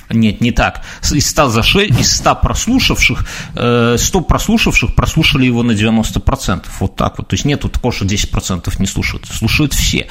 Нет, 0.09 0.41
не 0.41 0.51
так. 0.51 0.81
Из 1.11 1.29
100, 1.29 1.49
зашли, 1.49 1.87
из 1.87 2.17
100 2.17 2.35
прослушавших, 2.35 3.25
100 3.51 3.95
э, 3.95 4.21
прослушавших 4.27 4.95
прослушали 4.95 5.45
его 5.45 5.63
на 5.63 5.71
90%. 5.71 6.65
Вот 6.79 6.95
так 6.95 7.17
вот. 7.19 7.27
То 7.27 7.35
есть 7.35 7.45
нету 7.45 7.69
такого, 7.69 7.93
что 7.93 8.05
10% 8.05 8.73
не 8.79 8.87
слушают. 8.87 9.25
Слушают 9.27 9.73
все. 9.73 10.07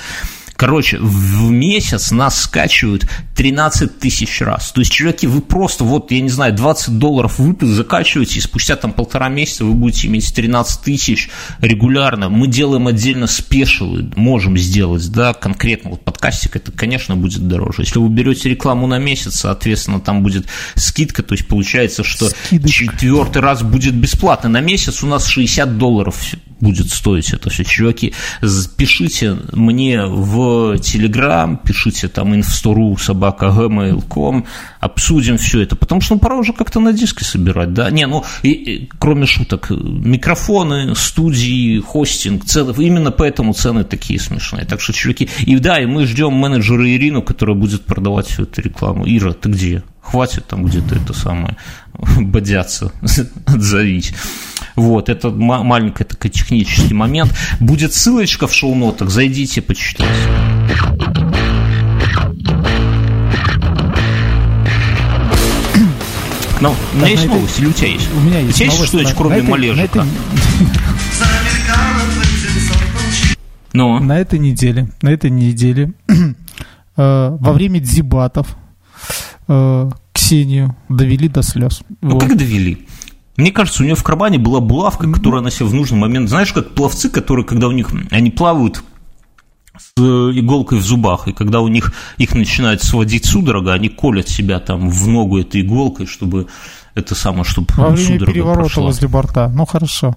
Короче, 0.59 0.99
в 0.99 1.53
месяц 1.53 2.11
нас 2.11 2.43
скачивают 2.43 3.09
13 3.37 4.01
тысяч 4.01 4.41
раз. 4.41 4.73
То 4.73 4.81
есть, 4.81 4.91
чуваки, 4.91 5.29
вы 5.29 5.41
просто, 5.41 5.85
вот, 5.85 6.11
я 6.11 6.21
не 6.21 6.31
знаю, 6.31 6.53
20 6.53 6.99
долларов 6.99 7.39
выпуск 7.39 7.71
закачиваете, 7.71 8.39
и 8.39 8.43
спустя 8.43 8.75
там 8.75 8.93
полтора 8.93 9.29
месяца 9.29 9.65
вы 9.65 9.75
будете 9.75 10.09
иметь 10.09 10.35
13 10.35 10.81
тысяч 10.83 11.31
регулярно. 11.61 12.29
Мы 12.29 12.49
делаем 12.49 12.89
отдельно 12.89 13.29
спешилы, 13.29 14.11
можем 14.17 14.59
сделать, 14.59 15.09
да, 15.13 15.33
конкретно. 15.33 15.91
Вот 15.91 16.05
подкастик, 16.05 16.57
это, 16.57 16.73
конечно, 16.73 17.15
будет 17.15 17.47
дороже. 17.47 17.83
Если 17.83 18.01
вы 18.01 18.09
берете 18.09 18.49
рекламу 18.49 18.89
на 18.89 18.99
месяц, 18.99 19.37
соответственно, 19.37 20.01
там 20.01 20.25
будет 20.25 20.49
скидка, 20.75 21.23
то 21.23 21.35
есть 21.35 21.47
получается, 21.47 22.03
что 22.03 22.31
Скидочка. 22.31 22.87
четвертый 22.87 23.43
раз 23.43 23.63
будет 23.63 23.95
бесплатно. 23.95 24.49
На 24.49 24.61
месяц 24.61 25.05
у 25.05 25.07
нас 25.07 25.25
60 25.29 25.79
долларов 25.79 26.21
будет 26.59 26.91
стоить 26.91 27.33
это 27.33 27.51
все. 27.51 27.63
Чуваки, 27.65 28.13
пишите 28.77 29.39
мне 29.53 30.05
в 30.05 30.48
Телеграм, 30.83 31.57
пишите 31.57 32.09
там 32.09 32.35
info.ru, 32.35 32.99
собака, 32.99 33.47
gmail.com, 33.47 34.47
обсудим 34.81 35.37
все 35.37 35.63
это, 35.63 35.77
потому 35.77 36.01
что 36.01 36.15
ну, 36.15 36.21
пора 36.21 36.37
уже 36.37 36.53
как-то 36.53 36.81
на 36.81 36.93
диске 36.93 37.25
собирать, 37.25 37.73
да, 37.73 37.91
не, 37.91 38.07
ну, 38.07 38.25
и, 38.43 38.51
и, 38.51 38.91
кроме 38.99 39.27
шуток, 39.27 39.71
микрофоны, 39.71 40.95
студии, 40.95 41.81
хостинг, 41.81 42.45
цены, 42.45 42.73
именно 42.79 43.11
поэтому 43.11 43.53
цены 43.53 43.85
такие 43.85 44.21
смешные, 44.21 44.65
так 44.65 44.81
что, 44.81 44.93
чуваки, 44.93 45.29
и 45.41 45.59
да, 45.59 45.81
и 45.81 45.87
мы 45.87 46.07
ждем 46.07 46.33
менеджера 46.33 46.89
Ирину, 46.89 47.23
которая 47.23 47.57
будет 47.57 47.85
продавать 47.85 48.27
всю 48.27 48.45
эту 48.45 48.63
рекламу. 48.63 49.05
Ира, 49.07 49.33
ты 49.33 49.49
где? 49.49 49.83
Хватит 50.01 50.47
там 50.47 50.65
где-то 50.65 50.95
это 50.95 51.13
самое, 51.13 51.57
бодяться, 52.21 52.93
отзовись. 53.47 54.15
Вот, 54.79 55.09
это 55.09 55.31
маленький 55.31 56.05
такой 56.05 56.31
технический 56.31 56.95
момент. 56.95 57.35
Будет 57.59 57.93
ссылочка 57.93 58.47
в 58.47 58.55
шоу-нотах, 58.55 59.11
зайдите, 59.11 59.61
почитайте. 59.61 60.13
Ну, 66.61 66.75
у 66.95 66.97
меня 66.97 67.09
есть 67.09 67.27
новость, 67.27 67.59
или 67.59 67.67
у 67.67 67.73
тебя 67.73 67.89
есть? 67.89 68.09
У 68.15 68.21
меня 68.21 68.39
есть. 68.39 68.55
У 68.55 68.57
тебя 68.59 68.67
есть 68.67 68.87
что-нибудь, 68.87 69.15
кроме 69.17 69.43
малежика? 69.43 70.07
Ну? 73.75 74.01
На 74.01 74.19
этой 74.19 74.39
неделе, 74.39 74.89
на 75.03 75.11
этой 75.11 75.31
неделе, 75.31 75.93
э, 76.09 76.27
во 76.97 77.53
время 77.53 77.81
дебатов 77.81 78.57
э, 79.47 79.91
Ксению 80.13 80.75
довели 80.89 81.29
до 81.29 81.43
слез. 81.43 81.83
Ну, 82.01 82.15
вот. 82.15 82.23
как 82.23 82.37
довели? 82.37 82.89
Мне 83.39 83.53
кажется, 83.53 83.83
у 83.83 83.87
нее 83.87 83.95
в 83.95 84.03
кармане 84.03 84.39
была 84.39 84.59
булавка, 84.59 85.11
которую 85.11 85.41
она 85.41 85.51
себе 85.51 85.67
в 85.67 85.75
нужный 85.75 85.97
момент... 85.97 86.29
Знаешь, 86.29 86.53
как 86.53 86.75
пловцы, 86.75 87.09
которые, 87.09 87.47
когда 87.47 87.69
у 87.69 87.71
них... 87.71 87.89
Они 88.11 88.33
плавают 88.33 88.83
с 89.79 90.01
иголкой 90.01 90.79
в 90.81 90.83
зубах, 90.83 91.29
и 91.29 91.33
когда 91.33 91.61
у 91.61 91.69
них 91.69 91.93
их 92.17 92.35
начинает 92.35 92.83
сводить 92.83 93.27
судорога, 93.27 93.73
они 93.75 93.91
колят 93.91 94.29
себя 94.29 94.59
там 94.59 94.91
в 94.91 95.07
ногу 95.07 95.39
этой 95.39 95.61
иголкой, 95.61 96.07
чтобы 96.07 96.49
это 96.97 97.15
самое, 97.15 97.45
чтобы 97.45 97.69
Во 97.77 97.91
время 97.91 98.19
переворота 98.19 98.61
прошла. 98.63 98.83
возле 98.87 99.07
борта. 99.07 99.49
Ну, 99.55 99.67
хорошо. 99.67 100.17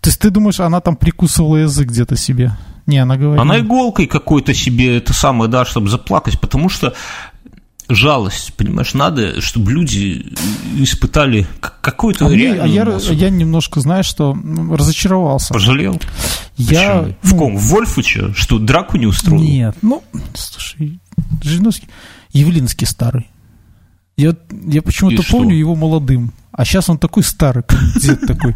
То 0.00 0.08
есть 0.08 0.18
ты 0.18 0.30
думаешь, 0.30 0.58
она 0.58 0.80
там 0.80 0.96
прикусывала 0.96 1.58
язык 1.58 1.88
где-то 1.88 2.16
себе? 2.16 2.56
Не, 2.86 2.98
она 2.98 3.16
говорит. 3.16 3.40
Она 3.40 3.60
иголкой 3.60 4.08
какой-то 4.08 4.54
себе 4.54 4.96
это 4.96 5.12
самое, 5.12 5.48
да, 5.48 5.64
чтобы 5.64 5.88
заплакать, 5.88 6.40
потому 6.40 6.68
что 6.68 6.94
жалость, 7.94 8.54
понимаешь, 8.54 8.94
надо, 8.94 9.40
чтобы 9.40 9.72
люди 9.72 10.34
испытали 10.76 11.46
какой-то 11.80 12.26
а 12.26 12.30
реальную 12.30 12.68
мне, 12.68 12.82
а 12.82 13.12
я, 13.12 13.12
я 13.12 13.30
немножко, 13.30 13.80
знаешь, 13.80 14.06
что 14.06 14.36
разочаровался. 14.70 15.52
Пожалел? 15.52 16.00
Я, 16.56 17.00
Почему? 17.00 17.16
В 17.22 17.32
ну, 17.32 17.38
ком? 17.38 17.56
В 17.56 17.62
Вольфуче? 17.68 18.32
Что, 18.34 18.58
драку 18.58 18.96
не 18.96 19.06
устроил? 19.06 19.40
Нет, 19.40 19.76
ну, 19.82 20.02
слушай, 20.34 21.00
Жириновский, 21.42 21.88
Явлинский 22.32 22.86
старый. 22.86 23.28
Я, 24.20 24.36
я 24.66 24.82
почему-то 24.82 25.22
помню 25.30 25.54
его 25.54 25.74
молодым. 25.74 26.32
А 26.52 26.64
сейчас 26.64 26.90
он 26.90 26.98
такой 26.98 27.22
старый, 27.22 27.62
как 27.62 27.78
дед 27.96 28.20
такой. 28.26 28.54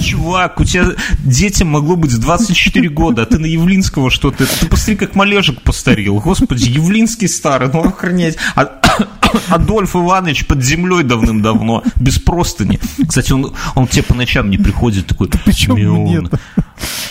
Чувак, 0.00 0.60
у 0.60 0.64
тебя 0.64 0.92
детям 1.18 1.68
могло 1.68 1.96
быть 1.96 2.18
24 2.18 2.88
года, 2.88 3.22
а 3.22 3.26
ты 3.26 3.38
на 3.38 3.44
Явлинского 3.44 4.10
что-то... 4.10 4.46
Ты 4.46 4.66
посмотри, 4.66 4.96
как 4.96 5.14
Малежик 5.14 5.60
постарел. 5.60 6.20
Господи, 6.20 6.70
Явлинский 6.70 7.28
старый, 7.28 7.68
ну 7.70 7.80
охренеть. 7.80 8.38
А, 8.54 8.80
Адольф 9.48 9.94
Иванович 9.94 10.46
под 10.46 10.64
землей 10.64 11.02
давным-давно, 11.02 11.82
без 11.96 12.18
простыни. 12.18 12.80
Кстати, 13.06 13.32
он, 13.32 13.52
он 13.74 13.88
тебе 13.88 14.04
по 14.04 14.14
ночам 14.14 14.48
не 14.48 14.56
приходит 14.56 15.06
такой, 15.06 15.28
Почему 15.44 16.06
нет? 16.06 16.32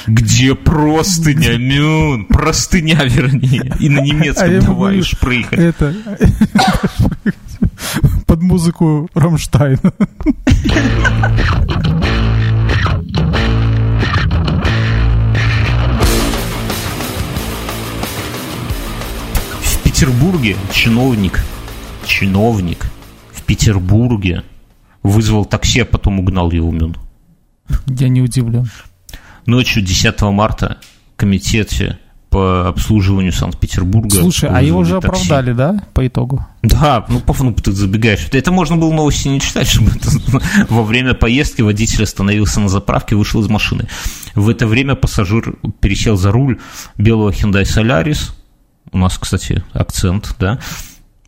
Где 0.08 0.56
простыня, 0.56 1.58
Мюн? 1.58 2.26
Простыня, 2.26 3.04
вернее. 3.04 3.72
И 3.80 3.90
на 3.90 4.00
немецком 4.00 4.58
а 4.58 4.62
бываешь 4.62 5.18
проехать. 5.20 5.60
Это 5.60 5.94
под 8.26 8.42
музыку 8.42 9.10
Рамштайна. 9.14 9.94
В 19.62 19.84
Петербурге 19.84 20.56
чиновник, 20.72 21.44
чиновник 22.06 22.86
в 23.32 23.44
Петербурге 23.44 24.44
вызвал 25.04 25.46
такси, 25.46 25.82
а 25.82 25.86
потом 25.86 26.20
угнал 26.20 26.52
его 26.52 26.72
Мюн. 26.72 26.96
Я 27.88 28.10
не 28.10 28.22
удивлен. 28.22 28.70
Ночью 29.46 29.82
10 29.82 30.22
марта 30.24 30.78
в 31.14 31.20
комитете 31.20 32.00
по 32.38 32.68
обслуживанию 32.68 33.34
Санкт-Петербурга. 33.34 34.12
Слушай, 34.12 34.52
а 34.54 34.62
его 34.62 34.84
же 34.84 35.02
такси. 35.02 35.08
оправдали, 35.08 35.54
да, 35.54 35.84
по 35.96 36.06
итогу? 36.06 36.46
Да, 36.62 37.04
ну, 37.10 37.20
ну 37.40 37.54
ты 37.54 37.72
забегаешь. 37.72 38.28
Это 38.32 38.52
можно 38.52 38.78
было 38.78 38.94
новости 38.94 39.28
не 39.28 39.42
читать, 39.42 39.68
чтобы 39.68 39.90
это, 39.90 40.12
во 40.70 40.84
время 40.84 41.16
поездки 41.16 41.64
водитель 41.64 42.04
остановился 42.04 42.60
на 42.60 42.70
заправке, 42.70 43.16
вышел 43.16 43.42
из 43.42 43.50
машины. 43.50 43.88
В 44.36 44.50
это 44.50 44.68
время 44.68 44.94
пассажир 44.94 45.56
пересел 45.80 46.16
за 46.16 46.32
руль 46.32 46.60
белого 46.96 47.32
Hyundai 47.32 47.64
Solaris, 47.64 48.34
у 48.92 49.00
нас, 49.00 49.18
кстати, 49.18 49.64
акцент, 49.74 50.36
да, 50.38 50.60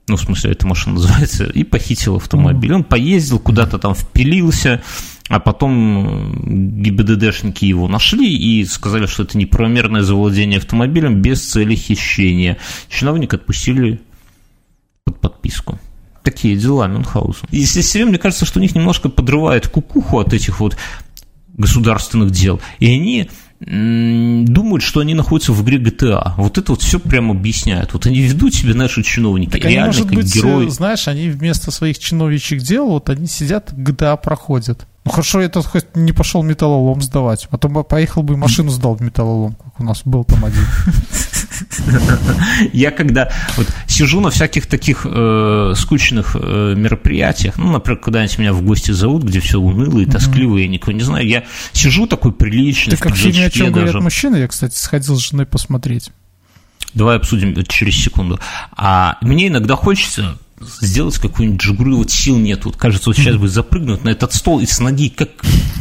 ну, 0.07 0.16
в 0.16 0.22
смысле, 0.22 0.51
эта 0.51 0.68
машина 0.68 0.95
называется, 1.01 1.45
и 1.45 1.64
похитил 1.64 2.18
автомобиль. 2.18 2.72
Он 2.72 2.84
поездил, 2.84 3.39
куда-то 3.39 3.80
там 3.80 3.95
впилился, 3.95 4.84
а 5.30 5.39
потом 5.39 6.82
ГИБДДшники 6.82 7.63
его 7.63 7.88
нашли 7.88 8.36
и 8.36 8.65
сказали, 8.65 9.05
что 9.05 9.23
это 9.23 9.38
неправомерное 9.38 10.01
завладение 10.01 10.57
автомобилем 10.57 11.21
без 11.21 11.41
цели 11.41 11.75
хищения. 11.75 12.57
Чиновника 12.89 13.38
отпустили 13.38 14.01
под 15.05 15.21
подписку. 15.21 15.80
Такие 16.23 16.57
дела 16.57 16.88
Мюнхгаузен. 16.88 17.47
И 17.51 17.63
все 17.63 17.99
время 17.99 18.09
мне 18.09 18.19
кажется, 18.19 18.45
что 18.45 18.59
у 18.59 18.61
них 18.61 18.75
немножко 18.75 19.07
подрывает 19.07 19.67
кукуху 19.67 20.19
от 20.19 20.34
этих 20.34 20.59
вот 20.59 20.75
государственных 21.53 22.32
дел. 22.32 22.59
И 22.80 22.88
они 22.88 23.30
думают, 23.59 24.84
что 24.84 25.01
они 25.01 25.13
находятся 25.13 25.51
в 25.53 25.61
игре 25.63 25.77
GTA. 25.77 26.34
Вот 26.38 26.57
это 26.57 26.71
вот 26.71 26.82
все 26.82 26.99
прям 26.99 27.30
объясняют. 27.30 27.93
Вот 27.93 28.05
они 28.07 28.21
ведут 28.21 28.55
себя 28.55 28.73
наши 28.73 29.03
чиновники, 29.03 29.51
так 29.51 29.65
реально 29.65 29.84
они, 29.84 29.88
может 29.88 30.07
как 30.07 30.15
быть, 30.15 30.34
герои. 30.34 30.69
Знаешь, 30.69 31.07
они 31.07 31.30
вместо 31.30 31.69
своих 31.69 31.99
чиновничьих 31.99 32.63
дел, 32.63 32.88
вот 32.88 33.09
они 33.09 33.27
сидят, 33.27 33.73
GTA 33.73 34.17
проходят. 34.21 34.88
Ну 35.05 35.11
хорошо, 35.11 35.39
этот 35.39 35.65
хоть 35.65 35.95
не 35.95 36.11
пошел 36.11 36.43
металлолом 36.43 37.01
сдавать, 37.01 37.47
а 37.51 37.57
то 37.57 37.69
поехал 37.83 38.21
бы 38.21 38.33
и 38.33 38.37
машину 38.37 38.69
сдал 38.69 38.95
в 38.95 39.01
металлолом, 39.01 39.55
как 39.55 39.79
у 39.79 39.83
нас 39.83 40.01
был 40.03 40.23
там 40.25 40.43
один. 40.43 40.63
Я 42.73 42.91
когда 42.91 43.31
вот 43.57 43.67
сижу 43.87 44.19
на 44.19 44.29
всяких 44.29 44.67
таких 44.67 45.05
э, 45.09 45.73
скучных 45.75 46.35
э, 46.35 46.73
мероприятиях, 46.75 47.57
ну, 47.57 47.71
например, 47.71 47.99
когда-нибудь 47.99 48.37
меня 48.37 48.53
в 48.53 48.61
гости 48.61 48.91
зовут, 48.91 49.23
где 49.23 49.39
все 49.39 49.59
уныло 49.59 49.99
и 49.99 50.05
тоскливо, 50.05 50.57
я 50.57 50.67
никого 50.67 50.91
не 50.91 51.03
знаю, 51.03 51.27
я 51.27 51.43
сижу 51.71 52.05
такой 52.05 52.31
приличный. 52.31 52.95
Ты 52.95 53.03
как 53.03 53.13
в 53.13 53.17
фильме 53.17 53.45
«О 53.45 53.49
чем 53.49 53.71
говорят 53.71 53.95
мужчины», 53.95 54.37
я, 54.37 54.47
кстати, 54.47 54.75
сходил 54.75 55.15
с 55.17 55.29
женой 55.29 55.45
посмотреть. 55.45 56.11
Давай 56.93 57.17
обсудим 57.17 57.51
это 57.51 57.63
через 57.63 57.95
секунду. 57.95 58.39
А 58.75 59.17
мне 59.21 59.47
иногда 59.47 59.75
хочется 59.75 60.37
сделать 60.62 61.18
какую-нибудь 61.18 61.62
жигуру, 61.62 61.97
вот 61.97 62.12
сил 62.12 62.38
нет, 62.38 62.66
вот 62.66 62.76
кажется, 62.76 63.10
вот 63.10 63.18
сейчас 63.18 63.36
бы 63.38 63.47
запрыгнуть 63.47 64.03
на 64.03 64.10
этот 64.10 64.34
стол 64.34 64.60
и 64.60 64.66
с 64.66 64.80
ноги 64.80 65.10
как 65.10 65.30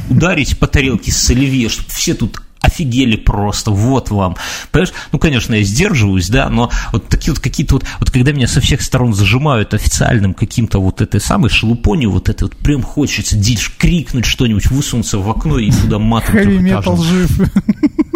ударить 0.09 0.59
по 0.59 0.67
тарелке 0.67 1.13
с 1.13 1.31
оливье, 1.31 1.69
чтобы 1.69 1.89
все 1.91 2.15
тут 2.15 2.41
офигели 2.69 3.17
просто, 3.17 3.71
вот 3.71 4.11
вам. 4.11 4.37
Понимаешь, 4.71 4.95
ну, 5.13 5.19
конечно, 5.19 5.55
я 5.55 5.63
сдерживаюсь, 5.63 6.29
да, 6.29 6.49
но 6.49 6.71
вот 6.93 7.09
такие 7.09 7.33
вот 7.33 7.43
какие-то 7.43 7.75
вот, 7.75 7.85
вот 7.99 8.11
когда 8.11 8.33
меня 8.33 8.47
со 8.47 8.61
всех 8.61 8.83
сторон 8.83 9.13
зажимают 9.15 9.75
официальным 9.75 10.35
каким-то 10.35 10.81
вот 10.81 11.01
этой 11.01 11.21
самой 11.21 11.51
шелупонью, 11.51 12.11
вот 12.11 12.29
это 12.29 12.47
вот 12.47 12.57
прям 12.57 12.83
хочется 12.83 13.37
дичь, 13.37 13.71
крикнуть 13.77 14.25
что-нибудь, 14.25 14.71
высунуться 14.71 15.19
в 15.19 15.29
окно 15.29 15.59
и 15.59 15.71
туда 15.71 15.99
матом 15.99 16.35
Хэви 16.35 16.59
метал 16.59 16.97
жив. 17.03 17.31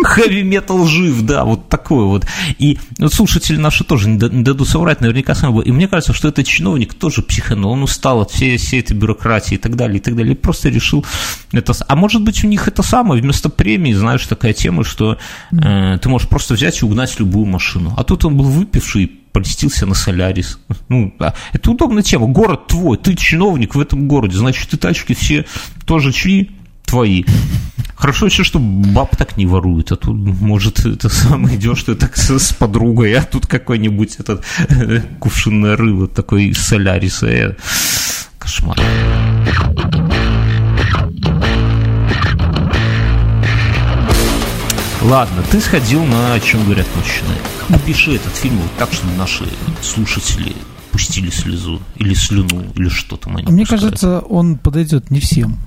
Хэви 0.05 0.43
метал 0.43 0.87
жив, 0.87 1.23
да, 1.23 1.45
вот 1.45 1.69
такое 1.69 2.05
вот. 2.05 2.27
И 2.59 2.79
вот 2.99 3.13
слушатели 3.13 3.57
наши 3.57 3.85
тоже 3.85 4.09
не 4.09 4.19
дадут 4.19 4.69
соврать, 4.69 5.01
наверняка 5.01 5.35
сами 5.35 5.63
И 5.63 5.73
мне 5.73 5.89
кажется, 5.89 6.13
что 6.13 6.29
этот 6.29 6.47
чиновник 6.47 6.95
тоже 6.95 7.23
психанул, 7.23 7.73
он 7.73 7.83
устал 7.83 8.21
от 8.21 8.31
всей, 8.31 8.57
всей 8.57 8.81
этой 8.81 8.97
бюрократии 8.97 9.55
и 9.55 9.59
так 9.59 9.77
далее, 9.77 9.99
и 9.99 10.01
так 10.01 10.17
далее. 10.17 10.35
И 10.35 10.37
просто 10.37 10.69
решил 10.69 11.05
это... 11.53 11.73
А 11.87 11.97
может 11.97 12.23
быть, 12.23 12.45
у 12.45 12.47
них 12.47 12.69
это 12.69 12.83
самое, 12.83 13.23
вместо 13.23 13.49
премии, 13.49 13.93
знаешь, 13.93 14.27
такая 14.43 14.55
тема, 14.55 14.83
что 14.83 15.19
э, 15.53 15.99
ты 16.03 16.09
можешь 16.09 16.29
просто 16.29 16.55
взять 16.55 16.83
и 16.83 16.85
угнать 16.85 17.21
любую 17.21 17.47
машину. 17.47 17.95
А 17.97 18.03
тут 18.03 18.25
он 18.25 18.37
был 18.37 18.47
выпивший, 18.47 19.07
польстился 19.07 19.87
на 19.87 19.95
Солярис. 19.95 20.59
Ну, 20.89 21.15
да. 21.19 21.35
Это 21.53 21.71
удобная 21.71 22.03
тема. 22.03 22.27
Город 22.27 22.67
твой, 22.67 22.99
ты 22.99 23.15
чиновник 23.15 23.77
в 23.77 23.81
этом 23.81 24.09
городе, 24.09 24.37
значит, 24.37 24.69
ты 24.69 24.77
тачки 24.77 25.15
все 25.15 25.47
тоже 25.87 26.13
чьи? 26.13 26.51
Твои. 26.85 27.25
Хорошо 27.95 28.27
еще, 28.27 28.43
что 28.43 28.59
баб 28.59 29.17
так 29.17 29.37
не 29.37 29.47
воруют, 29.47 29.93
а 29.93 29.97
тут, 29.97 30.17
может, 30.17 30.85
это 30.85 31.09
самое 31.09 31.57
идешь 31.57 31.85
ты 31.85 31.95
так 31.95 32.17
с, 32.17 32.39
с 32.39 32.53
подругой, 32.53 33.15
а 33.15 33.23
тут 33.23 33.47
какой-нибудь 33.47 34.17
этот 34.17 34.45
э, 34.69 35.01
кувшинное 35.21 35.77
рыло 35.77 36.09
такой 36.09 36.47
из 36.47 36.59
Соляриса. 36.59 37.27
Э, 37.29 37.57
кошмар. 38.39 38.77
Ладно, 45.03 45.43
ты 45.51 45.61
сходил 45.61 46.05
на 46.05 46.35
«О 46.35 46.41
чем 46.41 46.63
говорят 46.65 46.87
мужчины». 46.97 47.35
Опиши 47.71 48.15
этот 48.15 48.35
фильм 48.37 48.59
вот 48.59 48.71
так, 48.79 48.93
чтобы 48.93 49.13
наши 49.15 49.45
слушатели 49.83 50.55
пустили 50.93 51.29
слезу 51.31 51.83
или 51.97 52.15
слюну, 52.15 52.67
или 52.77 52.89
что 52.89 53.17
там 53.17 53.37
они 53.37 53.51
Мне 53.51 53.63
пускают. 53.63 53.83
кажется, 53.83 54.21
он 54.21 54.57
подойдет 54.59 55.11
не 55.11 55.19
всем. 55.19 55.59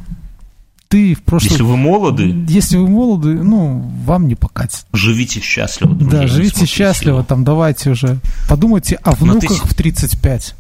Ты 0.88 1.16
в 1.16 1.24
прошлом... 1.24 1.50
Если 1.52 1.64
вы 1.64 1.76
молоды... 1.76 2.46
Если 2.48 2.78
вы 2.78 2.88
молоды, 2.88 3.34
ну, 3.34 3.80
вам 4.06 4.28
не 4.28 4.36
покатит. 4.36 4.86
Живите 4.94 5.42
счастливо, 5.42 5.94
друзья. 5.96 6.22
Да, 6.22 6.28
живите 6.28 6.66
счастливо, 6.66 7.24
там, 7.26 7.44
давайте 7.44 7.90
уже. 7.90 8.20
Подумайте 8.48 8.96
о 9.04 9.12
внуках 9.12 9.64
ты... 9.64 9.68
в 9.68 9.74
35. 9.74 10.56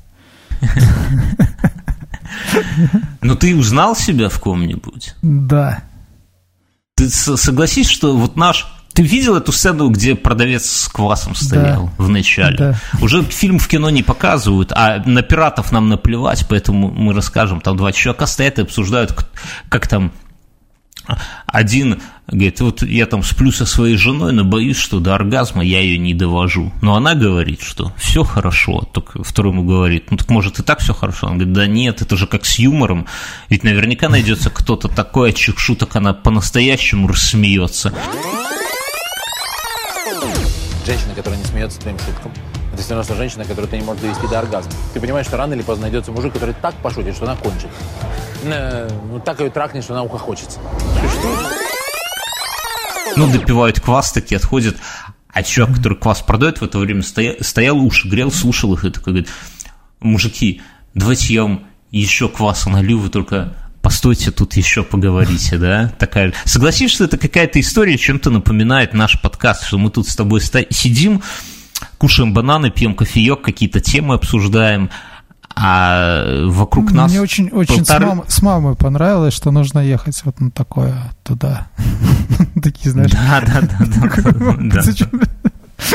Но 3.21 3.35
ты 3.35 3.55
узнал 3.55 3.95
себя 3.95 4.27
в 4.27 4.37
ком-нибудь? 4.39 5.15
Да. 5.21 5.83
Ты 6.95 7.09
согласись, 7.09 7.89
что 7.89 8.15
вот 8.15 8.37
наш 8.37 8.67
ты 8.93 9.03
видел 9.03 9.35
эту 9.35 9.51
сцену, 9.51 9.89
где 9.89 10.15
продавец 10.15 10.65
с 10.65 10.87
квасом 10.87 11.35
стоял 11.35 11.91
да. 11.97 12.03
в 12.03 12.07
начале? 12.07 12.57
Да. 12.57 12.79
Уже 13.01 13.21
фильм 13.23 13.59
в 13.59 13.67
кино 13.67 13.89
не 13.89 14.03
показывают, 14.03 14.71
а 14.71 15.03
на 15.05 15.21
пиратов 15.21 15.73
нам 15.73 15.89
наплевать, 15.89 16.45
поэтому 16.47 16.89
мы 16.89 17.13
расскажем. 17.13 17.59
Там 17.59 17.75
два 17.75 17.91
человека 17.91 18.25
стоят 18.25 18.59
и 18.59 18.61
обсуждают, 18.61 19.13
как 19.67 19.89
там 19.89 20.13
один 21.45 22.01
говорит, 22.27 22.59
вот 22.61 22.81
я 22.81 23.05
там 23.05 23.23
сплю 23.23 23.51
со 23.51 23.65
своей 23.65 23.97
женой, 23.97 24.33
но 24.33 24.43
боюсь, 24.43 24.77
что 24.77 24.99
до 24.99 25.15
оргазма 25.15 25.63
я 25.63 25.79
ее 25.79 25.97
не 25.97 26.13
довожу. 26.13 26.71
Но 26.81 26.95
она 26.95 27.15
говорит, 27.15 27.61
что 27.61 27.93
все 27.97 28.23
хорошо. 28.23 28.87
Только 28.93 29.23
второй 29.23 29.53
ему 29.53 29.63
говорит, 29.63 30.11
ну 30.11 30.17
так 30.17 30.29
может 30.29 30.59
и 30.59 30.63
так 30.63 30.79
все 30.79 30.93
хорошо. 30.93 31.27
Он 31.27 31.37
говорит, 31.37 31.53
да 31.53 31.67
нет, 31.67 32.01
это 32.01 32.15
же 32.17 32.27
как 32.27 32.45
с 32.45 32.59
юмором. 32.59 33.07
Ведь 33.49 33.63
наверняка 33.63 34.09
найдется 34.09 34.49
кто-то 34.49 34.87
такой, 34.87 35.29
от 35.29 35.35
чьих 35.35 35.59
шуток 35.59 35.95
она 35.95 36.13
по-настоящему 36.13 37.07
рассмеется. 37.07 37.93
Женщина, 40.85 41.15
которая 41.15 41.39
не 41.39 41.45
смеется 41.45 41.79
твоим 41.79 41.97
шуткам, 41.97 42.31
это 42.75 42.83
все 42.83 42.95
равно, 42.95 43.15
женщина, 43.15 43.45
которую 43.45 43.67
ты 43.67 43.77
не 43.77 43.83
можешь 43.83 44.01
довести 44.01 44.27
до 44.27 44.39
оргазма. 44.39 44.71
Ты 44.93 44.99
понимаешь, 44.99 45.25
что 45.25 45.37
рано 45.37 45.53
или 45.53 45.61
поздно 45.61 45.83
найдется 45.83 46.11
мужик, 46.11 46.33
который 46.33 46.53
так 46.61 46.75
пошутит, 46.75 47.15
что 47.15 47.25
она 47.25 47.35
кончит. 47.35 47.69
Ну, 48.43 49.19
так 49.19 49.39
ее 49.39 49.49
трахнет, 49.49 49.83
что 49.83 49.93
она 49.93 50.03
ухохочется. 50.03 50.59
Ну, 53.15 53.31
допивают 53.31 53.79
квас, 53.79 54.11
такие 54.11 54.37
отходят. 54.37 54.75
А 55.29 55.43
чувак, 55.43 55.75
который 55.75 55.97
квас 55.97 56.21
продает, 56.21 56.59
в 56.59 56.63
это 56.63 56.77
время 56.77 57.01
стоял, 57.01 57.35
стоял 57.41 57.77
уши 57.77 58.07
грел, 58.07 58.31
слушал 58.31 58.73
их 58.73 58.85
и 58.85 58.89
такой 58.89 59.13
говорит, 59.13 59.29
мужики, 59.99 60.61
давайте 60.93 61.33
я 61.33 61.43
вам 61.43 61.65
еще 61.91 62.29
кваса 62.29 62.69
налью, 62.69 62.99
вы 62.99 63.09
только 63.09 63.53
постойте, 63.81 64.31
тут 64.31 64.55
еще 64.55 64.83
поговорите, 64.83 65.57
да? 65.57 65.93
Такая. 65.99 66.33
Согласись, 66.43 66.91
что 66.91 67.03
это 67.03 67.17
какая-то 67.17 67.59
история, 67.59 67.97
чем-то 67.97 68.31
напоминает 68.31 68.93
наш 68.93 69.21
подкаст, 69.21 69.65
что 69.65 69.77
мы 69.77 69.91
тут 69.91 70.07
с 70.07 70.15
тобой 70.15 70.41
сидим, 70.41 71.21
кушаем 71.97 72.33
бананы, 72.33 72.69
пьем 72.69 72.95
кофеек, 72.95 73.41
какие-то 73.41 73.79
темы 73.79 74.15
обсуждаем, 74.15 74.89
а 75.55 76.45
вокруг 76.47 76.91
нас... 76.91 77.11
Мне 77.11 77.21
очень, 77.21 77.49
очень 77.49 77.77
полторы... 77.77 78.05
с, 78.05 78.09
мам, 78.09 78.23
с 78.27 78.41
мамой 78.41 78.75
понравилось, 78.75 79.33
что 79.33 79.51
нужно 79.51 79.79
ехать 79.79 80.21
вот 80.25 80.39
на 80.41 80.51
такое 80.51 80.95
туда. 81.23 81.67
Такие, 82.61 82.91
знаешь... 82.91 83.11
Да, 83.11 83.41
да, 83.41 83.61
да. 83.61 85.05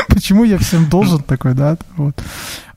Почему 0.07 0.43
я 0.43 0.57
всем 0.57 0.89
должен 0.89 1.21
такой, 1.21 1.53
да? 1.53 1.77
Вот. 1.97 2.21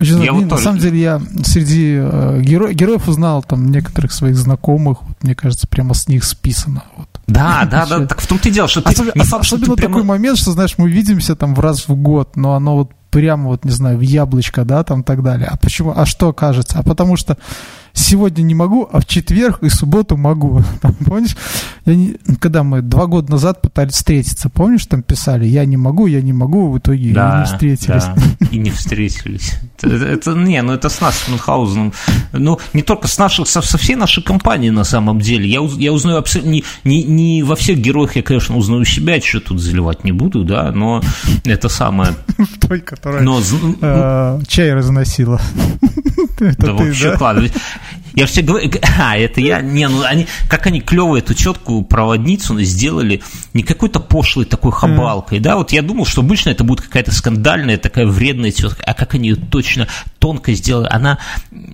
Очень, 0.01 0.23
я 0.23 0.33
вот 0.33 0.51
на 0.51 0.57
самом 0.57 0.79
деле 0.79 1.01
я 1.01 1.23
среди 1.45 1.97
э, 1.99 2.41
геро... 2.43 2.73
героев 2.73 3.09
узнал 3.09 3.43
там 3.43 3.71
некоторых 3.71 4.13
своих 4.13 4.37
знакомых, 4.37 5.03
вот, 5.03 5.23
мне 5.23 5.35
кажется, 5.35 5.67
прямо 5.67 5.95
с 5.95 6.09
них 6.09 6.25
списано. 6.25 6.85
Вот. 6.97 7.14
Да, 7.35 7.67
да, 7.71 7.87
да, 7.87 8.07
так 8.07 8.21
в 8.21 8.27
том-то 8.27 8.49
и 8.49 8.53
дело, 8.53 8.69
что 8.69 8.83
ты... 8.83 8.91
Особенно, 8.91 9.13
не 9.15 9.23
факт, 9.23 9.45
особенно 9.45 9.65
что 9.65 9.75
ты 9.77 9.83
такой 9.83 10.03
прямо... 10.03 10.09
момент, 10.09 10.39
что, 10.39 10.53
знаешь, 10.53 10.75
мы 10.77 10.91
видимся 10.91 11.35
там 11.35 11.55
в 11.55 11.61
раз 11.61 11.89
в 11.89 11.95
год, 11.95 12.37
но 12.37 12.55
оно 12.55 12.77
вот 12.77 12.93
прямо 13.11 13.49
вот, 13.49 13.65
не 13.65 13.71
знаю, 13.71 13.97
в 13.97 14.03
яблочко, 14.03 14.65
да, 14.65 14.85
там 14.85 15.03
так 15.05 15.23
далее. 15.23 15.49
А 15.51 15.57
почему? 15.57 15.95
А 15.97 16.05
что 16.05 16.33
кажется? 16.33 16.79
А 16.79 16.83
потому 16.83 17.17
что 17.17 17.39
сегодня 17.95 18.43
не 18.43 18.55
могу, 18.55 18.89
а 18.91 19.01
в 19.01 19.07
четверг 19.07 19.63
и 19.63 19.69
субботу 19.69 20.17
могу. 20.17 20.63
Там, 20.83 20.95
помнишь, 20.95 21.37
я 21.87 21.95
не, 21.95 22.17
когда 22.41 22.63
мы 22.65 22.83
два 22.83 23.07
года 23.07 23.31
назад 23.31 23.63
пытались 23.63 23.95
встретиться, 23.95 24.51
помнишь, 24.51 24.87
там 24.87 25.03
писали, 25.03 25.47
я 25.47 25.65
не 25.65 25.77
могу, 25.77 26.07
я 26.07 26.23
не 26.23 26.33
могу, 26.33 26.71
в 26.71 26.79
итоге 26.79 27.13
да, 27.13 27.37
и 27.37 27.39
не 27.41 27.45
встретились. 27.45 28.05
Да, 28.05 28.17
и 28.51 28.59
не 28.59 28.71
встретились. 28.71 29.55
Это, 29.83 30.07
это, 30.07 30.31
не, 30.33 30.63
ну 30.63 30.73
это 30.73 30.89
с 30.89 31.01
нас, 31.03 31.19
с 31.19 31.29
Мюнхгаузеном. 31.29 31.93
Ну, 32.33 32.59
не 32.73 32.83
только 32.83 33.07
с 33.07 33.19
наших, 33.19 33.47
со, 33.47 33.61
со 33.61 33.77
всей 33.77 33.97
нашей 33.97 34.23
компании 34.23 34.71
на 34.71 34.85
самом 34.85 35.21
деле. 35.21 35.47
Я, 35.47 35.61
я 35.77 35.93
узнаю 35.93 36.19
абсолютно, 36.19 36.51
не, 36.51 36.65
не, 36.85 37.03
не 37.03 37.43
во 37.43 37.55
всех 37.55 37.79
героях 37.79 38.17
я, 38.17 38.23
конечно, 38.23 38.57
узнаю 38.57 38.87
себя, 38.87 39.21
что 39.21 39.41
тут 39.41 39.61
заливать 39.61 40.03
не 40.05 40.13
буду, 40.13 40.45
да, 40.45 40.73
но 40.73 41.03
это 41.45 41.69
самое... 41.69 42.15
Той, 42.61 42.81
которая 42.81 43.23
но, 43.23 43.41
э, 43.41 44.41
чай 44.49 44.73
разносила. 44.73 45.39
Да 46.39 46.73
вообще, 46.73 47.17
ладно. 47.19 47.49
Я 48.15 48.27
все 48.27 48.43
говорю, 48.43 48.71
а, 48.99 49.17
это 49.17 49.41
я, 49.41 49.61
не, 49.61 49.89
ну 49.89 50.03
они, 50.05 50.27
как 50.49 50.67
они 50.67 50.81
клево 50.81 51.17
эту 51.17 51.35
четкую 51.35 51.83
проводницу 51.83 52.59
сделали, 52.61 53.23
не 53.53 53.63
какой-то 53.63 54.01
пошлой 54.01 54.45
такой 54.45 54.73
хабалкой, 54.73 55.39
mm. 55.39 55.43
да, 55.43 55.57
вот 55.57 55.73
я 55.73 55.83
думал, 55.83 56.07
что 56.07 56.21
обычно 56.21 56.51
это 56.51 56.65
будет 56.65 56.83
какая-то 56.83 57.13
скандальная, 57.13 57.77
такая 57.77 58.07
вредная 58.07 58.53
тетка, 58.53 58.83
а 58.87 58.95
как 58.95 59.15
они 59.15 59.31
ее 59.31 59.37
точно 59.37 59.89
тонко 60.19 60.55
сделали, 60.55 60.89
она, 60.91 61.19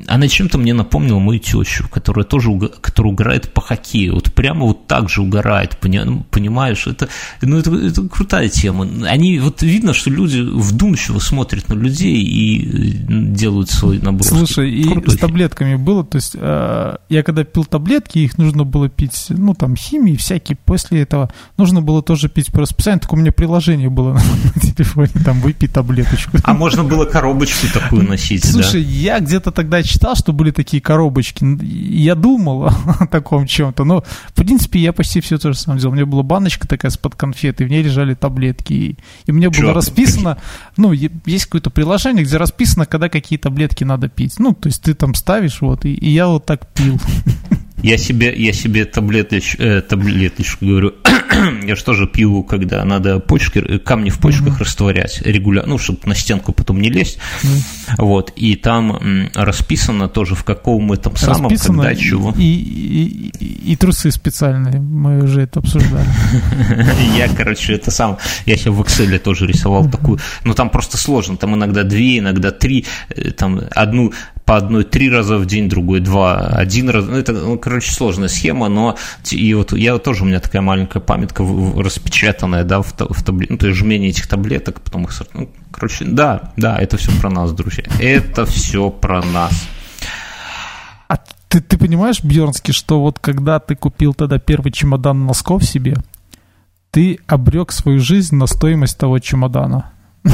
она 0.07 0.29
чем-то 0.29 0.59
мне 0.59 0.75
напомнила 0.75 1.19
мою 1.19 1.39
тещу, 1.39 1.89
которая 1.89 2.25
тоже, 2.25 2.51
которая 2.81 3.13
угорает 3.13 3.53
по 3.53 3.61
хоккею, 3.61 4.15
вот 4.15 4.33
прямо 4.33 4.67
вот 4.67 4.87
так 4.87 5.09
же 5.09 5.23
угорает, 5.23 5.77
ну, 5.83 6.25
понимаешь, 6.31 6.87
это, 6.87 7.09
ну, 7.43 7.59
это, 7.59 7.75
это 7.75 8.03
крутая 8.09 8.49
тема, 8.49 8.89
они, 9.07 9.39
вот 9.39 9.63
видно, 9.63 9.93
что 9.93 10.11
люди 10.11 10.41
вдумчиво 10.41 11.19
смотрят 11.19 11.69
на 11.69 11.75
людей 11.75 12.23
и 12.23 12.65
э, 12.65 13.03
делают 13.09 13.71
свой 13.71 13.99
набор. 13.99 14.27
Слушай, 14.27 14.71
и 14.71 15.11
с 15.11 15.17
таблетками 15.17 15.77
было, 15.77 16.05
то 16.05 16.17
есть 16.17 16.30
есть 16.31 16.37
э, 16.39 16.97
я 17.09 17.23
когда 17.23 17.45
пил 17.45 17.65
таблетки, 17.65 18.19
их 18.19 18.39
нужно 18.39 18.65
было 18.65 18.89
пить, 18.89 19.27
ну, 19.31 19.55
там, 19.55 19.77
химии 19.77 20.17
всякие. 20.17 20.57
После 20.65 21.03
этого 21.03 21.31
нужно 21.57 21.83
было 21.83 22.03
тоже 22.03 22.29
пить 22.29 22.53
по 22.53 22.61
расписанию. 22.61 23.01
Так 23.01 23.13
у 23.13 23.17
меня 23.17 23.33
приложение 23.33 23.91
было 23.91 24.15
на 24.55 24.61
телефоне, 24.61 25.11
там, 25.25 25.41
выпей 25.41 25.69
таблеточку. 25.69 26.39
А 26.43 26.55
можно 26.55 26.85
было 26.85 27.05
коробочку 27.05 27.67
такую 27.73 28.09
носить, 28.09 28.45
Слушай, 28.45 28.83
да? 28.83 28.91
я 28.91 29.21
где-то 29.21 29.51
тогда 29.51 29.83
читал, 29.83 30.17
что 30.17 30.33
были 30.33 30.51
такие 30.51 30.81
коробочки. 30.81 31.45
Я 31.63 32.15
думал 32.15 32.67
о 33.01 33.07
таком 33.07 33.47
чем-то, 33.47 33.85
но, 33.85 34.05
в 34.29 34.35
принципе, 34.35 34.81
я 34.81 34.93
почти 34.93 35.21
все 35.21 35.39
то 35.39 35.53
же 35.53 35.59
самое 35.59 35.81
делал. 35.81 35.93
У 35.93 35.97
меня 35.97 36.07
была 36.07 36.23
баночка 36.23 36.67
такая 36.67 36.91
с-под 36.91 37.15
конфеты, 37.15 37.65
в 37.65 37.71
ней 37.71 37.83
лежали 37.83 38.15
таблетки. 38.15 38.73
И, 38.73 38.97
и 39.27 39.33
мне 39.33 39.49
было 39.49 39.61
Чё? 39.61 39.73
расписано, 39.73 40.39
ну, 40.77 40.93
есть 40.93 41.45
какое-то 41.47 41.71
приложение, 41.71 42.25
где 42.25 42.37
расписано, 42.37 42.87
когда 42.87 43.09
какие 43.09 43.39
таблетки 43.39 43.85
надо 43.85 44.09
пить. 44.09 44.39
Ну, 44.39 44.53
то 44.55 44.69
есть 44.69 44.83
ты 44.83 44.95
там 44.95 45.15
ставишь, 45.15 45.61
вот, 45.61 45.85
и, 45.85 45.95
и 45.95 46.11
я 46.11 46.20
вот 46.29 46.47
так 46.47 46.67
пил. 46.75 46.99
Я 47.83 47.97
себе, 47.97 48.35
я 48.37 48.53
себе 48.53 48.85
таблеточ, 48.85 49.57
э, 49.59 49.81
таблеточку 49.81 50.67
говорю, 50.67 50.95
я 51.67 51.77
же 51.77 51.85
тоже 51.85 52.07
пью, 52.07 52.43
когда 52.43 52.85
надо 52.85 53.21
почки, 53.21 53.59
э, 53.59 53.79
камни 53.79 54.11
в 54.11 54.19
почках 54.19 54.57
mm-hmm. 54.57 54.65
растворять 54.65 55.23
регулярно, 55.23 55.71
ну, 55.71 55.79
чтобы 55.79 56.01
на 56.05 56.15
стенку 56.15 56.53
потом 56.53 56.81
не 56.81 56.91
лезть. 56.91 57.19
Mm-hmm. 57.43 57.95
Вот, 57.99 58.33
и 58.37 58.55
там 58.57 58.97
м, 58.97 59.31
расписано 59.35 60.09
тоже, 60.09 60.35
в 60.35 60.45
каком 60.45 60.93
этом 60.93 61.17
самом, 61.17 61.45
расписано 61.45 61.85
когда, 61.85 61.95
чего. 61.95 62.35
И, 62.37 62.43
и, 62.43 63.33
и, 63.39 63.73
и 63.73 63.77
трусы 63.77 64.11
специальные, 64.11 64.81
мы 64.81 65.23
уже 65.23 65.43
это 65.43 65.61
обсуждали. 65.61 66.07
Я, 67.17 67.29
короче, 67.29 67.75
это 67.75 67.91
сам, 67.91 68.19
я 68.47 68.57
себе 68.57 68.73
в 68.73 68.81
Excel 68.83 69.19
тоже 69.19 69.47
рисовал 69.47 69.89
такую, 69.89 70.19
ну, 70.45 70.55
там 70.55 70.71
просто 70.71 70.97
сложно, 70.97 71.37
там 71.37 71.55
иногда 71.55 71.83
две, 71.83 72.19
иногда 72.19 72.51
три, 72.51 72.85
э, 73.09 73.31
там 73.31 73.61
одну 73.71 74.13
по 74.51 74.57
одной 74.57 74.83
три 74.83 75.09
раза 75.09 75.39
в 75.39 75.47
день, 75.47 75.69
другой 75.69 76.01
два, 76.01 76.39
один 76.41 76.91
раз. 76.91 77.05
Ну, 77.07 77.17
это, 77.17 77.33
ну, 77.33 77.57
короче, 77.57 77.93
сложная 77.93 78.27
схема, 78.27 78.69
но 78.69 78.97
и 79.31 79.55
вот 79.55 79.73
я 79.73 79.97
тоже, 79.99 80.25
у 80.25 80.27
меня 80.27 80.41
такая 80.41 80.61
маленькая 80.61 80.99
памятка 80.99 81.45
распечатанная, 81.77 82.65
да, 82.65 82.83
в, 82.83 82.93
в 82.99 83.23
табле, 83.23 83.47
ну, 83.49 83.59
то 83.59 83.69
есть 83.69 83.79
жмение 83.79 84.11
этих 84.11 84.27
таблеток, 84.27 84.81
потом 84.81 85.05
их, 85.05 85.13
ну, 85.35 85.49
короче, 85.71 86.05
да, 86.05 86.53
да, 86.57 86.77
это 86.77 86.97
все 86.97 87.13
про 87.21 87.31
нас, 87.31 87.53
друзья, 87.53 87.85
это 88.01 88.45
все 88.45 88.91
про 88.91 89.23
нас. 89.23 89.69
А 91.07 91.17
ты, 91.47 91.61
ты 91.61 91.79
понимаешь, 91.79 92.25
Бьернский, 92.25 92.73
что 92.75 93.01
вот 93.01 93.21
когда 93.21 93.61
ты 93.61 93.77
купил 93.77 94.15
тогда 94.15 94.41
первый 94.41 94.73
чемодан 94.73 95.27
носков 95.27 95.63
себе, 95.63 95.97
ты 96.91 97.21
обрек 97.29 97.71
свою 97.71 98.01
жизнь 98.01 98.35
на 98.35 98.49
стоимость 98.49 98.99
того 98.99 99.21
чемодана? 99.21 99.93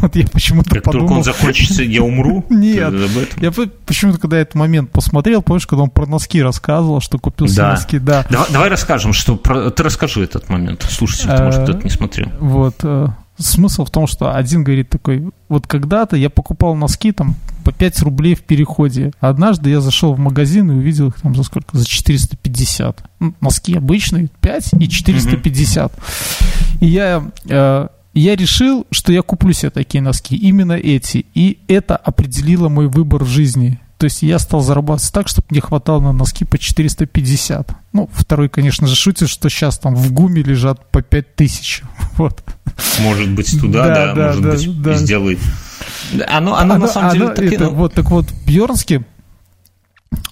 Вот 0.00 0.16
я 0.16 0.26
почему-то 0.26 0.70
как 0.70 0.84
подумал... 0.84 1.08
только 1.08 1.18
он 1.18 1.24
закончится, 1.24 1.82
я 1.82 2.02
умру? 2.02 2.46
Нет. 2.50 2.94
Я 3.38 3.52
почему-то, 3.84 4.18
когда 4.18 4.38
этот 4.38 4.54
момент 4.54 4.90
посмотрел, 4.90 5.42
помнишь, 5.42 5.66
когда 5.66 5.82
он 5.82 5.90
про 5.90 6.06
носки 6.06 6.42
рассказывал, 6.42 7.00
что 7.02 7.18
купил 7.18 7.46
да. 7.54 7.72
носки, 7.72 7.98
да. 7.98 8.24
Давай, 8.30 8.46
давай 8.50 8.68
расскажем, 8.70 9.12
что... 9.12 9.36
Про... 9.36 9.70
Ты 9.70 9.82
расскажи 9.82 10.22
этот 10.24 10.48
момент, 10.48 10.86
слушайте, 10.88 11.28
потому 11.28 11.52
что 11.52 11.66
ты 11.66 11.84
не 11.84 11.90
смотрел. 11.90 12.28
Вот. 12.40 12.76
Э, 12.82 13.08
смысл 13.36 13.84
в 13.84 13.90
том, 13.90 14.06
что 14.06 14.34
один 14.34 14.64
говорит 14.64 14.88
такой, 14.88 15.30
вот 15.48 15.66
когда-то 15.66 16.16
я 16.16 16.30
покупал 16.30 16.74
носки 16.74 17.12
там 17.12 17.34
по 17.64 17.72
5 17.72 18.00
рублей 18.02 18.34
в 18.34 18.42
переходе. 18.42 19.12
Однажды 19.20 19.70
я 19.70 19.80
зашел 19.80 20.14
в 20.14 20.18
магазин 20.18 20.70
и 20.70 20.74
увидел 20.74 21.08
их 21.08 21.20
там 21.20 21.34
за 21.34 21.42
сколько? 21.42 21.76
За 21.76 21.86
450. 21.86 23.02
Ну, 23.20 23.34
носки 23.40 23.76
обычные, 23.76 24.28
5 24.40 24.74
и 24.80 24.88
450. 24.88 25.92
Mm-hmm. 25.92 26.78
И 26.80 26.86
я 26.86 27.22
э, 27.48 27.88
я 28.14 28.36
решил, 28.36 28.86
что 28.90 29.12
я 29.12 29.22
куплю 29.22 29.52
себе 29.52 29.70
такие 29.70 30.02
носки, 30.02 30.36
именно 30.36 30.72
эти. 30.72 31.26
И 31.34 31.58
это 31.68 31.96
определило 31.96 32.68
мой 32.68 32.88
выбор 32.88 33.24
в 33.24 33.28
жизни. 33.28 33.80
То 33.98 34.04
есть 34.04 34.22
я 34.22 34.38
стал 34.38 34.62
зарабатывать 34.62 35.12
так, 35.12 35.28
чтобы 35.28 35.48
мне 35.50 35.60
хватало 35.60 36.00
на 36.00 36.12
носки 36.12 36.46
по 36.46 36.56
450. 36.56 37.70
Ну, 37.92 38.08
второй, 38.12 38.48
конечно 38.48 38.86
же, 38.86 38.96
шутит, 38.96 39.28
что 39.28 39.50
сейчас 39.50 39.78
там 39.78 39.94
в 39.94 40.12
ГУМе 40.12 40.42
лежат 40.42 40.90
по 40.90 41.02
5000. 41.02 41.82
Вот. 42.16 42.42
Может 43.00 43.30
быть, 43.30 43.58
туда, 43.58 43.86
да, 43.86 43.94
да, 43.94 44.14
да 44.14 44.26
может 44.26 44.42
да, 44.42 44.50
быть, 44.50 44.82
да. 44.82 44.94
сделает. 44.94 45.38
Оно, 46.28 46.56
оно, 46.56 46.74
оно 46.74 46.78
на 46.78 46.88
самом 46.88 47.12
деле... 47.12 47.26
Оно, 47.26 47.34
таки, 47.34 47.54
это, 47.54 47.64
ну... 47.64 47.74
Вот, 47.74 47.94
так 47.94 48.10
вот, 48.10 48.26
Бьернский, 48.46 49.04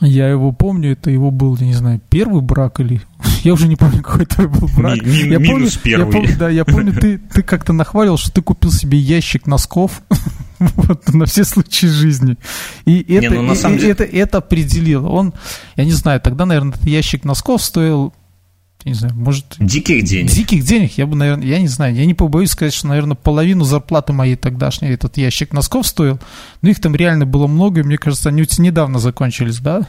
я 0.01 0.29
его 0.29 0.53
помню, 0.53 0.93
это 0.93 1.11
его 1.11 1.31
был, 1.31 1.57
я 1.57 1.67
не 1.67 1.75
знаю, 1.75 2.01
первый 2.11 2.43
брак 2.43 2.81
или... 2.81 3.01
Я 3.45 3.53
уже 3.53 3.69
не 3.69 3.77
помню, 3.77 4.03
какой 4.03 4.25
это 4.25 4.49
был 4.49 4.69
брак. 4.77 5.03
Ми- 5.03 5.25
ми- 5.25 5.29
я 5.31 5.39
минус 5.39 5.77
помню, 5.77 5.97
первый. 5.97 6.07
Я 6.07 6.13
помню, 6.13 6.37
да, 6.39 6.49
я 6.51 6.65
помню, 6.65 6.93
ты, 6.93 7.19
ты 7.35 7.43
как-то 7.43 7.73
нахвалил, 7.73 8.17
что 8.17 8.33
ты 8.33 8.43
купил 8.43 8.73
себе 8.73 8.99
ящик 8.99 9.47
носков 9.47 10.03
вот, 10.59 11.13
на 11.15 11.27
все 11.27 11.45
случаи 11.45 11.87
жизни. 11.87 12.37
И 12.85 13.01
это, 13.15 13.29
не, 13.29 13.41
ну, 13.41 13.53
и, 13.53 13.57
деле... 13.57 13.91
это, 13.91 14.05
это 14.05 14.39
определило. 14.39 15.09
Он, 15.09 15.35
я 15.77 15.85
не 15.85 15.93
знаю, 15.93 16.21
тогда, 16.21 16.47
наверное, 16.47 16.75
этот 16.75 16.87
ящик 16.87 17.25
носков 17.25 17.63
стоил 17.63 18.13
не 18.85 18.95
знаю, 18.95 19.15
может... 19.15 19.57
Диких 19.59 20.05
денег. 20.05 20.31
Диких 20.31 20.65
денег, 20.65 20.93
я 20.97 21.07
бы, 21.07 21.17
наверное, 21.17 21.47
я 21.47 21.61
не 21.61 21.69
знаю, 21.69 21.95
я 21.95 22.07
не 22.07 22.15
побоюсь 22.15 22.51
сказать, 22.51 22.73
что, 22.73 22.87
наверное, 22.87 23.17
половину 23.17 23.65
зарплаты 23.65 24.13
моей 24.13 24.37
тогдашней 24.37 24.91
этот 24.91 25.17
ящик 25.17 25.53
носков 25.53 25.87
стоил, 25.87 26.21
но 26.63 26.71
их 26.71 26.81
там 26.81 26.95
реально 26.95 27.27
было 27.27 27.47
много, 27.47 27.81
и 27.81 27.83
мне 27.83 27.99
кажется, 27.99 28.29
они 28.29 28.43
у 28.43 28.45
тебя 28.45 28.67
недавно 28.67 28.99
закончились, 28.99 29.59
да? 29.59 29.87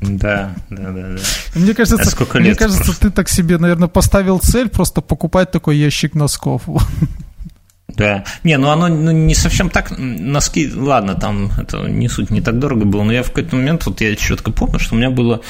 Да, 0.00 0.54
да, 0.70 0.90
да, 0.90 1.08
да. 1.14 1.18
Мне 1.54 1.74
кажется, 1.74 2.02
а 2.02 2.04
сколько 2.04 2.38
лет 2.38 2.48
мне 2.48 2.56
кажется, 2.56 2.84
прошло? 2.84 3.00
ты 3.00 3.10
так 3.10 3.28
себе, 3.28 3.58
наверное, 3.58 3.88
поставил 3.88 4.38
цель 4.38 4.68
просто 4.68 5.00
покупать 5.00 5.50
такой 5.50 5.76
ящик 5.76 6.14
носков. 6.14 6.62
Да. 7.96 8.24
Не, 8.42 8.56
ну 8.56 8.70
оно 8.70 8.88
ну, 8.88 9.10
не 9.10 9.34
совсем 9.34 9.68
так. 9.68 9.92
Носки, 9.98 10.72
ладно, 10.74 11.14
там 11.14 11.50
это 11.58 11.86
не 11.88 12.08
суть, 12.08 12.30
не 12.30 12.40
так 12.40 12.58
дорого 12.58 12.86
было, 12.86 13.02
но 13.02 13.12
я 13.12 13.22
в 13.22 13.28
какой-то 13.28 13.56
момент, 13.56 13.84
вот 13.86 14.00
я 14.00 14.16
четко 14.16 14.50
помню, 14.50 14.78
что 14.78 14.94
у 14.94 14.98
меня 14.98 15.10
было 15.10 15.42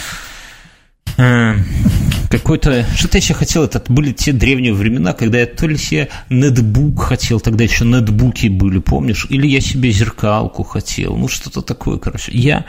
какой-то... 2.30 2.86
Что-то 2.96 3.18
я 3.18 3.22
еще 3.22 3.34
хотел, 3.34 3.64
это 3.64 3.82
были 3.88 4.12
те 4.12 4.32
древние 4.32 4.72
времена, 4.72 5.12
когда 5.12 5.38
я 5.40 5.46
то 5.46 5.66
ли 5.66 5.76
себе 5.76 6.08
нетбук 6.30 7.02
хотел, 7.02 7.40
тогда 7.40 7.64
еще 7.64 7.84
нетбуки 7.84 8.48
были, 8.48 8.78
помнишь? 8.78 9.26
Или 9.28 9.46
я 9.46 9.60
себе 9.60 9.90
зеркалку 9.92 10.62
хотел, 10.62 11.16
ну 11.16 11.28
что-то 11.28 11.62
такое, 11.62 11.98
короче. 11.98 12.32
Я 12.32 12.64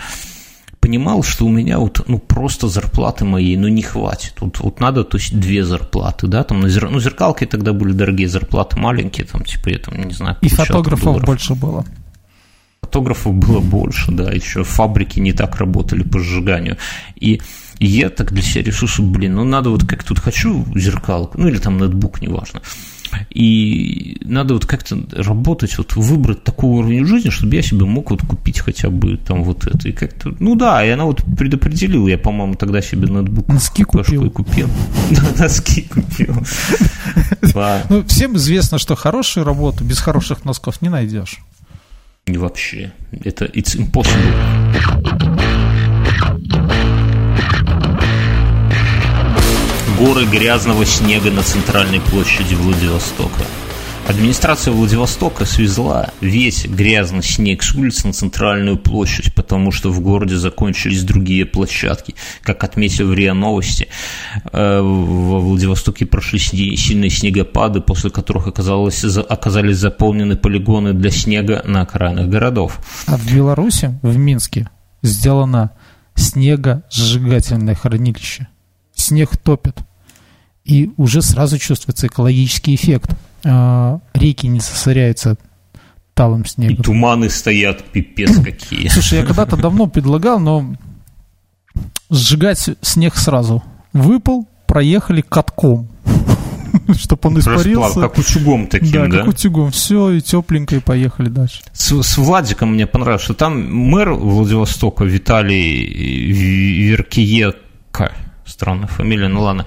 понимал, 0.83 1.23
что 1.23 1.45
у 1.45 1.49
меня 1.49 1.79
вот, 1.79 2.03
ну, 2.09 2.19
просто 2.19 2.67
зарплаты 2.67 3.23
моей, 3.23 3.55
ну, 3.55 3.69
не 3.69 3.81
хватит. 3.81 4.33
Вот, 4.41 4.59
вот 4.59 4.81
надо, 4.81 5.05
то 5.05 5.17
есть, 5.17 5.39
две 5.39 5.63
зарплаты, 5.63 6.27
да, 6.27 6.43
там, 6.43 6.59
на 6.59 6.67
зер... 6.67 6.89
ну, 6.89 6.99
зеркалки 6.99 7.45
тогда 7.45 7.71
были 7.71 7.93
дорогие, 7.93 8.27
зарплаты 8.27 8.77
маленькие, 8.77 9.25
там, 9.25 9.45
типа, 9.45 9.69
я 9.69 9.77
там, 9.77 10.03
не 10.03 10.13
знаю, 10.13 10.35
И 10.41 10.49
фотографов 10.49 11.05
долларов. 11.05 11.25
больше 11.25 11.55
было. 11.55 11.85
Фотографов 12.81 13.33
было 13.33 13.61
больше, 13.61 14.11
да, 14.11 14.29
еще 14.33 14.65
фабрики 14.65 15.21
не 15.21 15.31
так 15.31 15.55
работали 15.55 16.03
по 16.03 16.19
сжиганию. 16.19 16.75
И 17.15 17.41
и 17.83 17.85
я 17.85 18.09
так 18.09 18.31
для 18.31 18.41
себя 18.41 18.63
решил, 18.63 18.87
что, 18.87 19.03
блин, 19.03 19.35
ну 19.35 19.43
надо 19.43 19.69
вот 19.69 19.85
как 19.85 20.05
тут 20.05 20.17
хочу 20.19 20.65
зеркалку, 20.73 21.37
ну 21.37 21.49
или 21.49 21.57
там 21.57 21.77
ноутбук, 21.77 22.21
неважно. 22.21 22.61
И 23.29 24.17
надо 24.21 24.53
вот 24.53 24.65
как-то 24.65 24.97
работать, 25.11 25.77
вот 25.77 25.95
выбрать 25.97 26.45
такой 26.45 26.69
уровень 26.69 27.05
жизни, 27.05 27.29
чтобы 27.29 27.55
я 27.55 27.61
себе 27.61 27.85
мог 27.85 28.09
вот 28.11 28.21
купить 28.21 28.59
хотя 28.59 28.89
бы 28.89 29.17
там 29.17 29.43
вот 29.43 29.67
это. 29.67 29.89
И 29.89 29.91
как-то, 29.91 30.33
ну 30.39 30.55
да, 30.55 30.83
и 30.85 30.89
она 30.91 31.03
вот 31.03 31.23
предопределила. 31.37 32.07
Я, 32.07 32.17
по-моему, 32.17 32.55
тогда 32.55 32.81
себе 32.81 33.07
ноутбук 33.07 33.47
носки 33.49 33.83
купил. 33.83 34.31
купил. 34.31 34.69
носки 35.37 35.81
купил. 35.81 36.35
Ну, 37.89 38.05
всем 38.05 38.37
известно, 38.37 38.79
что 38.79 38.95
хорошую 38.95 39.45
работу 39.45 39.83
без 39.83 39.99
хороших 39.99 40.45
носков 40.45 40.81
не 40.81 40.87
найдешь. 40.87 41.39
И 42.27 42.37
вообще, 42.37 42.93
это 43.11 43.43
it's 43.43 43.75
impossible. 43.77 45.22
Горы 50.03 50.25
грязного 50.25 50.85
снега 50.85 51.31
на 51.31 51.43
центральной 51.43 52.01
площади 52.01 52.55
Владивостока. 52.55 53.45
Администрация 54.05 54.73
Владивостока 54.73 55.45
свезла 55.45 56.09
весь 56.19 56.65
грязный 56.65 57.23
снег 57.23 57.63
с 57.63 57.73
улиц 57.73 58.03
на 58.03 58.11
центральную 58.11 58.77
площадь, 58.77 59.33
потому 59.33 59.71
что 59.71 59.91
в 59.91 60.01
городе 60.01 60.35
закончились 60.35 61.03
другие 61.03 61.45
площадки. 61.45 62.15
Как 62.41 62.65
отметил 62.65 63.13
РИА 63.13 63.33
Новости, 63.33 63.87
э, 64.51 64.81
во 64.81 65.39
Владивостоке 65.39 66.05
прошли 66.05 66.37
сильные 66.75 67.09
снегопады, 67.09 67.79
после 67.79 68.09
которых 68.09 68.47
оказалось, 68.47 69.05
оказались 69.05 69.77
заполнены 69.77 70.35
полигоны 70.35 70.91
для 70.91 71.11
снега 71.11 71.61
на 71.63 71.83
окраинах 71.83 72.27
городов. 72.27 72.79
А 73.07 73.15
в 73.15 73.33
Беларуси, 73.33 73.97
в 74.01 74.17
Минске, 74.17 74.69
сделано 75.01 75.71
снегосжигательное 76.15 77.75
хранилище. 77.75 78.49
Снег 78.95 79.37
топит 79.37 79.77
и 80.65 80.91
уже 80.97 81.21
сразу 81.21 81.57
чувствуется 81.57 82.07
экологический 82.07 82.75
эффект. 82.75 83.15
А, 83.45 83.99
реки 84.13 84.47
не 84.47 84.59
засоряются 84.59 85.37
талым 86.13 86.45
снегом. 86.45 86.75
И 86.75 86.81
туманы 86.81 87.29
стоят, 87.29 87.83
пипец 87.83 88.37
какие. 88.43 88.87
Слушай, 88.87 89.19
я 89.19 89.25
когда-то 89.25 89.57
давно 89.57 89.87
предлагал, 89.87 90.39
но 90.39 90.75
сжигать 92.09 92.69
снег 92.81 93.15
сразу. 93.15 93.63
Выпал, 93.91 94.47
проехали 94.67 95.21
катком. 95.21 95.89
Чтобы 96.97 97.19
он 97.23 97.39
испарился. 97.39 97.69
Расплав, 97.69 97.93
как 97.93 98.17
утюгом 98.17 98.67
таким, 98.67 98.91
да? 98.91 99.07
Да, 99.07 99.17
как 99.19 99.27
утюгом. 99.27 99.71
Все, 99.71 100.11
и 100.11 100.21
тепленько, 100.21 100.75
и 100.75 100.79
поехали 100.79 101.29
дальше. 101.29 101.61
С, 101.71 102.01
с 102.01 102.17
Владиком 102.17 102.73
мне 102.73 102.87
понравилось, 102.87 103.23
что 103.23 103.33
там 103.33 103.71
мэр 103.73 104.13
Владивостока 104.13 105.03
Виталий 105.03 105.85
Веркиека, 106.87 108.13
странная 108.45 108.87
фамилия, 108.87 109.27
ну 109.27 109.41
ладно, 109.41 109.65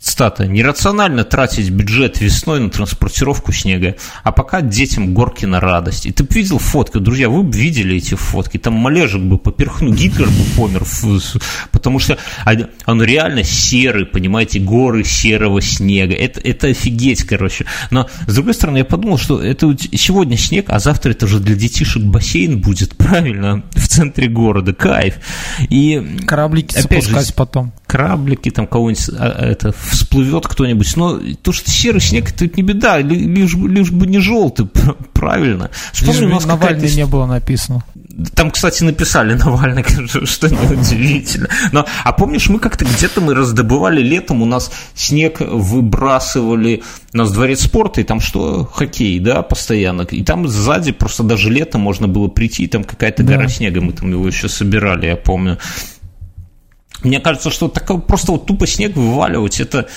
Цитата. 0.00 0.46
«Нерационально 0.46 1.24
тратить 1.24 1.68
бюджет 1.68 2.22
весной 2.22 2.58
на 2.58 2.70
транспортировку 2.70 3.52
снега, 3.52 3.96
а 4.24 4.32
пока 4.32 4.62
детям 4.62 5.12
горки 5.12 5.44
на 5.44 5.60
радость». 5.60 6.06
И 6.06 6.12
ты 6.12 6.24
бы 6.24 6.34
видел 6.34 6.58
фотки, 6.58 6.96
друзья, 6.96 7.28
вы 7.28 7.42
бы 7.42 7.54
видели 7.54 7.98
эти 7.98 8.14
фотки, 8.14 8.56
там 8.56 8.72
Малежик 8.72 9.20
бы 9.20 9.36
поперхнул, 9.36 9.92
Гитлер 9.92 10.28
бы 10.28 10.44
помер, 10.56 10.84
потому 11.70 11.98
что 11.98 12.16
он 12.86 13.02
реально 13.02 13.44
серый, 13.44 14.06
понимаете, 14.06 14.58
горы 14.58 15.04
серого 15.04 15.60
снега. 15.60 16.14
Это, 16.14 16.40
это 16.40 16.68
офигеть, 16.68 17.24
короче. 17.24 17.66
Но, 17.90 18.08
с 18.26 18.34
другой 18.34 18.54
стороны, 18.54 18.78
я 18.78 18.86
подумал, 18.86 19.18
что 19.18 19.42
это 19.42 19.76
сегодня 19.92 20.38
снег, 20.38 20.66
а 20.68 20.78
завтра 20.78 21.10
это 21.10 21.26
уже 21.26 21.40
для 21.40 21.54
детишек 21.54 22.02
бассейн 22.02 22.58
будет, 22.58 22.96
правильно, 22.96 23.64
в 23.72 23.86
центре 23.86 24.28
города, 24.28 24.72
кайф. 24.72 25.16
И, 25.68 26.20
Кораблики 26.26 26.70
опять 26.70 27.04
запускать 27.04 27.26
же, 27.28 27.34
потом. 27.34 27.72
Кораблики, 27.86 28.50
там 28.50 28.66
кого-нибудь, 28.66 29.10
а, 29.18 29.50
это, 29.50 29.74
всплывет 29.90 30.46
кто-нибудь. 30.46 30.96
Но 30.96 31.20
то, 31.42 31.52
что 31.52 31.70
серый 31.70 32.00
снег, 32.00 32.30
это 32.30 32.46
не 32.46 32.62
беда, 32.62 32.98
лишь, 32.98 33.54
лишь 33.54 33.90
бы 33.90 34.06
не 34.06 34.18
желтый, 34.18 34.66
правильно. 35.12 35.70
Вспомни, 35.92 36.20
лишь 36.20 36.26
у 36.26 36.28
нас 36.28 36.46
Навальный 36.46 36.90
не 36.90 37.06
было 37.06 37.26
написано. 37.26 37.84
Там, 38.34 38.50
кстати, 38.50 38.82
написали 38.82 39.34
Навальный, 39.44 39.84
что 40.26 40.48
неудивительно. 40.48 41.48
Но, 41.72 41.86
а 42.04 42.12
помнишь, 42.12 42.48
мы 42.48 42.58
как-то 42.58 42.84
где-то 42.84 43.20
мы 43.20 43.34
раздобывали 43.34 44.02
летом, 44.02 44.42
у 44.42 44.46
нас 44.46 44.70
снег 44.94 45.40
выбрасывали, 45.40 46.82
у 47.12 47.16
нас 47.16 47.32
дворец 47.32 47.62
спорта, 47.62 48.00
и 48.00 48.04
там 48.04 48.20
что, 48.20 48.64
хоккей, 48.64 49.18
да, 49.18 49.42
постоянно. 49.42 50.02
И 50.02 50.22
там 50.22 50.48
сзади 50.48 50.92
просто 50.92 51.22
даже 51.22 51.50
летом 51.50 51.80
можно 51.80 52.08
было 52.08 52.28
прийти, 52.28 52.64
и 52.64 52.66
там 52.66 52.84
какая-то 52.84 53.22
да. 53.22 53.34
гора 53.34 53.48
снега, 53.48 53.80
мы 53.80 53.92
там 53.92 54.10
его 54.10 54.26
еще 54.26 54.48
собирали, 54.48 55.06
я 55.06 55.16
помню. 55.16 55.58
Мне 57.02 57.20
кажется, 57.20 57.50
что 57.50 57.68
такое 57.68 57.98
просто 57.98 58.32
вот 58.32 58.46
тупо 58.46 58.66
снег 58.66 58.96
вываливать, 58.96 59.60
это 59.60 59.88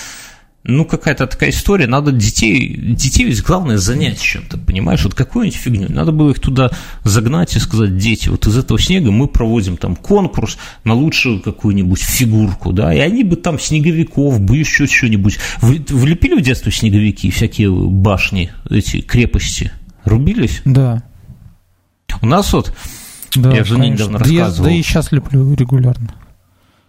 ну, 0.66 0.86
какая-то 0.86 1.26
такая 1.26 1.50
история, 1.50 1.86
надо 1.86 2.10
детей, 2.10 2.74
детей 2.74 3.24
ведь 3.24 3.42
главное 3.42 3.76
занять 3.76 4.18
чем-то, 4.18 4.56
понимаешь, 4.56 5.04
вот 5.04 5.14
какую-нибудь 5.14 5.58
фигню, 5.58 5.92
надо 5.92 6.10
было 6.10 6.30
их 6.30 6.40
туда 6.40 6.70
загнать 7.04 7.54
и 7.54 7.58
сказать, 7.58 7.98
дети, 7.98 8.30
вот 8.30 8.46
из 8.46 8.56
этого 8.56 8.80
снега 8.80 9.10
мы 9.10 9.28
проводим 9.28 9.76
там 9.76 9.94
конкурс 9.94 10.56
на 10.82 10.94
лучшую 10.94 11.42
какую-нибудь 11.42 12.00
фигурку, 12.00 12.72
да, 12.72 12.94
и 12.94 12.98
они 12.98 13.24
бы 13.24 13.36
там 13.36 13.60
снеговиков, 13.60 14.40
бы 14.40 14.56
еще 14.56 14.86
что-нибудь, 14.86 15.38
вы, 15.60 15.84
вы 15.86 16.08
лепили 16.08 16.34
в 16.34 16.40
детстве 16.40 16.72
снеговики, 16.72 17.30
всякие 17.30 17.70
башни, 17.70 18.50
эти 18.70 19.02
крепости, 19.02 19.70
рубились? 20.04 20.62
Да. 20.64 21.02
У 22.22 22.26
нас 22.26 22.50
вот, 22.54 22.74
да, 23.34 23.54
я 23.54 23.64
жене 23.64 23.90
недавно 23.90 24.18
рассказывал. 24.18 24.64
Да, 24.64 24.70
я, 24.70 24.76
да 24.76 24.80
и 24.80 24.82
сейчас 24.82 25.12
леплю 25.12 25.54
регулярно. 25.54 26.14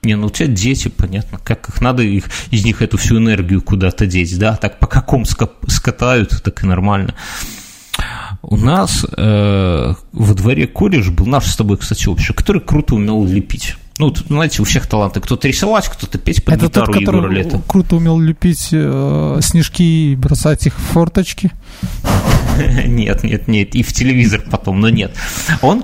Не, 0.05 0.15
ну 0.15 0.27
у 0.27 0.29
тебя 0.29 0.47
дети, 0.47 0.87
понятно, 0.87 1.39
как 1.43 1.67
их 1.67 1.81
надо 1.81 2.03
их, 2.03 2.25
из 2.51 2.63
них 2.63 2.81
эту 2.81 2.97
всю 2.97 3.17
энергию 3.17 3.61
куда-то 3.61 4.05
деть, 4.05 4.37
да, 4.37 4.55
так 4.55 4.79
по 4.79 4.87
какому 4.87 5.25
скатают, 5.25 6.43
так 6.43 6.63
и 6.63 6.67
нормально. 6.67 7.15
У 8.43 8.55
нас 8.57 9.03
э, 9.17 9.93
во 10.11 10.33
дворе 10.33 10.67
колледж 10.67 11.09
был 11.09 11.25
наш 11.25 11.45
с 11.47 11.55
тобой, 11.55 11.77
кстати, 11.77 12.07
общий, 12.07 12.33
который 12.33 12.61
круто 12.61 12.93
умел 12.95 13.25
лепить. 13.25 13.75
Ну, 13.97 14.13
знаете, 14.27 14.61
у 14.61 14.65
всех 14.65 14.87
таланты. 14.87 15.21
Кто-то 15.21 15.47
рисовать, 15.47 15.87
кто-то 15.87 16.17
петь 16.17 16.43
под 16.43 16.55
Это 16.55 16.65
гитару 16.67 16.93
тот, 16.93 16.95
который 16.99 17.33
Лето. 17.33 17.61
круто 17.65 17.95
умел 17.95 18.19
лепить 18.19 18.69
э, 18.71 19.39
снежки 19.41 19.81
и 19.81 20.15
бросать 20.15 20.67
их 20.67 20.77
в 20.77 20.81
форточки. 20.81 21.51
Нет, 22.85 23.23
нет, 23.23 23.47
нет, 23.47 23.75
и 23.75 23.83
в 23.83 23.93
телевизор 23.93 24.43
потом, 24.49 24.79
но 24.79 24.89
нет. 24.89 25.15
Он, 25.61 25.83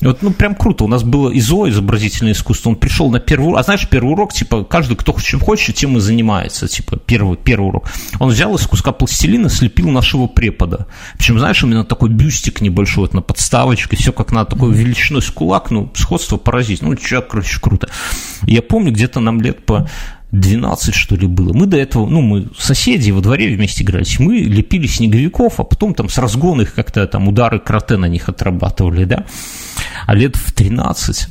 вот, 0.00 0.22
ну, 0.22 0.30
прям 0.30 0.54
круто, 0.54 0.84
у 0.84 0.88
нас 0.88 1.02
было 1.02 1.30
ИЗО, 1.30 1.68
изобразительное 1.70 2.32
искусство, 2.32 2.70
он 2.70 2.76
пришел 2.76 3.10
на 3.10 3.20
первый 3.20 3.58
а 3.58 3.62
знаешь, 3.62 3.88
первый 3.88 4.12
урок, 4.12 4.32
типа, 4.32 4.64
каждый, 4.64 4.96
кто 4.96 5.12
чем 5.20 5.40
хочет, 5.40 5.76
тем 5.76 5.96
и 5.96 6.00
занимается, 6.00 6.68
типа, 6.68 6.96
первый, 6.96 7.36
первый 7.36 7.68
урок. 7.68 7.88
Он 8.18 8.30
взял 8.30 8.54
из 8.54 8.66
куска 8.66 8.92
пластилина, 8.92 9.48
слепил 9.48 9.88
нашего 9.90 10.26
препода. 10.26 10.86
Причем, 11.16 11.38
знаешь, 11.38 11.62
именно 11.62 11.84
такой 11.84 12.10
бюстик 12.10 12.60
небольшой, 12.60 13.04
вот 13.04 13.14
на 13.14 13.22
подставочке, 13.22 13.96
все 13.96 14.12
как 14.12 14.32
надо, 14.32 14.50
такой 14.50 14.72
величиной 14.72 15.22
с 15.22 15.30
кулак, 15.30 15.70
ну, 15.70 15.90
сходство 15.94 16.36
поразить. 16.36 16.82
Ну, 16.82 16.94
человек, 16.96 17.30
короче, 17.30 17.60
круто. 17.60 17.88
Я 18.42 18.62
помню, 18.62 18.92
где-то 18.92 19.20
нам 19.20 19.40
лет 19.40 19.64
по 19.64 19.88
12, 20.32 20.94
что 20.94 21.14
ли, 21.14 21.26
было. 21.26 21.52
Мы 21.52 21.66
до 21.66 21.76
этого, 21.76 22.06
ну, 22.06 22.22
мы 22.22 22.48
соседи 22.58 23.10
во 23.10 23.20
дворе 23.20 23.54
вместе 23.54 23.84
игрались, 23.84 24.18
мы 24.18 24.38
лепили 24.38 24.86
снеговиков, 24.86 25.60
а 25.60 25.64
потом 25.64 25.94
там 25.94 26.08
с 26.08 26.16
разгона 26.18 26.62
их 26.62 26.74
как-то 26.74 27.06
там 27.06 27.28
удары 27.28 27.60
кроте 27.60 27.98
на 27.98 28.06
них 28.06 28.28
отрабатывали, 28.28 29.04
да. 29.04 29.26
А 30.06 30.14
лет 30.14 30.36
в 30.36 30.52
13 30.52 31.28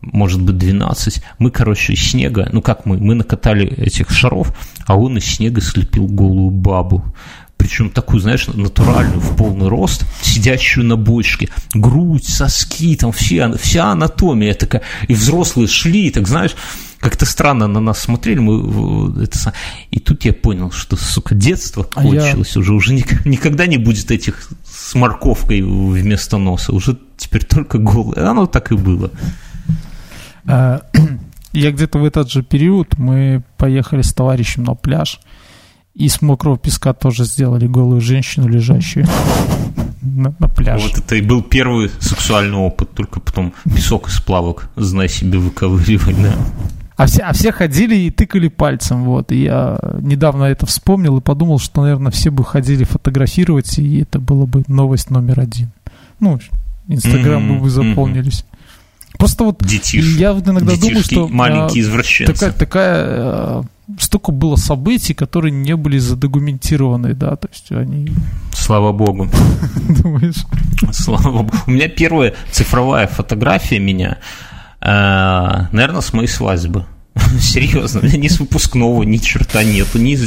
может 0.00 0.40
быть, 0.40 0.58
12. 0.58 1.22
Мы, 1.38 1.50
короче, 1.50 1.92
из 1.94 2.10
снега, 2.10 2.48
ну 2.52 2.62
как 2.62 2.86
мы, 2.86 2.98
мы 2.98 3.14
накатали 3.14 3.66
этих 3.66 4.10
шаров, 4.10 4.52
а 4.86 4.96
он 4.96 5.18
из 5.18 5.24
снега 5.24 5.60
слепил 5.60 6.06
голую 6.06 6.50
бабу. 6.50 7.04
Причем 7.56 7.90
такую, 7.90 8.20
знаешь, 8.20 8.46
натуральную, 8.46 9.18
в 9.18 9.34
полный 9.36 9.68
рост, 9.68 10.04
сидящую 10.22 10.86
на 10.86 10.96
бочке. 10.96 11.48
Грудь, 11.72 12.28
соски, 12.28 12.94
там 12.96 13.12
все, 13.12 13.50
вся 13.54 13.92
анатомия 13.92 14.54
такая. 14.54 14.82
И 15.08 15.14
взрослые 15.14 15.66
шли, 15.66 16.10
так 16.10 16.28
знаешь, 16.28 16.54
как-то 17.06 17.24
странно 17.24 17.68
на 17.68 17.78
нас 17.78 18.00
смотрели, 18.00 18.40
мы 18.40 19.22
это, 19.22 19.52
и 19.92 20.00
тут 20.00 20.24
я 20.24 20.32
понял, 20.32 20.72
что, 20.72 20.96
сука, 20.96 21.36
детство 21.36 21.84
кончилось 21.84 22.56
а 22.56 22.58
я... 22.58 22.60
уже, 22.60 22.72
уже 22.72 22.94
никогда 22.94 23.66
не 23.68 23.76
будет 23.76 24.10
этих 24.10 24.48
с 24.64 24.92
морковкой 24.96 25.62
вместо 25.62 26.36
носа, 26.36 26.72
уже 26.72 26.98
теперь 27.16 27.44
только 27.44 27.78
голое, 27.78 28.28
оно 28.28 28.46
так 28.46 28.72
и 28.72 28.74
было. 28.74 29.12
А, 30.46 30.82
я 31.52 31.70
где-то 31.70 32.00
в 32.00 32.04
этот 32.04 32.28
же 32.28 32.42
период 32.42 32.98
мы 32.98 33.44
поехали 33.56 34.02
с 34.02 34.12
товарищем 34.12 34.64
на 34.64 34.74
пляж, 34.74 35.20
и 35.94 36.08
с 36.08 36.20
мокрого 36.22 36.58
песка 36.58 36.92
тоже 36.92 37.24
сделали 37.24 37.68
голую 37.68 38.00
женщину, 38.00 38.48
лежащую 38.48 39.06
на, 40.02 40.34
на 40.40 40.48
пляже. 40.48 40.88
Вот 40.88 40.98
это 40.98 41.14
и 41.14 41.20
был 41.20 41.44
первый 41.44 41.88
сексуальный 42.00 42.58
опыт, 42.58 42.90
только 42.94 43.20
потом 43.20 43.54
песок 43.64 44.08
из 44.08 44.20
плавок, 44.20 44.70
знай 44.74 45.08
себе, 45.08 45.38
выковыривать, 45.38 46.20
да. 46.20 46.34
А 46.96 47.06
все, 47.06 47.22
а 47.22 47.32
все 47.34 47.52
ходили 47.52 47.94
и 47.94 48.10
тыкали 48.10 48.48
пальцем, 48.48 49.04
вот. 49.04 49.30
И 49.30 49.42
я 49.42 49.78
недавно 50.00 50.44
это 50.44 50.64
вспомнил 50.64 51.18
и 51.18 51.20
подумал, 51.20 51.58
что, 51.58 51.82
наверное, 51.82 52.10
все 52.10 52.30
бы 52.30 52.42
ходили 52.42 52.84
фотографировать, 52.84 53.78
и 53.78 54.00
это 54.00 54.18
было 54.18 54.46
бы 54.46 54.64
новость 54.66 55.10
номер 55.10 55.40
один. 55.40 55.70
Ну, 56.20 56.38
Инстаграм 56.88 57.42
mm-hmm, 57.42 57.56
бы 57.56 57.60
вы 57.60 57.70
заполнились. 57.70 58.40
Mm-hmm. 58.40 59.18
Просто 59.18 59.44
вот 59.44 59.58
Детиш, 59.62 60.16
я 60.16 60.32
вот 60.32 60.46
иногда 60.48 60.74
думаю, 60.76 61.02
что 61.02 61.28
маленькие 61.28 61.84
а, 61.84 61.86
извращенцы. 61.86 62.32
Такая, 62.32 62.52
такая 62.52 63.04
а, 63.06 63.62
столько 63.98 64.32
было 64.32 64.56
событий, 64.56 65.14
которые 65.14 65.52
не 65.52 65.76
были 65.76 65.98
задокументированы, 65.98 67.14
да, 67.14 67.36
то 67.36 67.48
есть 67.50 67.72
они... 67.72 68.10
Слава 68.52 68.92
богу. 68.92 69.28
Думаешь? 70.02 70.44
Слава 70.92 71.42
богу. 71.42 71.50
У 71.66 71.70
меня 71.70 71.88
первая 71.88 72.34
цифровая 72.50 73.06
фотография 73.06 73.78
меня 73.78 74.18
Э, 74.18 74.55
наверное, 74.80 76.00
с 76.00 76.12
моей 76.12 76.28
свадьбы. 76.28 76.86
Серьезно, 77.40 78.00
у 78.00 78.04
меня 78.04 78.18
ни 78.18 78.28
с 78.28 78.38
выпускного, 78.38 79.02
ни 79.02 79.16
черта 79.16 79.64
нету. 79.64 79.98
Ни... 79.98 80.18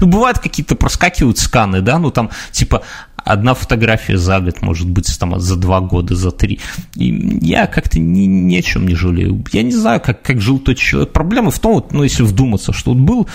Ну, 0.00 0.06
бывают 0.06 0.38
какие-то 0.38 0.76
проскакивают 0.76 1.38
сканы, 1.38 1.80
да, 1.80 1.98
ну 1.98 2.10
там 2.10 2.30
типа 2.52 2.82
одна 3.16 3.54
фотография 3.54 4.16
за 4.16 4.40
год, 4.40 4.62
может 4.62 4.88
быть, 4.88 5.14
там 5.18 5.38
за 5.38 5.56
два 5.56 5.80
года, 5.80 6.14
за 6.14 6.30
три. 6.30 6.60
И 6.96 7.38
я 7.42 7.66
как-то 7.66 7.98
ни, 7.98 8.20
ни 8.20 8.56
о 8.56 8.62
чем 8.62 8.88
не 8.88 8.94
жалею. 8.94 9.44
Я 9.52 9.62
не 9.62 9.72
знаю, 9.72 10.00
как, 10.00 10.22
как 10.22 10.40
жил 10.40 10.58
тот 10.58 10.78
человек. 10.78 11.12
Проблема 11.12 11.50
в 11.50 11.58
том, 11.58 11.74
вот, 11.74 11.92
ну, 11.92 12.02
если 12.02 12.22
вдуматься, 12.22 12.72
что 12.72 12.92
вот 12.92 13.00
был 13.00 13.28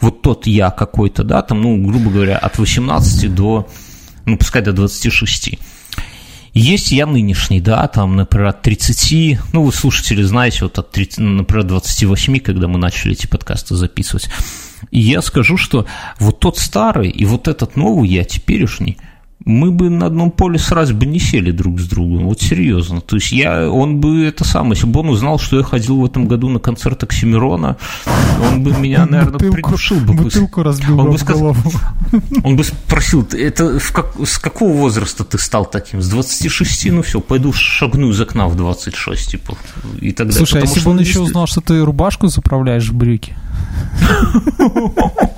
вот 0.00 0.22
тот 0.22 0.46
я 0.46 0.70
какой-то, 0.70 1.24
да, 1.24 1.42
там, 1.42 1.62
ну, 1.62 1.76
грубо 1.84 2.10
говоря, 2.10 2.36
от 2.36 2.58
18 2.58 3.34
до, 3.34 3.68
ну, 4.26 4.36
пускай 4.36 4.62
до 4.62 4.72
26. 4.72 5.58
Есть 6.54 6.92
я 6.92 7.06
нынешний, 7.06 7.60
да, 7.60 7.88
там, 7.88 8.16
например, 8.16 8.48
от 8.48 8.62
30, 8.62 9.38
ну, 9.54 9.64
вы 9.64 9.72
слушатели 9.72 10.22
знаете, 10.22 10.64
вот 10.64 10.78
от 10.78 10.90
30, 10.90 11.18
ну, 11.18 11.30
например, 11.30 11.64
28, 11.64 12.40
когда 12.40 12.68
мы 12.68 12.78
начали 12.78 13.12
эти 13.12 13.26
подкасты 13.26 13.74
записывать. 13.74 14.28
И 14.90 15.00
я 15.00 15.22
скажу, 15.22 15.56
что 15.56 15.86
вот 16.18 16.40
тот 16.40 16.58
старый 16.58 17.08
и 17.08 17.24
вот 17.24 17.48
этот 17.48 17.76
новый 17.76 18.08
я 18.08 18.24
теперешний– 18.24 18.98
мы 19.44 19.70
бы 19.70 19.90
на 19.90 20.06
одном 20.06 20.30
поле 20.30 20.58
сразу 20.58 20.94
бы 20.94 21.06
не 21.06 21.18
сели 21.18 21.50
друг 21.50 21.80
с 21.80 21.86
другом, 21.86 22.26
вот 22.26 22.40
серьезно. 22.40 23.00
То 23.00 23.16
есть 23.16 23.32
я, 23.32 23.70
он 23.70 24.00
бы 24.00 24.24
это 24.24 24.44
самое, 24.44 24.74
если 24.74 24.86
бы 24.86 25.00
он 25.00 25.10
узнал, 25.10 25.38
что 25.38 25.58
я 25.58 25.62
ходил 25.62 26.00
в 26.00 26.04
этом 26.04 26.26
году 26.26 26.48
на 26.48 26.58
концерт 26.58 27.02
Оксимирона, 27.02 27.76
он 28.50 28.62
бы 28.62 28.72
меня, 28.72 29.06
наверное, 29.06 29.32
бутылку, 29.32 29.54
придушил 29.54 30.00
бы. 30.00 30.14
Бутылку 30.14 30.62
разбил 30.62 31.00
он 31.00 31.10
бы 31.10 31.18
сказал, 31.18 31.56
Он 32.44 32.56
бы 32.56 32.64
спросил, 32.64 33.26
это 33.32 33.78
в 33.78 33.92
как, 33.92 34.14
с 34.24 34.38
какого 34.38 34.72
возраста 34.72 35.24
ты 35.24 35.38
стал 35.38 35.64
таким? 35.64 36.02
С 36.02 36.08
26? 36.08 36.92
Ну 36.92 37.02
все, 37.02 37.20
пойду 37.20 37.52
шагну 37.52 38.10
из 38.10 38.20
окна 38.20 38.48
в 38.48 38.56
26, 38.56 39.30
типа, 39.30 39.56
и 40.00 40.12
так 40.12 40.28
далее. 40.28 40.38
Слушай, 40.38 40.62
а 40.62 40.64
если 40.64 40.80
бы 40.80 40.90
он 40.90 41.00
еще 41.00 41.20
узнал, 41.20 41.46
что 41.46 41.60
ты 41.60 41.82
рубашку 41.84 42.28
заправляешь 42.28 42.88
в 42.88 42.94
брюки? 42.94 43.34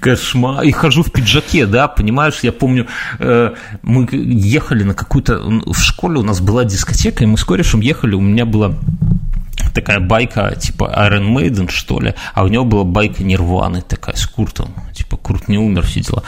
Кошмар. 0.00 0.62
И 0.64 0.72
хожу 0.72 1.02
в 1.02 1.12
пиджаке, 1.12 1.66
да, 1.66 1.88
понимаешь, 1.88 2.40
я 2.42 2.52
помню, 2.52 2.86
э, 3.18 3.54
мы 3.82 4.08
ехали 4.12 4.82
на 4.82 4.94
какую-то... 4.94 5.38
В 5.38 5.78
школе 5.78 6.18
у 6.18 6.22
нас 6.22 6.40
была 6.40 6.64
дискотека, 6.64 7.24
и 7.24 7.26
мы 7.26 7.36
с 7.36 7.44
корешем 7.44 7.80
ехали, 7.80 8.14
у 8.14 8.20
меня 8.20 8.44
была 8.44 8.74
такая 9.74 10.00
байка 10.00 10.54
типа 10.56 10.92
Iron 10.96 11.34
Maiden, 11.34 11.70
что 11.70 12.00
ли, 12.00 12.14
а 12.34 12.44
у 12.44 12.48
него 12.48 12.64
была 12.64 12.84
байка 12.84 13.22
Нирваны 13.22 13.82
такая 13.82 14.16
с 14.16 14.26
Куртом, 14.26 14.74
типа 14.92 15.16
Курт 15.16 15.48
не 15.48 15.58
умер, 15.58 15.86
все 15.86 16.00
дела. 16.00 16.22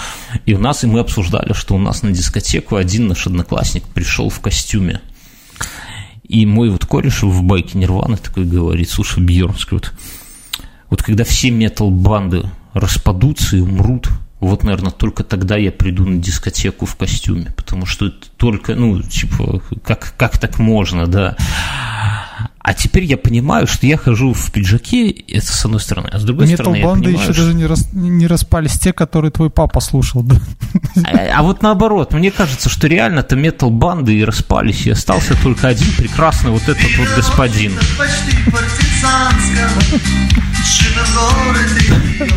И 0.46 0.54
у 0.54 0.58
нас, 0.58 0.84
и 0.84 0.86
мы 0.86 1.00
обсуждали, 1.00 1.52
что 1.52 1.74
у 1.74 1.78
нас 1.78 2.02
на 2.02 2.10
дискотеку 2.10 2.76
один 2.76 3.08
наш 3.08 3.26
одноклассник 3.26 3.84
пришел 3.84 4.28
в 4.28 4.40
костюме. 4.40 5.00
И 6.22 6.46
мой 6.46 6.70
вот 6.70 6.86
кореш 6.86 7.22
в 7.22 7.42
байке 7.42 7.76
Нирваны 7.76 8.16
такой 8.16 8.44
говорит, 8.44 8.88
слушай, 8.88 9.22
Бьернский, 9.22 9.76
вот, 9.76 9.92
вот 10.88 11.02
когда 11.02 11.24
все 11.24 11.50
метал-банды 11.50 12.44
распадутся 12.74 13.56
и 13.56 13.60
умрут, 13.60 14.08
вот, 14.40 14.64
наверное, 14.64 14.90
только 14.90 15.22
тогда 15.22 15.56
я 15.56 15.70
приду 15.70 16.06
на 16.06 16.16
дискотеку 16.16 16.86
в 16.86 16.96
костюме, 16.96 17.52
потому 17.56 17.84
что 17.84 18.06
это 18.06 18.26
только, 18.38 18.74
ну, 18.74 19.02
типа, 19.02 19.62
как, 19.84 20.14
как 20.16 20.38
так 20.38 20.58
можно, 20.58 21.06
да. 21.06 21.36
А 22.62 22.74
теперь 22.74 23.04
я 23.04 23.16
понимаю, 23.16 23.66
что 23.66 23.86
я 23.86 23.96
хожу 23.96 24.34
в 24.34 24.52
пиджаке, 24.52 25.08
это 25.10 25.46
с 25.46 25.64
одной 25.64 25.80
стороны, 25.80 26.10
а 26.12 26.18
с 26.18 26.24
другой 26.24 26.46
Metal 26.46 26.54
стороны 26.54 26.76
я 26.76 26.88
понимаю, 26.88 27.14
еще 27.14 27.32
что... 27.32 27.42
даже 27.42 27.54
не, 27.54 27.64
рас, 27.64 27.88
не 27.92 28.26
распались 28.26 28.78
те, 28.78 28.92
которые 28.92 29.30
твой 29.30 29.48
папа 29.48 29.80
слушал, 29.80 30.22
да? 30.22 30.36
А, 31.04 31.38
а 31.38 31.42
вот 31.42 31.62
наоборот, 31.62 32.12
мне 32.12 32.30
кажется, 32.30 32.68
что 32.68 32.86
реально-то 32.86 33.34
метал-банды 33.34 34.14
и 34.14 34.24
распались, 34.24 34.86
и 34.86 34.90
остался 34.90 35.34
только 35.42 35.68
один 35.68 35.90
прекрасный 35.96 36.50
вот 36.50 36.62
этот 36.62 36.96
вот 36.98 37.08
господин. 37.16 37.72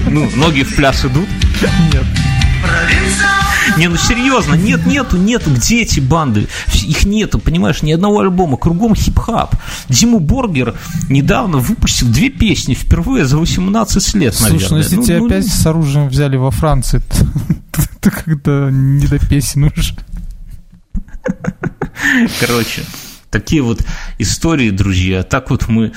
Ну, 0.09 0.29
ноги 0.37 0.63
в 0.63 0.75
пляс 0.75 1.03
идут? 1.03 1.27
Нет. 1.91 2.05
Не, 3.77 3.87
ну 3.87 3.97
серьезно, 3.97 4.55
нет, 4.55 4.85
нету, 4.85 5.17
нету, 5.17 5.51
где 5.51 5.81
эти 5.81 5.99
банды? 5.99 6.47
Их 6.73 7.05
нету, 7.05 7.39
понимаешь, 7.39 7.81
ни 7.81 7.91
одного 7.91 8.19
альбома, 8.19 8.57
кругом 8.57 8.95
хип-хап. 8.95 9.55
Диму 9.89 10.19
Боргер 10.19 10.75
недавно 11.09 11.57
выпустил 11.57 12.07
две 12.07 12.29
песни, 12.29 12.73
впервые 12.73 13.25
за 13.25 13.37
18 13.37 14.13
лет, 14.15 14.35
наверное. 14.39 14.59
Слушай, 14.59 14.71
ну 14.71 14.77
если 14.77 14.95
ну, 14.95 15.03
тебя 15.03 15.17
ну, 15.19 15.25
опять 15.27 15.47
с 15.47 15.65
оружием 15.65 16.07
взяли 16.09 16.37
во 16.37 16.51
Франции, 16.51 17.01
то 18.01 18.11
когда 18.11 18.69
не 18.71 19.07
до 19.07 19.19
песен 19.19 19.65
уже. 19.65 19.95
Короче, 22.39 22.83
такие 23.29 23.61
вот 23.61 23.81
истории, 24.19 24.69
друзья. 24.69 25.23
Так 25.23 25.49
вот 25.49 25.67
мы 25.67 25.93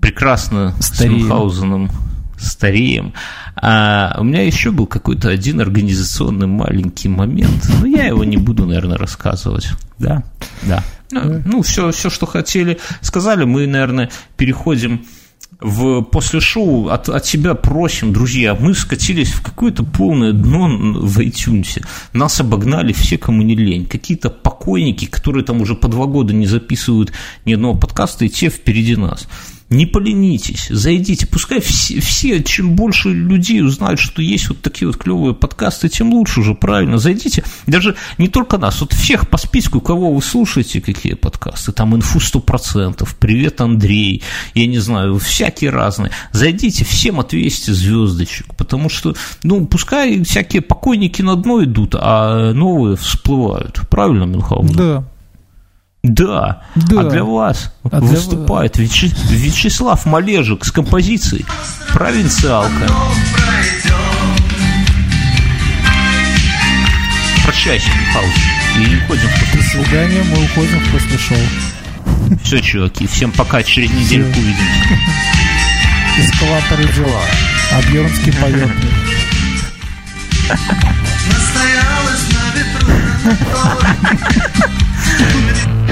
прекрасно 0.00 0.74
Стареем. 0.80 1.20
с 1.20 1.22
Мюнхгаузеном 1.22 1.90
стареем. 2.44 3.12
А 3.56 4.16
у 4.18 4.24
меня 4.24 4.42
еще 4.42 4.70
был 4.70 4.86
какой-то 4.86 5.28
один 5.28 5.60
организационный 5.60 6.46
маленький 6.46 7.08
момент, 7.08 7.68
но 7.80 7.86
я 7.86 8.06
его 8.06 8.24
не 8.24 8.36
буду, 8.36 8.66
наверное, 8.66 8.98
рассказывать. 8.98 9.68
Да, 9.98 10.22
да. 10.62 10.82
Ну, 11.10 11.42
ну 11.44 11.62
все, 11.62 11.92
все, 11.92 12.10
что 12.10 12.26
хотели, 12.26 12.78
сказали. 13.00 13.44
Мы, 13.44 13.66
наверное, 13.66 14.10
переходим 14.36 15.04
в, 15.60 16.02
после 16.02 16.40
шоу 16.40 16.88
от, 16.88 17.08
от 17.08 17.24
себя 17.24 17.54
просим, 17.54 18.12
друзья, 18.12 18.54
мы 18.54 18.74
скатились 18.74 19.32
в 19.32 19.42
какое-то 19.42 19.84
полное 19.84 20.32
дно 20.32 20.68
в 20.68 21.18
iTunes. 21.20 21.84
Нас 22.12 22.40
обогнали 22.40 22.92
все, 22.92 23.18
кому 23.18 23.42
не 23.42 23.54
лень. 23.54 23.86
Какие-то 23.86 24.30
покойники, 24.30 25.06
которые 25.06 25.44
там 25.44 25.60
уже 25.60 25.74
по 25.74 25.88
два 25.88 26.06
года 26.06 26.34
не 26.34 26.46
записывают 26.46 27.12
ни 27.44 27.54
одного 27.54 27.78
подкаста, 27.78 28.24
и 28.24 28.28
те 28.28 28.48
впереди 28.48 28.96
нас 28.96 29.26
не 29.70 29.86
поленитесь, 29.86 30.68
зайдите, 30.68 31.26
пускай 31.26 31.60
все, 31.60 32.00
все, 32.00 32.42
чем 32.42 32.76
больше 32.76 33.10
людей 33.10 33.62
узнают, 33.62 33.98
что 33.98 34.22
есть 34.22 34.48
вот 34.48 34.60
такие 34.60 34.86
вот 34.86 34.96
клевые 34.96 35.34
подкасты, 35.34 35.88
тем 35.88 36.12
лучше 36.12 36.40
уже, 36.40 36.54
правильно, 36.54 36.98
зайдите, 36.98 37.44
даже 37.66 37.96
не 38.18 38.28
только 38.28 38.58
нас, 38.58 38.80
вот 38.80 38.92
всех 38.92 39.28
по 39.28 39.38
списку, 39.38 39.80
кого 39.80 40.12
вы 40.12 40.22
слушаете, 40.22 40.80
какие 40.80 41.14
подкасты, 41.14 41.72
там 41.72 41.96
инфу 41.96 42.18
100%, 42.18 43.08
привет, 43.18 43.60
Андрей, 43.60 44.22
я 44.54 44.66
не 44.66 44.78
знаю, 44.78 45.18
всякие 45.18 45.70
разные, 45.70 46.12
зайдите, 46.32 46.84
всем 46.84 47.20
отвесьте 47.20 47.72
звездочек, 47.72 48.54
потому 48.56 48.88
что, 48.88 49.14
ну, 49.42 49.66
пускай 49.66 50.22
всякие 50.24 50.62
покойники 50.62 51.22
на 51.22 51.36
дно 51.36 51.64
идут, 51.64 51.94
а 51.98 52.52
новые 52.52 52.96
всплывают, 52.96 53.80
правильно, 53.88 54.24
Мюнхгаузен? 54.24 54.76
Да, 54.76 55.04
да, 56.04 56.60
да. 56.74 57.00
а 57.00 57.04
для 57.04 57.24
вас 57.24 57.72
а 57.90 57.98
выступает 58.00 58.74
для... 58.74 58.84
Вяче... 58.84 59.10
Вячеслав 59.30 60.04
Малежик 60.04 60.66
с 60.66 60.70
композицией 60.70 61.46
«Провинциалка». 61.94 62.86
Прощайся, 67.42 67.88
Михалыч, 67.88 68.34
и 68.76 68.96
уходим. 69.02 69.28
До 69.54 69.62
свидания, 69.62 70.22
мы 70.24 70.44
уходим 70.44 70.78
в 70.78 70.92
после 70.92 71.16
шоу. 71.16 71.38
Все, 72.42 72.60
чуваки, 72.60 73.06
всем 73.06 73.32
пока, 73.32 73.62
через 73.62 73.90
недельку 73.90 74.38
увидимся. 74.38 74.98
Эскалаторы 76.18 76.84
дела, 76.92 77.22
Бьернский 77.90 78.32
поет. 78.34 78.70
Настоялась 81.30 82.28
на 82.30 82.44
ветру 82.58 82.92